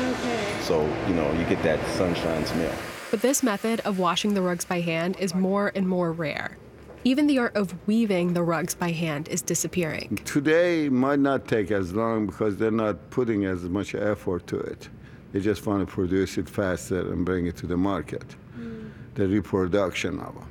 So, 0.62 0.84
you 1.08 1.16
know, 1.16 1.32
you 1.34 1.46
get 1.46 1.64
that 1.64 1.84
sunshine 1.88 2.46
smell. 2.46 2.74
But 3.10 3.22
this 3.22 3.42
method 3.42 3.80
of 3.82 3.98
washing 3.98 4.36
the 4.36 4.42
rugs 4.42 4.66
by 4.66 4.82
hand 4.82 5.18
is 5.18 5.34
more 5.34 5.72
and 5.74 5.88
more 5.88 6.12
rare. 6.12 6.58
Even 7.04 7.26
the 7.26 7.40
art 7.40 7.56
of 7.56 7.74
weaving 7.88 8.34
the 8.34 8.44
rugs 8.44 8.76
by 8.76 8.92
hand 8.92 9.30
is 9.30 9.42
disappearing. 9.42 10.20
Today 10.26 10.90
might 10.90 11.20
not 11.20 11.48
take 11.48 11.72
as 11.72 11.92
long 11.94 12.28
because 12.28 12.58
they're 12.58 12.70
not 12.70 13.10
putting 13.10 13.46
as 13.46 13.64
much 13.64 13.96
effort 13.96 14.46
to 14.48 14.60
it. 14.60 14.90
They 15.32 15.40
just 15.40 15.66
want 15.66 15.88
to 15.88 15.92
produce 15.92 16.38
it 16.38 16.48
faster 16.48 17.00
and 17.12 17.26
bring 17.26 17.48
it 17.48 17.58
to 17.58 17.68
the 17.68 17.78
market. 17.78 18.36
Mm. 18.60 18.92
The 19.16 19.28
reproduction 19.28 20.20
of 20.20 20.36
them. 20.36 20.50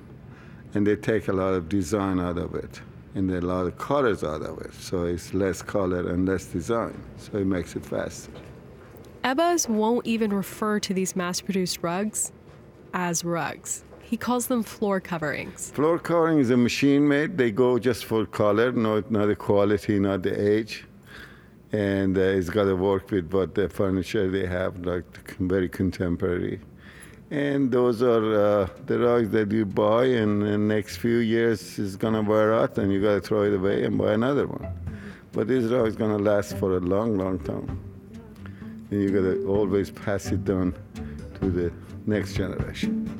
And 0.75 0.87
they 0.87 0.97
take 0.97 1.29
a 1.29 1.33
lot 1.33 1.55
of 1.55 1.69
design 1.69 2.19
out 2.19 2.39
of 2.39 2.55
it 2.57 2.81
and 3.17 3.31
a 3.31 3.41
lot 3.41 3.67
of 3.67 3.79
colors 3.79 4.23
out 4.23 4.43
of 4.43 4.59
it. 4.59 4.75
So 4.75 5.05
it's 5.05 5.33
less 5.33 5.62
color 5.62 6.11
and 6.11 6.29
less 6.29 6.45
design. 6.45 7.03
So 7.17 7.39
it 7.39 7.47
makes 7.47 7.75
it 7.75 7.85
faster. 7.85 8.31
Abbas 9.25 9.69
won't 9.69 10.07
even 10.07 10.33
refer 10.33 10.79
to 10.81 10.93
these 10.93 11.17
mass 11.17 11.41
produced 11.41 11.79
rugs 11.83 12.31
as 12.93 13.25
rugs. 13.25 13.85
He 14.03 14.19
calls 14.19 14.47
them 14.49 14.62
floor 14.62 15.01
coverings. 15.01 15.71
Floor 15.71 15.99
covering 15.99 16.39
is 16.39 16.51
a 16.51 16.57
machine 16.59 17.09
made. 17.09 17.39
They 17.39 17.51
go 17.51 17.79
just 17.79 18.05
for 18.05 18.27
color, 18.27 18.71
not, 18.71 19.11
not 19.11 19.27
the 19.27 19.35
quality, 19.35 19.99
not 19.99 20.23
the 20.23 20.35
age. 20.53 20.85
And 21.73 22.17
uh, 22.17 22.21
it's 22.21 22.51
got 22.51 22.64
to 22.64 22.77
work 22.77 23.11
with 23.11 23.33
what 23.33 23.55
the 23.55 23.69
furniture 23.69 24.31
they 24.31 24.47
have, 24.47 24.85
like 24.85 25.37
very 25.39 25.69
contemporary. 25.69 26.61
And 27.31 27.72
those 27.72 28.03
are 28.03 28.35
uh, 28.35 28.68
the 28.87 29.01
rugs 29.01 29.31
that 29.31 29.51
you 29.51 29.64
buy, 29.64 30.05
and 30.05 30.43
the 30.43 30.57
next 30.57 30.99
few 30.99 31.18
years 31.18 31.77
is 31.79 31.97
gonna 31.97 32.22
wear 32.22 32.55
out, 32.55 32.79
and 32.79 32.93
you 32.93 33.03
gotta 33.03 33.20
throw 33.20 33.43
it 33.43 33.55
away 33.55 33.85
and 33.85 33.99
buy 33.99 34.12
another 34.12 34.47
one. 34.47 34.72
But 35.33 35.49
this 35.49 35.64
rug 35.64 35.89
is 35.89 35.97
gonna 35.97 36.18
last 36.18 36.57
for 36.57 36.77
a 36.77 36.81
long, 36.81 37.18
long 37.18 37.41
time. 37.41 37.81
And 38.91 39.03
you 39.03 39.11
gotta 39.11 39.45
always 39.47 39.91
pass 39.91 40.27
it 40.27 40.45
down 40.45 40.72
to 41.41 41.51
the 41.51 41.72
next 42.07 42.35
generation. 42.35 43.11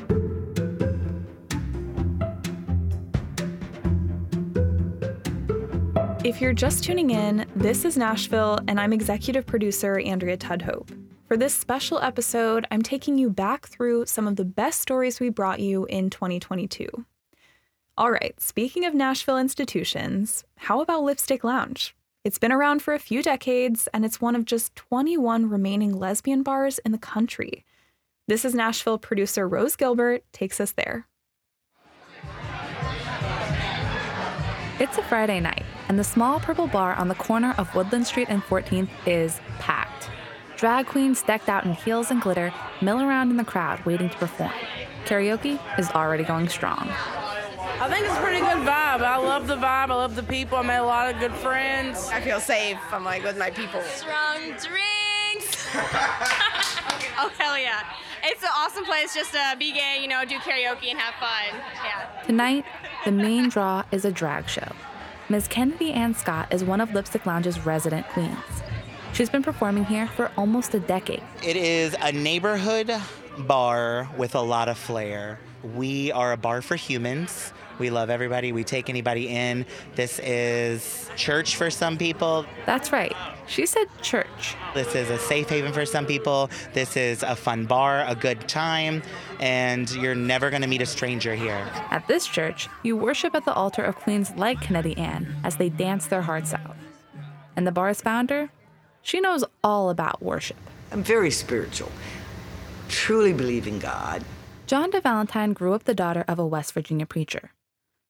If 6.25 6.41
you're 6.41 6.53
just 6.53 6.85
tuning 6.85 7.11
in, 7.11 7.47
this 7.57 7.85
is 7.85 7.97
Nashville, 7.97 8.59
and 8.69 8.81
I'm 8.81 8.93
executive 8.93 9.47
producer 9.47 9.99
Andrea 9.99 10.37
Tudhope. 10.37 11.06
For 11.27 11.37
this 11.37 11.55
special 11.55 11.99
episode, 11.99 12.69
I'm 12.71 12.83
taking 12.83 13.19
you 13.19 13.31
back 13.31 13.67
through 13.67 14.07
some 14.07 14.29
of 14.29 14.37
the 14.37 14.45
best 14.45 14.81
stories 14.81 15.19
we 15.19 15.29
brought 15.29 15.59
you 15.59 15.85
in 15.87 16.09
2022. 16.09 16.87
All 17.99 18.13
right, 18.13 18.41
speaking 18.41 18.85
of 18.85 18.95
Nashville 18.95 19.37
institutions, 19.37 20.45
how 20.57 20.81
about 20.81 21.03
Lipstick 21.03 21.43
Lounge? 21.43 21.97
It's 22.23 22.39
been 22.39 22.53
around 22.53 22.81
for 22.81 22.95
a 22.95 23.01
few 23.01 23.25
decades, 23.25 23.89
and 23.93 24.05
it's 24.05 24.21
one 24.21 24.37
of 24.37 24.45
just 24.45 24.77
21 24.77 25.51
remaining 25.51 25.99
lesbian 25.99 26.45
bars 26.45 26.79
in 26.85 26.93
the 26.93 26.99
country. 26.99 27.65
This 28.29 28.45
is 28.45 28.55
Nashville 28.55 28.99
producer 28.99 29.49
Rose 29.49 29.75
Gilbert 29.75 30.23
takes 30.33 30.61
us 30.61 30.71
there. 30.73 31.09
It's 34.79 34.97
a 34.97 35.03
Friday 35.03 35.41
night, 35.41 35.65
and 35.89 35.99
the 35.99 36.05
small 36.05 36.39
purple 36.39 36.69
bar 36.69 36.95
on 36.95 37.09
the 37.09 37.17
corner 37.17 37.53
of 37.59 37.75
Woodland 37.75 38.07
Street 38.07 38.29
and 38.31 38.43
14th 38.45 38.91
is 39.07 39.41
packed. 39.59 39.86
Drag 40.57 40.87
queens 40.87 41.23
decked 41.23 41.51
out 41.51 41.67
in 41.67 41.73
heels 41.73 42.11
and 42.11 42.21
glitter 42.21 42.53
mill 42.81 43.03
around 43.03 43.31
in 43.31 43.37
the 43.37 43.45
crowd 43.45 43.85
waiting 43.85 44.09
to 44.09 44.17
perform. 44.17 44.53
Karaoke 45.05 45.61
is 45.79 45.91
already 45.91 46.25
going 46.25 46.49
strong. 46.49 46.89
I 47.79 47.91
think 47.91 48.07
it's 48.07 48.17
a 48.17 48.21
pretty 48.23 48.41
good 48.41 48.67
vibe. 48.67 49.03
I 49.03 49.19
love 49.19 49.47
the 49.47 49.57
vibe. 49.57 49.91
I 49.91 49.95
love 49.95 50.17
the 50.17 50.23
people. 50.23 50.57
I 50.57 50.63
made 50.63 50.79
a 50.79 50.83
lot 50.83 51.13
of 51.13 51.21
good 51.21 51.35
friends. 51.35 52.09
I 52.09 52.23
feel 52.23 52.41
safe. 52.41 52.79
I'm 52.91 53.05
like 53.05 53.23
with 53.23 53.37
my 53.37 53.51
people. 53.51 53.83
Strong 53.83 54.41
drinks. 54.53 55.67
oh 57.19 57.31
hell 57.39 57.59
yeah! 57.59 57.83
It's 58.25 58.43
an 58.43 58.49
awesome 58.57 58.87
place 58.87 59.15
just 59.15 59.33
to 59.33 59.57
be 59.59 59.73
gay, 59.73 59.99
you 60.01 60.09
know, 60.09 60.25
do 60.25 60.37
karaoke 60.37 60.89
and 60.91 60.99
have 60.99 61.15
fun. 61.21 61.61
Yeah. 61.85 62.23
Tonight, 62.25 62.65
the 63.05 63.13
main 63.13 63.51
draw 63.51 63.85
is 63.93 64.07
a 64.07 64.11
drag 64.11 64.49
show. 64.49 64.73
Ms. 65.29 65.49
Kennedy 65.49 65.93
Ann 65.93 66.15
Scott 66.15 66.53
is 66.53 66.65
one 66.65 66.81
of 66.81 66.95
Lipstick 66.95 67.27
Lounge's 67.27 67.67
resident 67.67 68.09
queens. 68.09 68.39
She's 69.17 69.31
been 69.31 69.43
performing 69.43 69.87
here 69.87 70.09
for 70.09 70.31
almost 70.37 70.75
a 70.75 70.79
decade. 70.79 71.23
It 71.43 71.57
is 71.57 71.97
a 72.03 72.13
neighborhood 72.13 72.93
bar 73.39 74.11
with 74.19 74.35
a 74.35 74.43
lot 74.43 74.69
of 74.69 74.77
flair. 74.77 75.39
We 75.75 76.13
are 76.13 76.33
a 76.33 76.37
bar 76.37 76.61
for 76.61 76.77
humans. 76.77 77.55
We 77.79 77.89
love 77.89 78.11
everybody. 78.11 78.53
We 78.53 78.63
take 78.63 78.91
anybody 78.91 79.29
in. 79.29 79.65
This 79.95 80.19
is 80.19 81.11
church 81.17 81.57
for 81.57 81.71
some 81.71 81.97
people. 81.97 82.45
That's 82.67 82.93
right. 82.93 83.17
She 83.47 83.65
said 83.65 83.87
church. 84.03 84.55
This 84.75 84.95
is 84.95 85.09
a 85.09 85.19
safe 85.19 85.49
haven 85.49 85.73
for 85.73 85.87
some 85.87 86.05
people. 86.05 86.51
This 86.75 86.95
is 86.95 87.23
a 87.23 87.35
fun 87.35 87.65
bar, 87.65 88.05
a 88.07 88.15
good 88.15 88.47
time, 88.47 89.03
and 89.41 89.91
you're 89.93 90.15
never 90.15 90.51
going 90.51 90.61
to 90.61 90.69
meet 90.69 90.83
a 90.83 90.87
stranger 90.87 91.35
here. 91.35 91.67
At 91.91 92.07
this 92.07 92.27
church, 92.27 92.69
you 92.83 92.99
worship 92.99 93.35
at 93.35 93.47
the 93.47 93.55
altar 93.55 93.83
of 93.83 93.97
queens 93.97 94.33
like 94.37 94.61
Kennedy 94.61 94.95
Ann 94.99 95.35
as 95.43 95.57
they 95.57 95.71
dance 95.71 96.07
their 96.07 96.21
hearts 96.21 96.53
out. 96.53 96.77
And 97.57 97.67
the 97.67 97.73
bar's 97.73 98.03
founder, 98.03 98.51
she 99.07 99.21
knows 99.21 99.45
all 99.63 99.89
about 99.89 100.21
worship. 100.21 100.57
I'm 100.91 101.05
very 101.05 101.31
spiritual, 101.31 101.93
truly 102.89 103.33
believe 103.33 103.69
in 103.69 103.79
God. 103.79 104.25
Jonda 104.67 105.01
Valentine 105.01 105.53
grew 105.53 105.75
up 105.75 105.85
the 105.85 105.95
daughter 105.95 106.25
of 106.27 106.41
a 106.41 106.47
West 106.47 106.73
Virginia 106.73 107.07
preacher. 107.07 107.53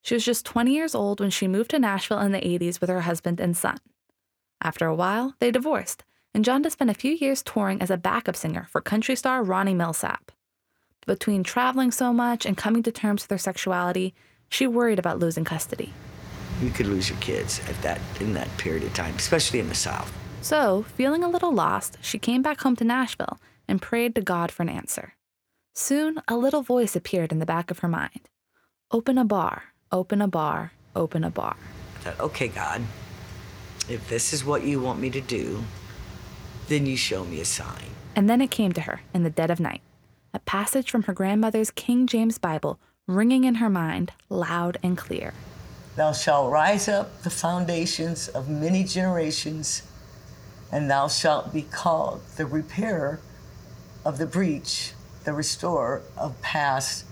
She 0.01 0.15
was 0.15 0.25
just 0.25 0.43
20 0.43 0.73
years 0.73 0.95
old 0.95 1.19
when 1.19 1.29
she 1.29 1.47
moved 1.47 1.69
to 1.69 1.77
Nashville 1.77 2.21
in 2.21 2.31
the 2.31 2.39
80s 2.39 2.81
with 2.81 2.89
her 2.89 3.01
husband 3.01 3.39
and 3.39 3.55
son. 3.55 3.77
After 4.59 4.87
a 4.87 4.95
while, 4.95 5.35
they 5.37 5.51
divorced, 5.51 6.03
and 6.33 6.43
Jonda 6.43 6.71
spent 6.71 6.89
a 6.89 6.95
few 6.95 7.11
years 7.11 7.43
touring 7.43 7.79
as 7.79 7.91
a 7.91 7.97
backup 7.97 8.35
singer 8.35 8.67
for 8.71 8.81
country 8.81 9.15
star 9.15 9.43
Ronnie 9.43 9.75
Milsap. 9.75 10.29
Between 11.05 11.43
traveling 11.43 11.91
so 11.91 12.11
much 12.11 12.43
and 12.43 12.57
coming 12.57 12.81
to 12.81 12.91
terms 12.91 13.21
with 13.21 13.29
her 13.29 13.37
sexuality, 13.37 14.15
she 14.49 14.65
worried 14.65 14.97
about 14.97 15.19
losing 15.19 15.43
custody. 15.43 15.93
You 16.59 16.71
could 16.71 16.87
lose 16.87 17.07
your 17.07 17.19
kids 17.19 17.61
at 17.69 17.79
that 17.83 18.01
in 18.19 18.33
that 18.33 18.49
period 18.57 18.81
of 18.81 18.95
time, 18.95 19.13
especially 19.15 19.59
in 19.59 19.69
the 19.69 19.75
South. 19.75 20.11
So, 20.47 20.83
feeling 20.95 21.25
a 21.25 21.29
little 21.29 21.51
lost, 21.51 21.97
she 21.99 22.17
came 22.17 22.41
back 22.41 22.61
home 22.61 22.77
to 22.77 22.85
Nashville 22.85 23.37
and 23.67 23.81
prayed 23.81 24.15
to 24.15 24.21
God 24.21 24.49
for 24.49 24.63
an 24.63 24.69
answer. 24.69 25.15
Soon, 25.75 26.21
a 26.25 26.37
little 26.37 26.61
voice 26.61 26.95
appeared 26.95 27.33
in 27.33 27.39
the 27.39 27.45
back 27.45 27.69
of 27.69 27.79
her 27.79 27.89
mind. 27.89 28.29
Open 28.89 29.17
a 29.17 29.25
bar. 29.25 29.73
open 29.91 30.21
a 30.21 30.27
bar, 30.29 30.71
open 30.95 31.25
a 31.25 31.29
bar. 31.29 31.57
I 31.97 31.99
thought, 31.99 32.19
okay, 32.21 32.47
God, 32.47 32.81
if 33.89 34.07
this 34.07 34.31
is 34.31 34.45
what 34.45 34.63
you 34.63 34.79
want 34.79 35.01
me 35.01 35.09
to 35.09 35.19
do, 35.19 35.65
then 36.69 36.85
you 36.85 36.95
show 36.95 37.25
me 37.25 37.41
a 37.41 37.45
sign. 37.45 37.89
And 38.15 38.29
then 38.29 38.39
it 38.39 38.49
came 38.49 38.71
to 38.71 38.81
her 38.87 39.01
in 39.13 39.23
the 39.23 39.29
dead 39.29 39.51
of 39.51 39.59
night 39.59 39.81
a 40.33 40.39
passage 40.39 40.89
from 40.89 41.03
her 41.03 41.13
grandmother's 41.13 41.71
King 41.71 42.07
James 42.07 42.37
Bible 42.37 42.79
ringing 43.05 43.43
in 43.43 43.55
her 43.55 43.69
mind 43.69 44.13
loud 44.29 44.77
and 44.81 44.97
clear. 44.97 45.33
Thou 45.97 46.13
shalt 46.13 46.53
rise 46.53 46.87
up 46.87 47.23
the 47.23 47.29
foundations 47.29 48.29
of 48.29 48.47
many 48.47 48.85
generations, 48.85 49.83
and 50.71 50.89
thou 50.89 51.07
shalt 51.07 51.53
be 51.53 51.61
called 51.61 52.21
the 52.35 52.45
repairer 52.45 53.19
of 54.05 54.17
the 54.17 54.25
breach, 54.25 54.93
the 55.23 55.33
restorer 55.33 56.01
of 56.17 56.41
past 56.41 57.05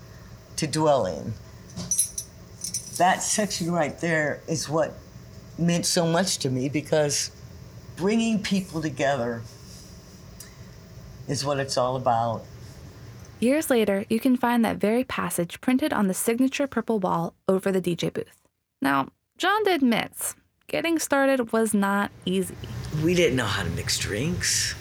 to 0.56 0.66
dwelling. 0.66 1.34
That 2.96 3.22
section 3.22 3.70
right 3.70 3.98
there 4.00 4.40
is 4.48 4.68
what 4.68 4.94
meant 5.58 5.86
so 5.86 6.06
much 6.06 6.38
to 6.38 6.50
me 6.50 6.68
because 6.68 7.30
bringing 7.96 8.42
people 8.42 8.80
together 8.80 9.42
is 11.28 11.44
what 11.44 11.58
it's 11.58 11.76
all 11.76 11.96
about. 11.96 12.44
Years 13.38 13.68
later, 13.68 14.06
you 14.08 14.18
can 14.18 14.36
find 14.36 14.64
that 14.64 14.78
very 14.78 15.04
passage 15.04 15.60
printed 15.60 15.92
on 15.92 16.06
the 16.06 16.14
signature 16.14 16.66
purple 16.66 16.98
wall 16.98 17.34
over 17.46 17.70
the 17.70 17.82
DJ 17.82 18.12
booth. 18.12 18.40
Now, 18.80 19.08
John 19.36 19.68
admits 19.68 20.34
getting 20.68 20.98
started 20.98 21.52
was 21.52 21.72
not 21.72 22.10
easy. 22.24 22.56
We 23.04 23.14
didn't 23.14 23.36
know 23.36 23.44
how 23.44 23.62
to 23.62 23.70
mix 23.70 23.98
drinks. 23.98 24.74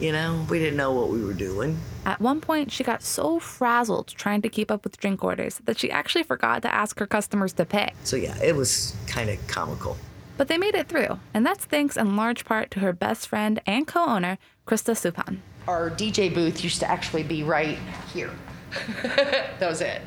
You 0.00 0.12
know, 0.12 0.44
we 0.50 0.58
didn't 0.58 0.76
know 0.76 0.92
what 0.92 1.08
we 1.08 1.24
were 1.24 1.32
doing. 1.32 1.78
At 2.04 2.20
one 2.20 2.40
point, 2.40 2.70
she 2.70 2.84
got 2.84 3.02
so 3.02 3.38
frazzled 3.38 4.08
trying 4.08 4.42
to 4.42 4.48
keep 4.48 4.70
up 4.70 4.84
with 4.84 4.98
drink 4.98 5.24
orders 5.24 5.60
that 5.64 5.78
she 5.78 5.90
actually 5.90 6.22
forgot 6.22 6.62
to 6.62 6.74
ask 6.74 6.98
her 6.98 7.06
customers 7.06 7.52
to 7.54 7.64
pay. 7.64 7.92
So, 8.04 8.16
yeah, 8.16 8.36
it 8.42 8.54
was 8.54 8.94
kind 9.06 9.30
of 9.30 9.44
comical. 9.46 9.96
But 10.36 10.48
they 10.48 10.58
made 10.58 10.74
it 10.74 10.88
through, 10.88 11.18
and 11.32 11.46
that's 11.46 11.64
thanks 11.64 11.96
in 11.96 12.14
large 12.14 12.44
part 12.44 12.70
to 12.72 12.80
her 12.80 12.92
best 12.92 13.26
friend 13.26 13.60
and 13.66 13.86
co 13.86 14.04
owner, 14.04 14.36
Krista 14.66 14.92
Supan. 14.92 15.38
Our 15.66 15.88
DJ 15.90 16.32
booth 16.32 16.62
used 16.62 16.80
to 16.80 16.90
actually 16.90 17.22
be 17.22 17.42
right 17.42 17.78
here. 18.12 18.30
that 19.02 19.60
was 19.62 19.80
it. 19.80 20.02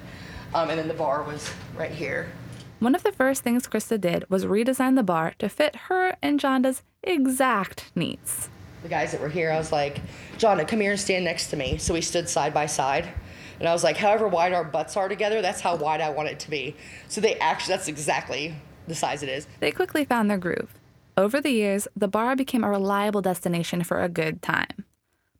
Um, 0.54 0.70
and 0.70 0.78
then 0.78 0.88
the 0.88 0.94
bar 0.94 1.24
was 1.24 1.52
right 1.76 1.92
here. 1.92 2.32
One 2.80 2.96
of 2.96 3.04
the 3.04 3.12
first 3.12 3.44
things 3.44 3.68
Krista 3.68 4.00
did 4.00 4.24
was 4.30 4.46
redesign 4.46 4.96
the 4.96 5.04
bar 5.04 5.34
to 5.40 5.50
fit 5.50 5.76
her 5.88 6.16
and 6.22 6.40
Jonda's 6.40 6.82
exact 7.04 7.92
needs. 7.94 8.50
The 8.84 8.88
guys 8.88 9.12
that 9.12 9.20
were 9.20 9.28
here, 9.28 9.52
I 9.52 9.58
was 9.58 9.74
like, 9.74 10.00
Jonda, 10.38 10.66
come 10.66 10.80
here 10.80 10.92
and 10.92 11.00
stand 11.00 11.26
next 11.26 11.48
to 11.48 11.58
me. 11.58 11.78
So 11.78 11.94
we 11.94 12.00
stood 12.00 12.30
side 12.30 12.54
by 12.54 12.68
side. 12.68 13.10
And 13.60 13.68
I 13.68 13.74
was 13.74 13.84
like, 13.84 13.98
however 13.98 14.30
wide 14.30 14.54
our 14.54 14.64
butts 14.64 14.96
are 14.96 15.10
together, 15.10 15.42
that's 15.42 15.60
how 15.60 15.76
wide 15.76 16.00
I 16.00 16.10
want 16.10 16.30
it 16.30 16.40
to 16.40 16.50
be. 16.50 16.74
So 17.10 17.20
they 17.20 17.36
actually, 17.40 17.76
that's 17.76 17.90
exactly 17.90 18.56
the 18.88 18.96
size 18.96 19.24
it 19.24 19.30
is. 19.30 19.46
They 19.60 19.72
quickly 19.72 20.06
found 20.06 20.30
their 20.30 20.38
groove. 20.38 20.74
Over 21.18 21.42
the 21.42 21.52
years, 21.52 21.86
the 21.98 22.08
bar 22.08 22.38
became 22.38 22.64
a 22.64 22.70
reliable 22.70 23.22
destination 23.22 23.84
for 23.84 24.02
a 24.02 24.08
good 24.08 24.42
time. 24.42 24.86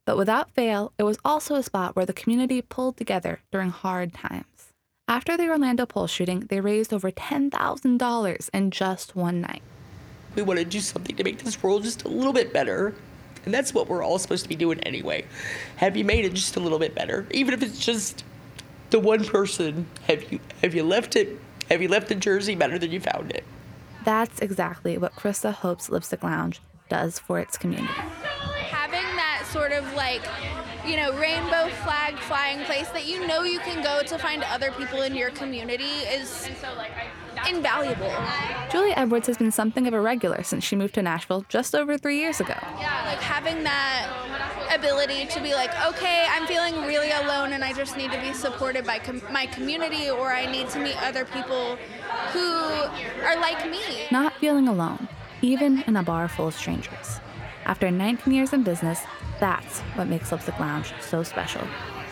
But 0.04 0.18
without 0.18 0.50
fail, 0.50 0.92
it 0.98 1.04
was 1.04 1.16
also 1.24 1.54
a 1.54 1.62
spot 1.62 1.96
where 1.96 2.04
the 2.04 2.12
community 2.12 2.60
pulled 2.60 2.98
together 2.98 3.40
during 3.50 3.70
hard 3.70 4.12
times. 4.12 4.69
After 5.10 5.36
the 5.36 5.48
Orlando 5.48 5.86
Pulse 5.86 6.12
shooting, 6.12 6.46
they 6.50 6.60
raised 6.60 6.94
over 6.94 7.10
$10,000 7.10 8.50
in 8.54 8.70
just 8.70 9.16
one 9.16 9.40
night. 9.40 9.60
We 10.36 10.42
want 10.42 10.60
to 10.60 10.64
do 10.64 10.78
something 10.78 11.16
to 11.16 11.24
make 11.24 11.42
this 11.42 11.60
world 11.60 11.82
just 11.82 12.04
a 12.04 12.08
little 12.08 12.32
bit 12.32 12.52
better. 12.52 12.94
And 13.44 13.52
that's 13.52 13.74
what 13.74 13.88
we're 13.88 14.04
all 14.04 14.20
supposed 14.20 14.44
to 14.44 14.48
be 14.48 14.54
doing 14.54 14.78
anyway. 14.84 15.24
Have 15.78 15.96
you 15.96 16.04
made 16.04 16.24
it 16.24 16.34
just 16.34 16.54
a 16.54 16.60
little 16.60 16.78
bit 16.78 16.94
better? 16.94 17.26
Even 17.32 17.54
if 17.54 17.60
it's 17.60 17.84
just 17.84 18.22
the 18.90 19.00
one 19.00 19.24
person, 19.24 19.88
have 20.06 20.30
you 20.30 20.38
have 20.62 20.76
you 20.76 20.84
left 20.84 21.16
it 21.16 21.40
have 21.68 21.82
you 21.82 21.88
left 21.88 22.06
the 22.06 22.14
jersey 22.14 22.54
better 22.54 22.78
than 22.78 22.92
you 22.92 23.00
found 23.00 23.32
it? 23.32 23.42
That's 24.04 24.38
exactly 24.38 24.96
what 24.96 25.16
Krista 25.16 25.52
hopes 25.52 25.90
Lipstick 25.90 26.22
Lounge 26.22 26.60
does 26.88 27.18
for 27.18 27.40
its 27.40 27.56
community. 27.56 27.92
Having 27.94 29.16
that 29.16 29.44
sort 29.50 29.72
of 29.72 29.92
like, 29.94 30.22
you 30.90 30.96
know, 30.96 31.12
rainbow 31.18 31.68
flag 31.84 32.18
flying 32.18 32.64
place 32.64 32.88
that 32.88 33.06
you 33.06 33.24
know 33.24 33.44
you 33.44 33.60
can 33.60 33.80
go 33.82 34.02
to 34.02 34.18
find 34.18 34.42
other 34.44 34.72
people 34.72 35.02
in 35.02 35.14
your 35.14 35.30
community 35.30 35.84
is 35.84 36.50
invaluable. 37.48 38.12
Julie 38.72 38.92
Edwards 38.92 39.28
has 39.28 39.38
been 39.38 39.52
something 39.52 39.86
of 39.86 39.94
a 39.94 40.00
regular 40.00 40.42
since 40.42 40.64
she 40.64 40.74
moved 40.74 40.94
to 40.94 41.02
Nashville 41.02 41.44
just 41.48 41.76
over 41.76 41.96
three 41.96 42.18
years 42.18 42.40
ago. 42.40 42.56
Yeah, 42.58 43.04
like 43.06 43.20
having 43.20 43.62
that 43.62 44.08
ability 44.74 45.26
to 45.26 45.40
be 45.40 45.54
like, 45.54 45.70
okay, 45.86 46.26
I'm 46.28 46.46
feeling 46.48 46.74
really 46.84 47.12
alone 47.12 47.52
and 47.52 47.62
I 47.62 47.72
just 47.72 47.96
need 47.96 48.10
to 48.10 48.20
be 48.20 48.32
supported 48.32 48.84
by 48.84 48.98
com- 48.98 49.22
my 49.30 49.46
community 49.46 50.10
or 50.10 50.32
I 50.32 50.50
need 50.50 50.70
to 50.70 50.80
meet 50.80 51.00
other 51.04 51.24
people 51.24 51.76
who 52.32 52.52
are 53.24 53.36
like 53.40 53.70
me. 53.70 54.08
Not 54.10 54.34
feeling 54.34 54.66
alone, 54.66 55.06
even 55.40 55.82
in 55.86 55.94
a 55.94 56.02
bar 56.02 56.26
full 56.26 56.48
of 56.48 56.54
strangers. 56.54 57.20
After 57.66 57.90
19 57.90 58.32
years 58.32 58.52
in 58.52 58.62
business, 58.62 59.00
that's 59.38 59.80
what 59.96 60.08
makes 60.08 60.32
Lipstick 60.32 60.58
Lounge 60.58 60.92
so 61.00 61.22
special. 61.22 61.62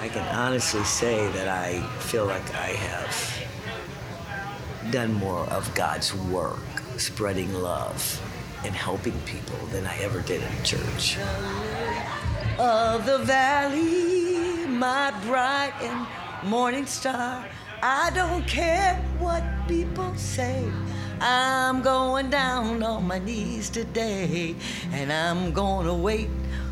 I 0.01 0.09
can 0.09 0.26
honestly 0.34 0.84
say 0.84 1.30
that 1.32 1.49
I 1.49 1.80
feel 2.01 2.26
like 2.26 2.55
I 2.55 2.68
have 2.68 4.92
done 4.92 5.12
more 5.14 5.44
of 5.51 5.74
God's 5.74 6.14
work, 6.14 6.59
spreading 6.96 7.53
love 7.55 8.20
and 8.64 8.74
helping 8.74 9.18
people 9.22 9.59
than 9.70 9.86
I 9.86 9.96
ever 9.99 10.20
did 10.20 10.42
in 10.42 10.64
church. 10.64 11.16
Of 12.59 13.07
the 13.07 13.18
valley, 13.18 14.66
my 14.66 15.12
bright 15.26 15.72
and 15.80 16.07
morning 16.49 16.86
star, 16.86 17.46
I 17.82 18.11
don't 18.14 18.46
care 18.46 18.96
what 19.18 19.42
people 19.68 20.14
say. 20.16 20.64
I'm 21.20 21.82
going 21.82 22.30
down 22.30 22.82
on 22.82 23.06
my 23.06 23.18
knees 23.18 23.70
today, 23.70 24.54
and 24.92 25.12
I'm 25.12 25.52
gonna 25.52 25.94
wait, 25.94 26.28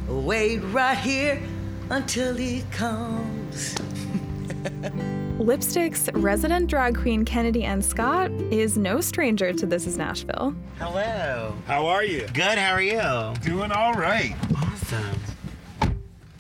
wait 0.09 0.59
right 0.59 0.97
here 0.97 1.43
until 1.91 2.37
he 2.37 2.63
comes. 2.71 3.77
Lipstick's 5.39 6.09
resident 6.13 6.69
drag 6.69 6.97
queen 6.97 7.25
Kennedy 7.25 7.65
Ann 7.65 7.83
Scott 7.83 8.31
is 8.51 8.79
no 8.79 9.01
stranger 9.01 9.53
to 9.53 9.67
This 9.67 9.87
Is 9.87 9.99
Nashville. 9.99 10.55
Hello. 10.79 11.55
How 11.67 11.87
are 11.87 12.05
you? 12.05 12.27
Good, 12.33 12.57
how 12.57 12.73
are 12.73 12.83
you? 12.83 13.35
Doing 13.43 13.73
all 13.73 13.95
right. 13.95 14.35
Awesome. 14.57 15.21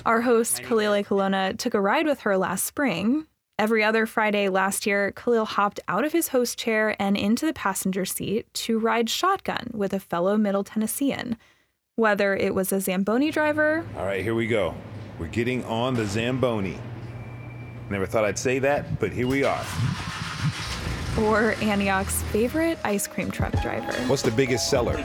Our 0.06 0.20
host, 0.20 0.62
Khalil 0.62 0.92
Ekulona, 0.92 1.58
took 1.58 1.74
a 1.74 1.80
ride 1.80 2.06
with 2.06 2.20
her 2.20 2.38
last 2.38 2.64
spring. 2.64 3.26
Every 3.58 3.82
other 3.82 4.04
Friday 4.04 4.50
last 4.50 4.84
year, 4.84 5.12
Khalil 5.12 5.46
hopped 5.46 5.80
out 5.88 6.04
of 6.04 6.12
his 6.12 6.28
host 6.28 6.58
chair 6.58 6.94
and 6.98 7.16
into 7.16 7.46
the 7.46 7.54
passenger 7.54 8.04
seat 8.04 8.52
to 8.52 8.78
ride 8.78 9.08
shotgun 9.08 9.70
with 9.72 9.94
a 9.94 10.00
fellow 10.00 10.36
Middle 10.36 10.62
Tennessean. 10.62 11.38
Whether 11.94 12.36
it 12.36 12.54
was 12.54 12.70
a 12.70 12.80
Zamboni 12.82 13.30
driver, 13.30 13.86
All 13.96 14.04
right, 14.04 14.22
here 14.22 14.34
we 14.34 14.46
go. 14.46 14.74
We're 15.18 15.28
getting 15.28 15.64
on 15.64 15.94
the 15.94 16.04
Zamboni. 16.04 16.78
Never 17.88 18.04
thought 18.04 18.26
I'd 18.26 18.38
say 18.38 18.58
that, 18.58 19.00
but 19.00 19.10
here 19.10 19.26
we 19.26 19.42
are. 19.44 19.64
or 21.18 21.54
Antioch's 21.62 22.22
favorite 22.24 22.78
ice 22.84 23.06
cream 23.06 23.30
truck 23.30 23.52
driver. 23.62 23.90
What's 24.06 24.20
the 24.20 24.30
biggest 24.32 24.68
seller? 24.68 24.98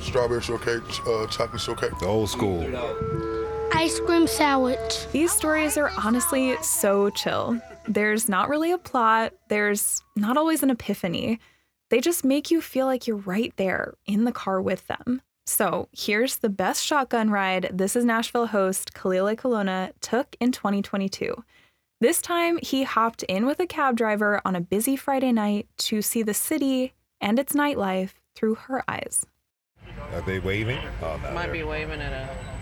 Strawberry 0.00 0.42
shortcake, 0.42 0.82
uh, 1.06 1.28
chocolate 1.28 1.60
shortcake. 1.62 1.96
The 2.00 2.06
old 2.06 2.28
school. 2.30 2.62
Ice 3.76 3.98
cream 3.98 4.28
sandwich. 4.28 5.06
These 5.10 5.32
stories 5.32 5.76
are 5.76 5.90
honestly 5.98 6.56
so 6.62 7.10
chill. 7.10 7.60
There's 7.88 8.28
not 8.28 8.48
really 8.48 8.70
a 8.70 8.78
plot, 8.78 9.34
there's 9.48 10.00
not 10.14 10.36
always 10.36 10.62
an 10.62 10.70
epiphany. 10.70 11.40
They 11.90 12.00
just 12.00 12.24
make 12.24 12.52
you 12.52 12.60
feel 12.60 12.86
like 12.86 13.06
you're 13.06 13.16
right 13.16 13.52
there 13.56 13.94
in 14.06 14.24
the 14.24 14.32
car 14.32 14.62
with 14.62 14.86
them. 14.86 15.20
So 15.46 15.88
here's 15.92 16.38
the 16.38 16.48
best 16.48 16.84
shotgun 16.84 17.30
ride 17.30 17.68
This 17.72 17.96
is 17.96 18.04
Nashville 18.04 18.46
host 18.46 18.94
Khalil 18.94 19.26
Ekulona 19.26 19.92
took 20.00 20.36
in 20.40 20.52
2022. 20.52 21.44
This 22.00 22.22
time, 22.22 22.58
he 22.62 22.84
hopped 22.84 23.24
in 23.24 23.44
with 23.44 23.58
a 23.58 23.66
cab 23.66 23.96
driver 23.96 24.40
on 24.44 24.54
a 24.54 24.60
busy 24.60 24.94
Friday 24.94 25.32
night 25.32 25.68
to 25.78 26.00
see 26.00 26.22
the 26.22 26.32
city 26.32 26.94
and 27.20 27.38
its 27.40 27.54
nightlife 27.54 28.12
through 28.36 28.54
her 28.54 28.84
eyes. 28.88 29.26
Are 30.12 30.22
they 30.22 30.38
waving? 30.38 30.80
Oh, 31.02 31.20
no. 31.22 31.32
Might 31.32 31.52
be 31.52 31.64
waving 31.64 32.00
at 32.00 32.12
a 32.12 32.53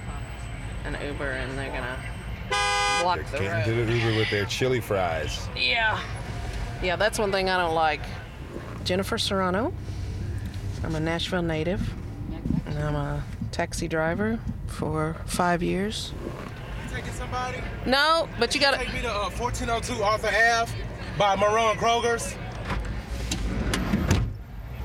an 0.84 0.96
Uber 1.06 1.30
and 1.30 1.58
they're 1.58 1.70
gonna 1.70 1.98
block 3.02 3.18
the 3.30 3.38
Getting 3.38 3.48
road. 3.48 3.64
to 3.64 3.84
the 3.86 3.92
Uber 3.98 4.16
with 4.18 4.30
their 4.30 4.44
chili 4.46 4.80
fries. 4.80 5.48
Yeah. 5.56 6.00
Yeah, 6.82 6.96
that's 6.96 7.18
one 7.18 7.30
thing 7.32 7.48
I 7.48 7.56
don't 7.58 7.74
like. 7.74 8.00
Jennifer 8.84 9.16
Serrano. 9.18 9.72
I'm 10.84 10.94
a 10.96 11.00
Nashville 11.00 11.42
native. 11.42 11.92
And 12.66 12.78
I'm 12.78 12.94
a 12.96 13.22
taxi 13.52 13.86
driver 13.86 14.38
for 14.66 15.14
five 15.26 15.62
years. 15.62 16.12
You 16.90 16.96
taking 16.96 17.12
somebody? 17.12 17.58
No, 17.86 18.28
but 18.38 18.54
you 18.54 18.60
gotta. 18.60 18.78
Take 18.78 18.92
me 18.94 19.02
to 19.02 19.10
uh, 19.10 19.30
1402 19.30 20.02
Arthur 20.02 20.28
Ave 20.28 20.72
by 21.18 21.36
Maron 21.36 21.76
Kroger's. 21.76 22.32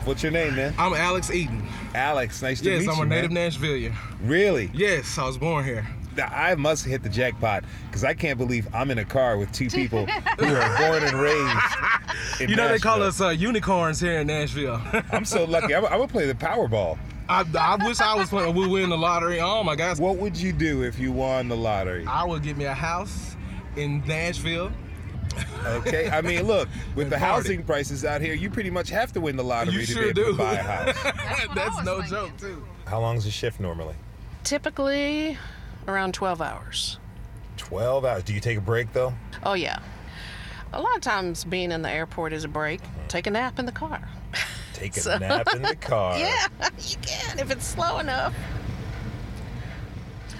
What's 0.05 0.21
your 0.23 0.31
name, 0.31 0.55
man? 0.55 0.73
I'm 0.77 0.93
Alex 0.93 1.31
Eaton. 1.31 1.67
Alex, 1.95 2.41
nice 2.41 2.59
to 2.61 2.69
meet 2.69 2.75
you. 2.81 2.81
yes, 2.87 2.95
I'm 2.97 3.03
a 3.03 3.05
native 3.05 3.31
man. 3.31 3.49
Nashvilleian. 3.51 3.95
Really? 4.21 4.71
Yes, 4.73 5.17
I 5.17 5.25
was 5.25 5.37
born 5.37 5.63
here. 5.65 5.87
I 6.19 6.55
must 6.55 6.83
hit 6.83 7.03
the 7.03 7.09
jackpot 7.09 7.63
because 7.87 8.03
I 8.03 8.15
can't 8.15 8.39
believe 8.39 8.67
I'm 8.73 8.89
in 8.89 8.97
a 8.97 9.05
car 9.05 9.37
with 9.37 9.51
two 9.51 9.69
people 9.69 10.05
who 10.39 10.45
are 10.55 10.77
born 10.77 11.03
and 11.03 11.13
raised. 11.13 12.41
In 12.41 12.49
you 12.49 12.55
know 12.55 12.67
they 12.67 12.79
call 12.79 13.03
us 13.03 13.21
uh, 13.21 13.29
unicorns 13.29 13.99
here 13.99 14.19
in 14.19 14.27
Nashville. 14.27 14.81
I'm 15.11 15.25
so 15.25 15.45
lucky. 15.45 15.75
I'm, 15.75 15.85
I'm 15.85 16.07
play 16.07 16.25
the 16.25 16.33
Powerball. 16.33 16.97
I, 17.29 17.45
I 17.59 17.85
wish 17.85 17.99
I 17.99 18.15
was 18.15 18.29
playing. 18.29 18.55
We 18.55 18.67
win 18.67 18.89
the 18.89 18.97
lottery. 18.97 19.39
Oh 19.39 19.63
my 19.63 19.75
gosh. 19.75 19.99
What 19.99 20.17
would 20.17 20.35
you 20.37 20.53
do 20.53 20.83
if 20.83 20.97
you 20.97 21.11
won 21.11 21.49
the 21.49 21.57
lottery? 21.57 22.05
I 22.07 22.23
would 22.25 22.41
get 22.41 22.57
me 22.57 22.65
a 22.65 22.73
house 22.73 23.35
in 23.75 23.99
Nashville. 24.07 24.71
Okay, 25.65 26.09
I 26.09 26.21
mean, 26.21 26.43
look, 26.43 26.67
with 26.95 27.09
the 27.09 27.17
party. 27.17 27.25
housing 27.25 27.63
prices 27.63 28.05
out 28.05 28.21
here, 28.21 28.33
you 28.33 28.49
pretty 28.49 28.69
much 28.71 28.89
have 28.89 29.11
to 29.11 29.21
win 29.21 29.35
the 29.35 29.43
lottery 29.43 29.73
You 29.75 29.79
to 29.81 29.85
sure 29.85 30.01
be 30.03 30.09
able 30.09 30.23
do. 30.23 30.31
to 30.31 30.37
buy 30.37 30.53
a 30.53 30.63
house. 30.63 31.13
That's 31.53 31.83
no 31.83 32.01
joke 32.01 32.35
too. 32.37 32.65
How 32.87 32.99
long 33.01 33.17
is 33.17 33.25
a 33.27 33.31
shift 33.31 33.59
normally? 33.59 33.93
Typically 34.47 35.37
around 35.89 36.13
12 36.13 36.41
hours. 36.41 36.99
12 37.57 38.05
hours. 38.05 38.23
Do 38.23 38.33
you 38.33 38.39
take 38.39 38.57
a 38.57 38.61
break 38.61 38.93
though? 38.93 39.13
Oh, 39.43 39.55
yeah. 39.55 39.79
A 40.71 40.81
lot 40.81 40.95
of 40.95 41.01
times 41.01 41.43
being 41.43 41.69
in 41.69 41.81
the 41.81 41.89
airport 41.91 42.31
is 42.31 42.45
a 42.45 42.47
break. 42.47 42.81
Mm-hmm. 42.81 43.07
Take 43.09 43.27
a 43.27 43.31
nap 43.31 43.59
in 43.59 43.65
the 43.65 43.73
car. 43.73 44.07
Take 44.71 44.95
a 44.95 44.99
So- 45.01 45.17
nap 45.17 45.49
in 45.53 45.63
the 45.63 45.75
car. 45.81 46.17
Yeah, 46.17 46.47
you 46.79 46.95
can 47.01 47.39
if 47.39 47.51
it's 47.51 47.67
slow 47.67 47.99
enough. 47.99 48.33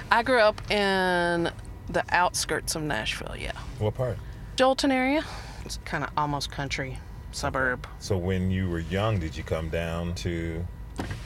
I 0.10 0.24
grew 0.24 0.40
up 0.40 0.62
in 0.72 1.52
the 1.90 2.06
outskirts 2.08 2.76
of 2.76 2.84
Nashville, 2.84 3.36
yeah. 3.38 3.52
What 3.78 3.96
part? 3.96 4.18
Joelton 4.56 4.90
area. 4.94 5.26
It's 5.66 5.80
kind 5.84 6.06
of 6.06 6.12
almost 6.16 6.50
country, 6.50 6.98
suburb. 7.34 7.86
So 8.00 8.18
when 8.18 8.52
you 8.52 8.70
were 8.70 8.80
young, 8.80 9.20
did 9.20 9.36
you 9.36 9.44
come 9.44 9.68
down 9.68 10.16
to 10.16 10.66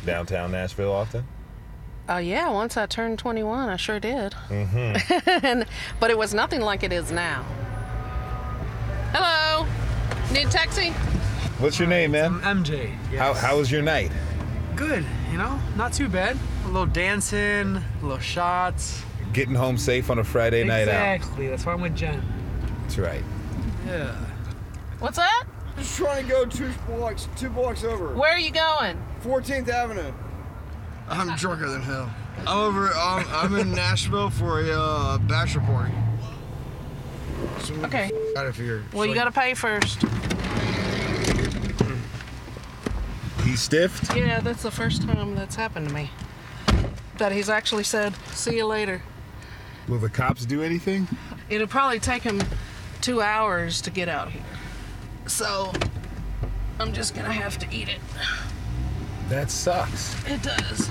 downtown 0.03 0.51
Nashville 0.51 0.91
often? 0.91 1.25
Uh, 2.11 2.17
yeah, 2.17 2.49
once 2.49 2.75
I 2.75 2.87
turned 2.87 3.19
21, 3.19 3.69
I 3.69 3.77
sure 3.77 3.97
did. 3.97 4.33
Mm-hmm. 4.49 5.29
and, 5.45 5.65
but 5.97 6.11
it 6.11 6.17
was 6.17 6.33
nothing 6.33 6.59
like 6.59 6.83
it 6.83 6.91
is 6.91 7.09
now. 7.09 7.45
Hello. 9.13 9.65
Need 10.33 10.47
a 10.47 10.51
taxi? 10.51 10.89
What's 11.59 11.79
your 11.79 11.87
name, 11.87 12.11
man? 12.11 12.41
I'm 12.43 12.65
MJ. 12.65 12.89
How 13.15 13.33
how 13.33 13.57
was 13.57 13.71
your 13.71 13.81
night? 13.81 14.11
Good, 14.75 15.05
you 15.31 15.37
know, 15.37 15.57
not 15.77 15.93
too 15.93 16.09
bad. 16.09 16.37
A 16.65 16.67
little 16.67 16.85
dancing, 16.85 17.77
a 17.77 17.83
little 18.01 18.19
shots. 18.19 19.03
Getting 19.31 19.55
home 19.55 19.77
safe 19.77 20.09
on 20.09 20.19
a 20.19 20.23
Friday 20.23 20.65
night 20.65 20.89
out. 20.89 21.15
Exactly. 21.15 21.47
That's 21.47 21.65
why 21.65 21.73
I'm 21.73 21.81
with 21.81 21.95
Jen. 21.95 22.21
That's 22.81 22.97
right. 22.97 23.23
Yeah. 23.87 24.13
What's 24.99 25.17
that? 25.17 25.45
Just 25.77 25.95
trying 25.95 26.25
to 26.25 26.29
go 26.29 26.45
two 26.45 26.71
blocks, 26.87 27.29
two 27.37 27.49
blocks 27.49 27.85
over. 27.85 28.13
Where 28.15 28.33
are 28.33 28.39
you 28.39 28.51
going? 28.51 29.01
14th 29.23 29.69
Avenue. 29.69 30.11
I'm 31.07 31.35
drunker 31.35 31.69
than 31.69 31.81
hell. 31.81 32.09
I'm 32.39 32.47
over. 32.47 32.89
I'm, 32.93 33.27
I'm 33.29 33.55
in 33.55 33.71
Nashville 33.73 34.29
for 34.29 34.61
a 34.61 34.71
uh, 34.71 35.17
bachelor 35.19 35.61
party. 35.63 35.93
So 37.61 37.73
we 37.73 37.83
Okay. 37.85 38.11
Out 38.37 38.45
of 38.45 38.55
here. 38.55 38.83
Well, 38.93 39.05
you 39.05 39.13
gotta 39.13 39.31
pay 39.31 39.53
first. 39.53 40.01
He 43.43 43.55
stiffed? 43.55 44.15
Yeah, 44.15 44.39
that's 44.39 44.63
the 44.63 44.71
first 44.71 45.01
time 45.01 45.35
that's 45.35 45.55
happened 45.55 45.89
to 45.89 45.93
me. 45.93 46.09
That 47.17 47.31
he's 47.31 47.49
actually 47.49 47.83
said, 47.83 48.15
see 48.33 48.57
you 48.57 48.65
later. 48.65 49.01
Will 49.87 49.97
the 49.97 50.09
cops 50.09 50.45
do 50.45 50.61
anything? 50.61 51.07
It'll 51.49 51.67
probably 51.67 51.99
take 51.99 52.23
him 52.23 52.41
two 53.01 53.21
hours 53.21 53.81
to 53.81 53.89
get 53.89 54.07
out 54.07 54.29
here. 54.29 54.43
So, 55.25 55.73
I'm 56.79 56.93
just 56.93 57.13
gonna 57.15 57.33
have 57.33 57.57
to 57.59 57.75
eat 57.75 57.89
it. 57.89 57.99
That 59.31 59.49
sucks. 59.49 60.13
It 60.29 60.43
does. 60.43 60.89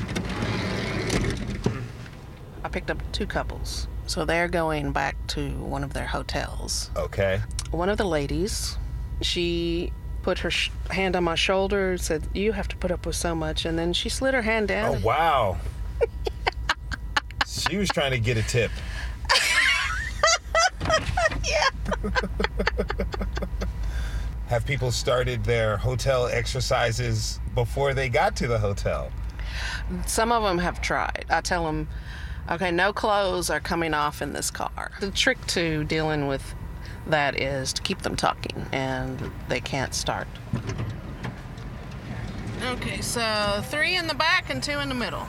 I 2.64 2.70
picked 2.70 2.90
up 2.90 2.96
two 3.12 3.26
couples. 3.26 3.86
So 4.06 4.24
they're 4.24 4.48
going 4.48 4.92
back 4.92 5.14
to 5.28 5.50
one 5.50 5.84
of 5.84 5.92
their 5.92 6.06
hotels. 6.06 6.90
Okay. 6.96 7.42
One 7.70 7.90
of 7.90 7.98
the 7.98 8.06
ladies, 8.06 8.78
she 9.20 9.92
put 10.22 10.38
her 10.38 10.50
sh- 10.50 10.70
hand 10.88 11.16
on 11.16 11.24
my 11.24 11.34
shoulder, 11.34 11.90
and 11.90 12.00
said, 12.00 12.28
You 12.32 12.52
have 12.52 12.66
to 12.68 12.76
put 12.76 12.90
up 12.90 13.04
with 13.04 13.16
so 13.16 13.34
much. 13.34 13.66
And 13.66 13.78
then 13.78 13.92
she 13.92 14.08
slid 14.08 14.32
her 14.32 14.40
hand 14.40 14.68
down. 14.68 14.96
Oh 14.96 15.00
wow. 15.06 15.58
she 17.46 17.76
was 17.76 17.90
trying 17.90 18.12
to 18.12 18.18
get 18.18 18.38
a 18.38 18.42
tip. 18.42 18.70
Have 24.50 24.66
people 24.66 24.90
started 24.90 25.44
their 25.44 25.76
hotel 25.76 26.26
exercises 26.26 27.38
before 27.54 27.94
they 27.94 28.08
got 28.08 28.34
to 28.34 28.48
the 28.48 28.58
hotel? 28.58 29.12
Some 30.06 30.32
of 30.32 30.42
them 30.42 30.58
have 30.58 30.82
tried. 30.82 31.24
I 31.30 31.40
tell 31.40 31.64
them, 31.64 31.86
okay, 32.50 32.72
no 32.72 32.92
clothes 32.92 33.48
are 33.48 33.60
coming 33.60 33.94
off 33.94 34.20
in 34.20 34.32
this 34.32 34.50
car. 34.50 34.90
The 34.98 35.12
trick 35.12 35.38
to 35.54 35.84
dealing 35.84 36.26
with 36.26 36.56
that 37.06 37.40
is 37.40 37.72
to 37.74 37.82
keep 37.82 38.00
them 38.00 38.16
talking, 38.16 38.66
and 38.72 39.30
they 39.48 39.60
can't 39.60 39.94
start. 39.94 40.26
Okay, 42.64 43.00
so 43.02 43.62
three 43.66 43.94
in 43.94 44.08
the 44.08 44.16
back 44.16 44.50
and 44.50 44.60
two 44.60 44.80
in 44.80 44.88
the 44.88 44.96
middle. 44.96 45.28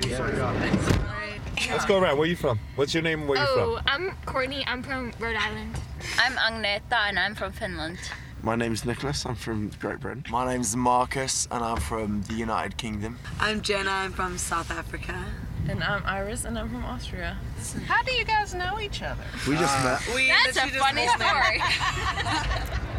Let's 0.00 1.84
go 1.84 1.98
around. 1.98 2.16
Where 2.16 2.24
are 2.24 2.26
you 2.26 2.34
from? 2.34 2.58
What's 2.76 2.94
your 2.94 3.02
name 3.02 3.20
and 3.20 3.28
where 3.28 3.38
you 3.38 3.46
Oh, 3.46 3.76
from? 3.76 3.84
I'm 3.86 4.16
Courtney. 4.24 4.64
I'm 4.66 4.82
from 4.82 5.12
Rhode 5.20 5.36
Island. 5.36 5.78
I'm 6.18 6.32
Agneta 6.36 7.08
and 7.10 7.18
I'm 7.18 7.34
from 7.34 7.52
Finland. 7.52 7.98
My 8.44 8.56
name's 8.56 8.84
Nicholas. 8.84 9.24
I'm 9.24 9.36
from 9.36 9.70
Great 9.80 10.00
Britain. 10.00 10.22
My 10.28 10.52
name's 10.52 10.76
Marcus, 10.76 11.48
and 11.50 11.64
I'm 11.64 11.78
from 11.78 12.20
the 12.24 12.34
United 12.34 12.76
Kingdom. 12.76 13.18
I'm 13.40 13.62
Jenna. 13.62 13.90
I'm 13.90 14.12
from 14.12 14.36
South 14.36 14.70
Africa. 14.70 15.18
And 15.66 15.82
I'm 15.82 16.04
Iris, 16.04 16.44
and 16.44 16.58
I'm 16.58 16.68
from 16.68 16.84
Austria. 16.84 17.38
How 17.86 18.02
do 18.02 18.12
you 18.12 18.26
guys 18.26 18.54
know 18.54 18.78
each 18.78 19.02
other? 19.02 19.24
We 19.48 19.56
just 19.56 19.82
met. 19.82 20.02
We 20.14 20.28
That's 20.28 20.58
a 20.58 20.68
funny 20.78 21.08
story. 21.08 21.62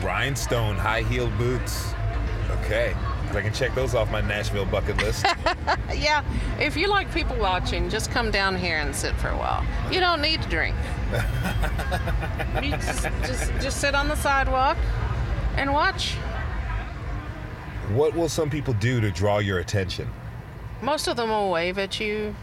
Rhinestone 0.03 0.77
high 0.77 1.03
heeled 1.03 1.37
boots. 1.37 1.93
Okay. 2.61 2.95
I 3.29 3.41
can 3.41 3.53
check 3.53 3.75
those 3.75 3.93
off 3.93 4.09
my 4.09 4.21
Nashville 4.21 4.65
bucket 4.65 4.97
list. 4.97 5.27
yeah, 5.95 6.23
if 6.59 6.75
you 6.75 6.87
like 6.87 7.13
people 7.13 7.35
watching, 7.37 7.87
just 7.89 8.09
come 8.09 8.31
down 8.31 8.55
here 8.55 8.77
and 8.77 8.95
sit 8.95 9.13
for 9.17 9.27
a 9.27 9.37
while. 9.37 9.63
You 9.91 9.99
don't 9.99 10.21
need 10.21 10.41
to 10.41 10.49
drink. 10.49 10.75
you 12.63 12.71
just, 12.71 13.03
just, 13.23 13.51
just 13.61 13.81
sit 13.81 13.93
on 13.93 14.07
the 14.07 14.15
sidewalk 14.15 14.77
and 15.55 15.71
watch. 15.73 16.15
what 17.93 18.13
will 18.15 18.29
some 18.29 18.49
people 18.49 18.73
do 18.75 18.99
to 19.01 19.11
draw 19.11 19.39
your 19.39 19.59
attention? 19.59 20.09
Most 20.81 21.07
of 21.07 21.17
them 21.17 21.29
will 21.29 21.49
wave 21.51 21.77
at 21.77 21.99
you 21.99 22.35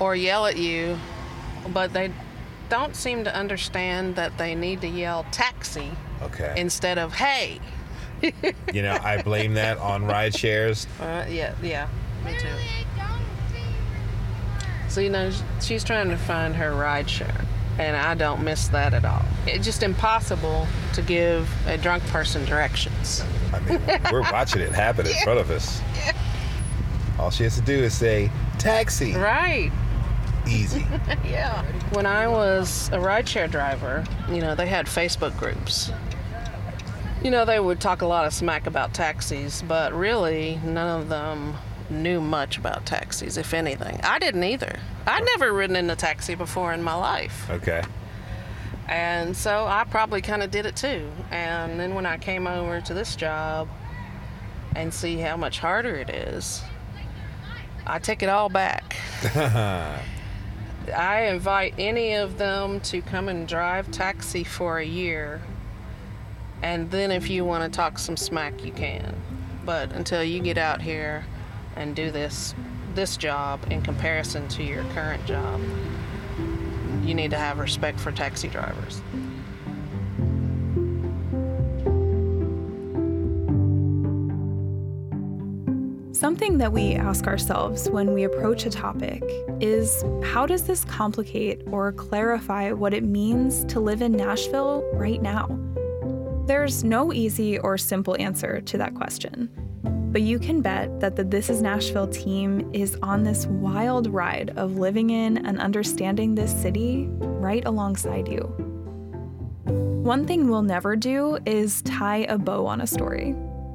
or 0.00 0.16
yell 0.16 0.46
at 0.46 0.56
you, 0.56 0.98
but 1.68 1.92
they 1.92 2.10
don't 2.68 2.96
seem 2.96 3.24
to 3.24 3.34
understand 3.34 4.16
that 4.16 4.36
they 4.38 4.54
need 4.54 4.80
to 4.80 4.88
yell 4.88 5.26
taxi 5.30 5.90
Okay. 6.22 6.54
instead 6.56 6.98
of 6.98 7.12
hey. 7.14 7.60
You 8.72 8.82
know, 8.82 8.96
I 9.02 9.20
blame 9.22 9.54
that 9.54 9.76
on 9.78 10.04
ride 10.06 10.34
shares. 10.34 10.86
Uh, 11.00 11.26
yeah, 11.28 11.54
yeah, 11.62 11.86
me 12.24 12.32
too. 12.38 12.48
So 14.88 15.00
you 15.00 15.10
know, 15.10 15.30
she's 15.60 15.82
trying 15.84 16.08
to 16.10 16.16
find 16.16 16.54
her 16.54 16.72
ride 16.74 17.10
share, 17.10 17.44
and 17.78 17.96
I 17.96 18.14
don't 18.14 18.42
miss 18.44 18.68
that 18.68 18.94
at 18.94 19.04
all. 19.04 19.24
It's 19.46 19.64
just 19.64 19.82
impossible 19.82 20.66
to 20.94 21.02
give 21.02 21.50
a 21.66 21.76
drunk 21.76 22.04
person 22.08 22.44
directions. 22.44 23.22
I 23.52 23.60
mean, 23.60 23.80
we're 24.10 24.22
watching 24.22 24.62
it 24.62 24.72
happen 24.72 25.06
in 25.06 25.14
front 25.22 25.40
of 25.40 25.50
us. 25.50 25.80
All 27.18 27.30
she 27.30 27.44
has 27.44 27.54
to 27.56 27.62
do 27.62 27.74
is 27.74 27.94
say, 27.94 28.30
taxi. 28.58 29.14
Right. 29.14 29.70
Easy. 30.48 30.80
yeah. 31.24 31.64
When 31.92 32.06
I 32.06 32.26
was 32.26 32.88
a 32.88 32.98
rideshare 32.98 33.50
driver, 33.50 34.04
you 34.28 34.40
know, 34.40 34.54
they 34.54 34.66
had 34.66 34.86
Facebook 34.86 35.36
groups. 35.38 35.92
You 37.22 37.30
know, 37.30 37.44
they 37.44 37.60
would 37.60 37.80
talk 37.80 38.02
a 38.02 38.06
lot 38.06 38.26
of 38.26 38.34
smack 38.34 38.66
about 38.66 38.92
taxis, 38.92 39.62
but 39.62 39.92
really, 39.94 40.60
none 40.64 41.00
of 41.00 41.08
them 41.08 41.54
knew 41.88 42.20
much 42.20 42.58
about 42.58 42.84
taxis, 42.84 43.36
if 43.36 43.54
anything. 43.54 44.00
I 44.02 44.18
didn't 44.18 44.44
either. 44.44 44.78
I'd 45.06 45.24
never 45.24 45.52
ridden 45.52 45.76
in 45.76 45.88
a 45.88 45.96
taxi 45.96 46.34
before 46.34 46.72
in 46.72 46.82
my 46.82 46.94
life. 46.94 47.48
Okay. 47.50 47.82
And 48.88 49.36
so 49.36 49.66
I 49.66 49.84
probably 49.84 50.20
kind 50.20 50.42
of 50.42 50.50
did 50.50 50.66
it 50.66 50.76
too. 50.76 51.10
And 51.30 51.80
then 51.80 51.94
when 51.94 52.06
I 52.06 52.18
came 52.18 52.46
over 52.46 52.80
to 52.82 52.94
this 52.94 53.16
job 53.16 53.68
and 54.76 54.92
see 54.92 55.16
how 55.16 55.36
much 55.36 55.58
harder 55.58 55.94
it 55.94 56.10
is, 56.10 56.62
I 57.86 57.98
take 57.98 58.22
it 58.22 58.28
all 58.28 58.48
back. 58.48 58.96
I 60.94 61.22
invite 61.22 61.74
any 61.78 62.14
of 62.14 62.36
them 62.36 62.80
to 62.80 63.00
come 63.00 63.28
and 63.28 63.48
drive 63.48 63.90
taxi 63.90 64.44
for 64.44 64.78
a 64.78 64.84
year. 64.84 65.40
And 66.62 66.90
then 66.90 67.10
if 67.10 67.30
you 67.30 67.44
want 67.44 67.70
to 67.70 67.74
talk 67.74 67.98
some 67.98 68.16
smack, 68.16 68.64
you 68.64 68.72
can. 68.72 69.14
But 69.64 69.92
until 69.92 70.22
you 70.22 70.40
get 70.40 70.58
out 70.58 70.82
here 70.82 71.24
and 71.76 71.96
do 71.96 72.10
this 72.10 72.54
this 72.94 73.16
job 73.16 73.60
in 73.70 73.82
comparison 73.82 74.46
to 74.46 74.62
your 74.62 74.84
current 74.94 75.24
job, 75.26 75.60
you 77.04 77.14
need 77.14 77.30
to 77.30 77.38
have 77.38 77.58
respect 77.58 78.00
for 78.00 78.10
taxi 78.10 78.48
drivers. 78.48 79.00
Something 86.12 86.56
that 86.58 86.72
we 86.72 86.94
ask 86.94 87.26
ourselves 87.26 87.90
when 87.90 88.14
we 88.14 88.24
approach 88.24 88.64
a 88.64 88.70
topic 88.70 89.22
is 89.60 90.02
how 90.22 90.46
does 90.46 90.62
this 90.62 90.84
complicate 90.84 91.60
or 91.70 91.92
clarify 91.92 92.72
what 92.72 92.94
it 92.94 93.04
means 93.04 93.64
to 93.66 93.78
live 93.78 94.00
in 94.00 94.12
Nashville 94.12 94.88
right 94.94 95.20
now? 95.20 95.46
There's 96.46 96.82
no 96.82 97.12
easy 97.12 97.58
or 97.58 97.76
simple 97.76 98.16
answer 98.18 98.62
to 98.62 98.78
that 98.78 98.94
question, 98.94 99.50
but 100.14 100.22
you 100.22 100.38
can 100.38 100.60
bet 100.60 101.00
that 101.00 101.16
the 101.16 101.24
This 101.24 101.50
Is 101.50 101.60
Nashville 101.60 102.06
team 102.06 102.70
is 102.72 102.96
on 103.02 103.24
this 103.24 103.46
wild 103.46 104.06
ride 104.06 104.50
of 104.56 104.76
living 104.76 105.10
in 105.10 105.44
and 105.44 105.60
understanding 105.60 106.36
this 106.36 106.52
city 106.62 107.08
right 107.18 107.64
alongside 107.66 108.28
you. 108.28 108.42
One 109.64 110.24
thing 110.24 110.48
we'll 110.48 110.62
never 110.62 110.94
do 110.94 111.38
is 111.46 111.82
tie 111.82 112.26
a 112.28 112.38
bow 112.38 112.64
on 112.64 112.80
a 112.80 112.86
story. 112.86 113.34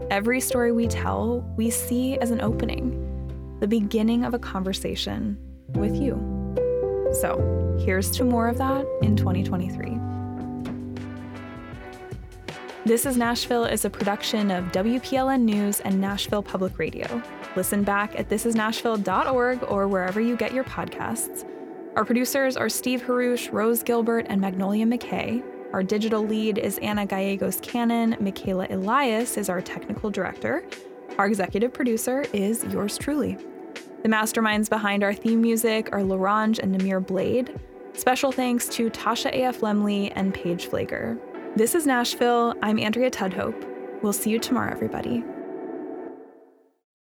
Every 0.10 0.40
story 0.40 0.72
we 0.72 0.88
tell, 0.88 1.42
we 1.58 1.70
see 1.70 2.18
as 2.20 2.32
an 2.32 2.40
opening, 2.40 3.58
the 3.60 3.68
beginning 3.68 4.24
of 4.24 4.34
a 4.34 4.40
conversation 4.40 5.38
with 5.74 5.98
you. 5.98 6.14
So, 7.20 7.76
here's 7.84 8.12
to 8.12 8.24
more 8.24 8.48
of 8.48 8.58
that 8.60 8.86
in 9.02 9.18
2023. 9.18 10.09
This 12.86 13.06
is 13.06 13.18
Nashville 13.18 13.66
is 13.66 13.84
a 13.84 13.90
production 13.90 14.50
of 14.52 14.64
WPLN 14.72 15.42
News 15.42 15.82
and 15.82 16.00
Nashville 16.00 16.42
Public 16.42 16.80
Radio. 16.80 17.22
Listen 17.58 17.84
back 17.84 18.18
at 18.18 18.30
thisisnashville.org 18.30 19.64
or 19.64 19.90
wherever 19.90 20.22
you 20.22 20.38
get 20.38 20.54
your 20.54 20.64
podcasts. 20.64 21.46
Our 21.98 22.06
producers 22.06 22.56
are 22.56 22.70
Steve 22.70 23.02
Haruch, 23.02 23.52
Rose 23.52 23.84
Gilbert, 23.84 24.28
and 24.30 24.40
Magnolia 24.40 24.86
McKay. 24.86 25.44
Our 25.74 25.84
digital 25.84 26.26
lead 26.26 26.58
is 26.58 26.78
Anna 26.78 27.06
Gallegos 27.06 27.60
Cannon. 27.60 28.16
Michaela 28.22 28.66
Elias 28.70 29.38
is 29.38 29.50
our 29.50 29.62
technical 29.62 30.10
director. 30.10 30.64
Our 31.18 31.28
executive 31.28 31.74
producer 31.74 32.24
is 32.32 32.64
yours 32.64 32.98
truly. 32.98 33.38
The 34.04 34.10
masterminds 34.10 34.70
behind 34.70 35.04
our 35.04 35.14
theme 35.14 35.42
music 35.42 35.90
are 35.92 36.00
Larange 36.00 36.60
and 36.60 36.74
Namir 36.74 37.06
Blade. 37.06 37.60
Special 37.92 38.32
thanks 38.32 38.70
to 38.70 38.90
Tasha 38.90 39.32
A.F. 39.34 39.60
Lemley 39.60 40.14
and 40.16 40.34
Paige 40.34 40.70
Pfleger. 40.70 41.20
This 41.56 41.74
is 41.74 41.88
Nashville. 41.88 42.54
I'm 42.62 42.78
Andrea 42.80 43.10
Tudhope. 43.10 43.66
We'll 44.04 44.14
see 44.14 44.30
you 44.30 44.39
tomorrow, 44.39 44.72
everybody. 44.72 45.24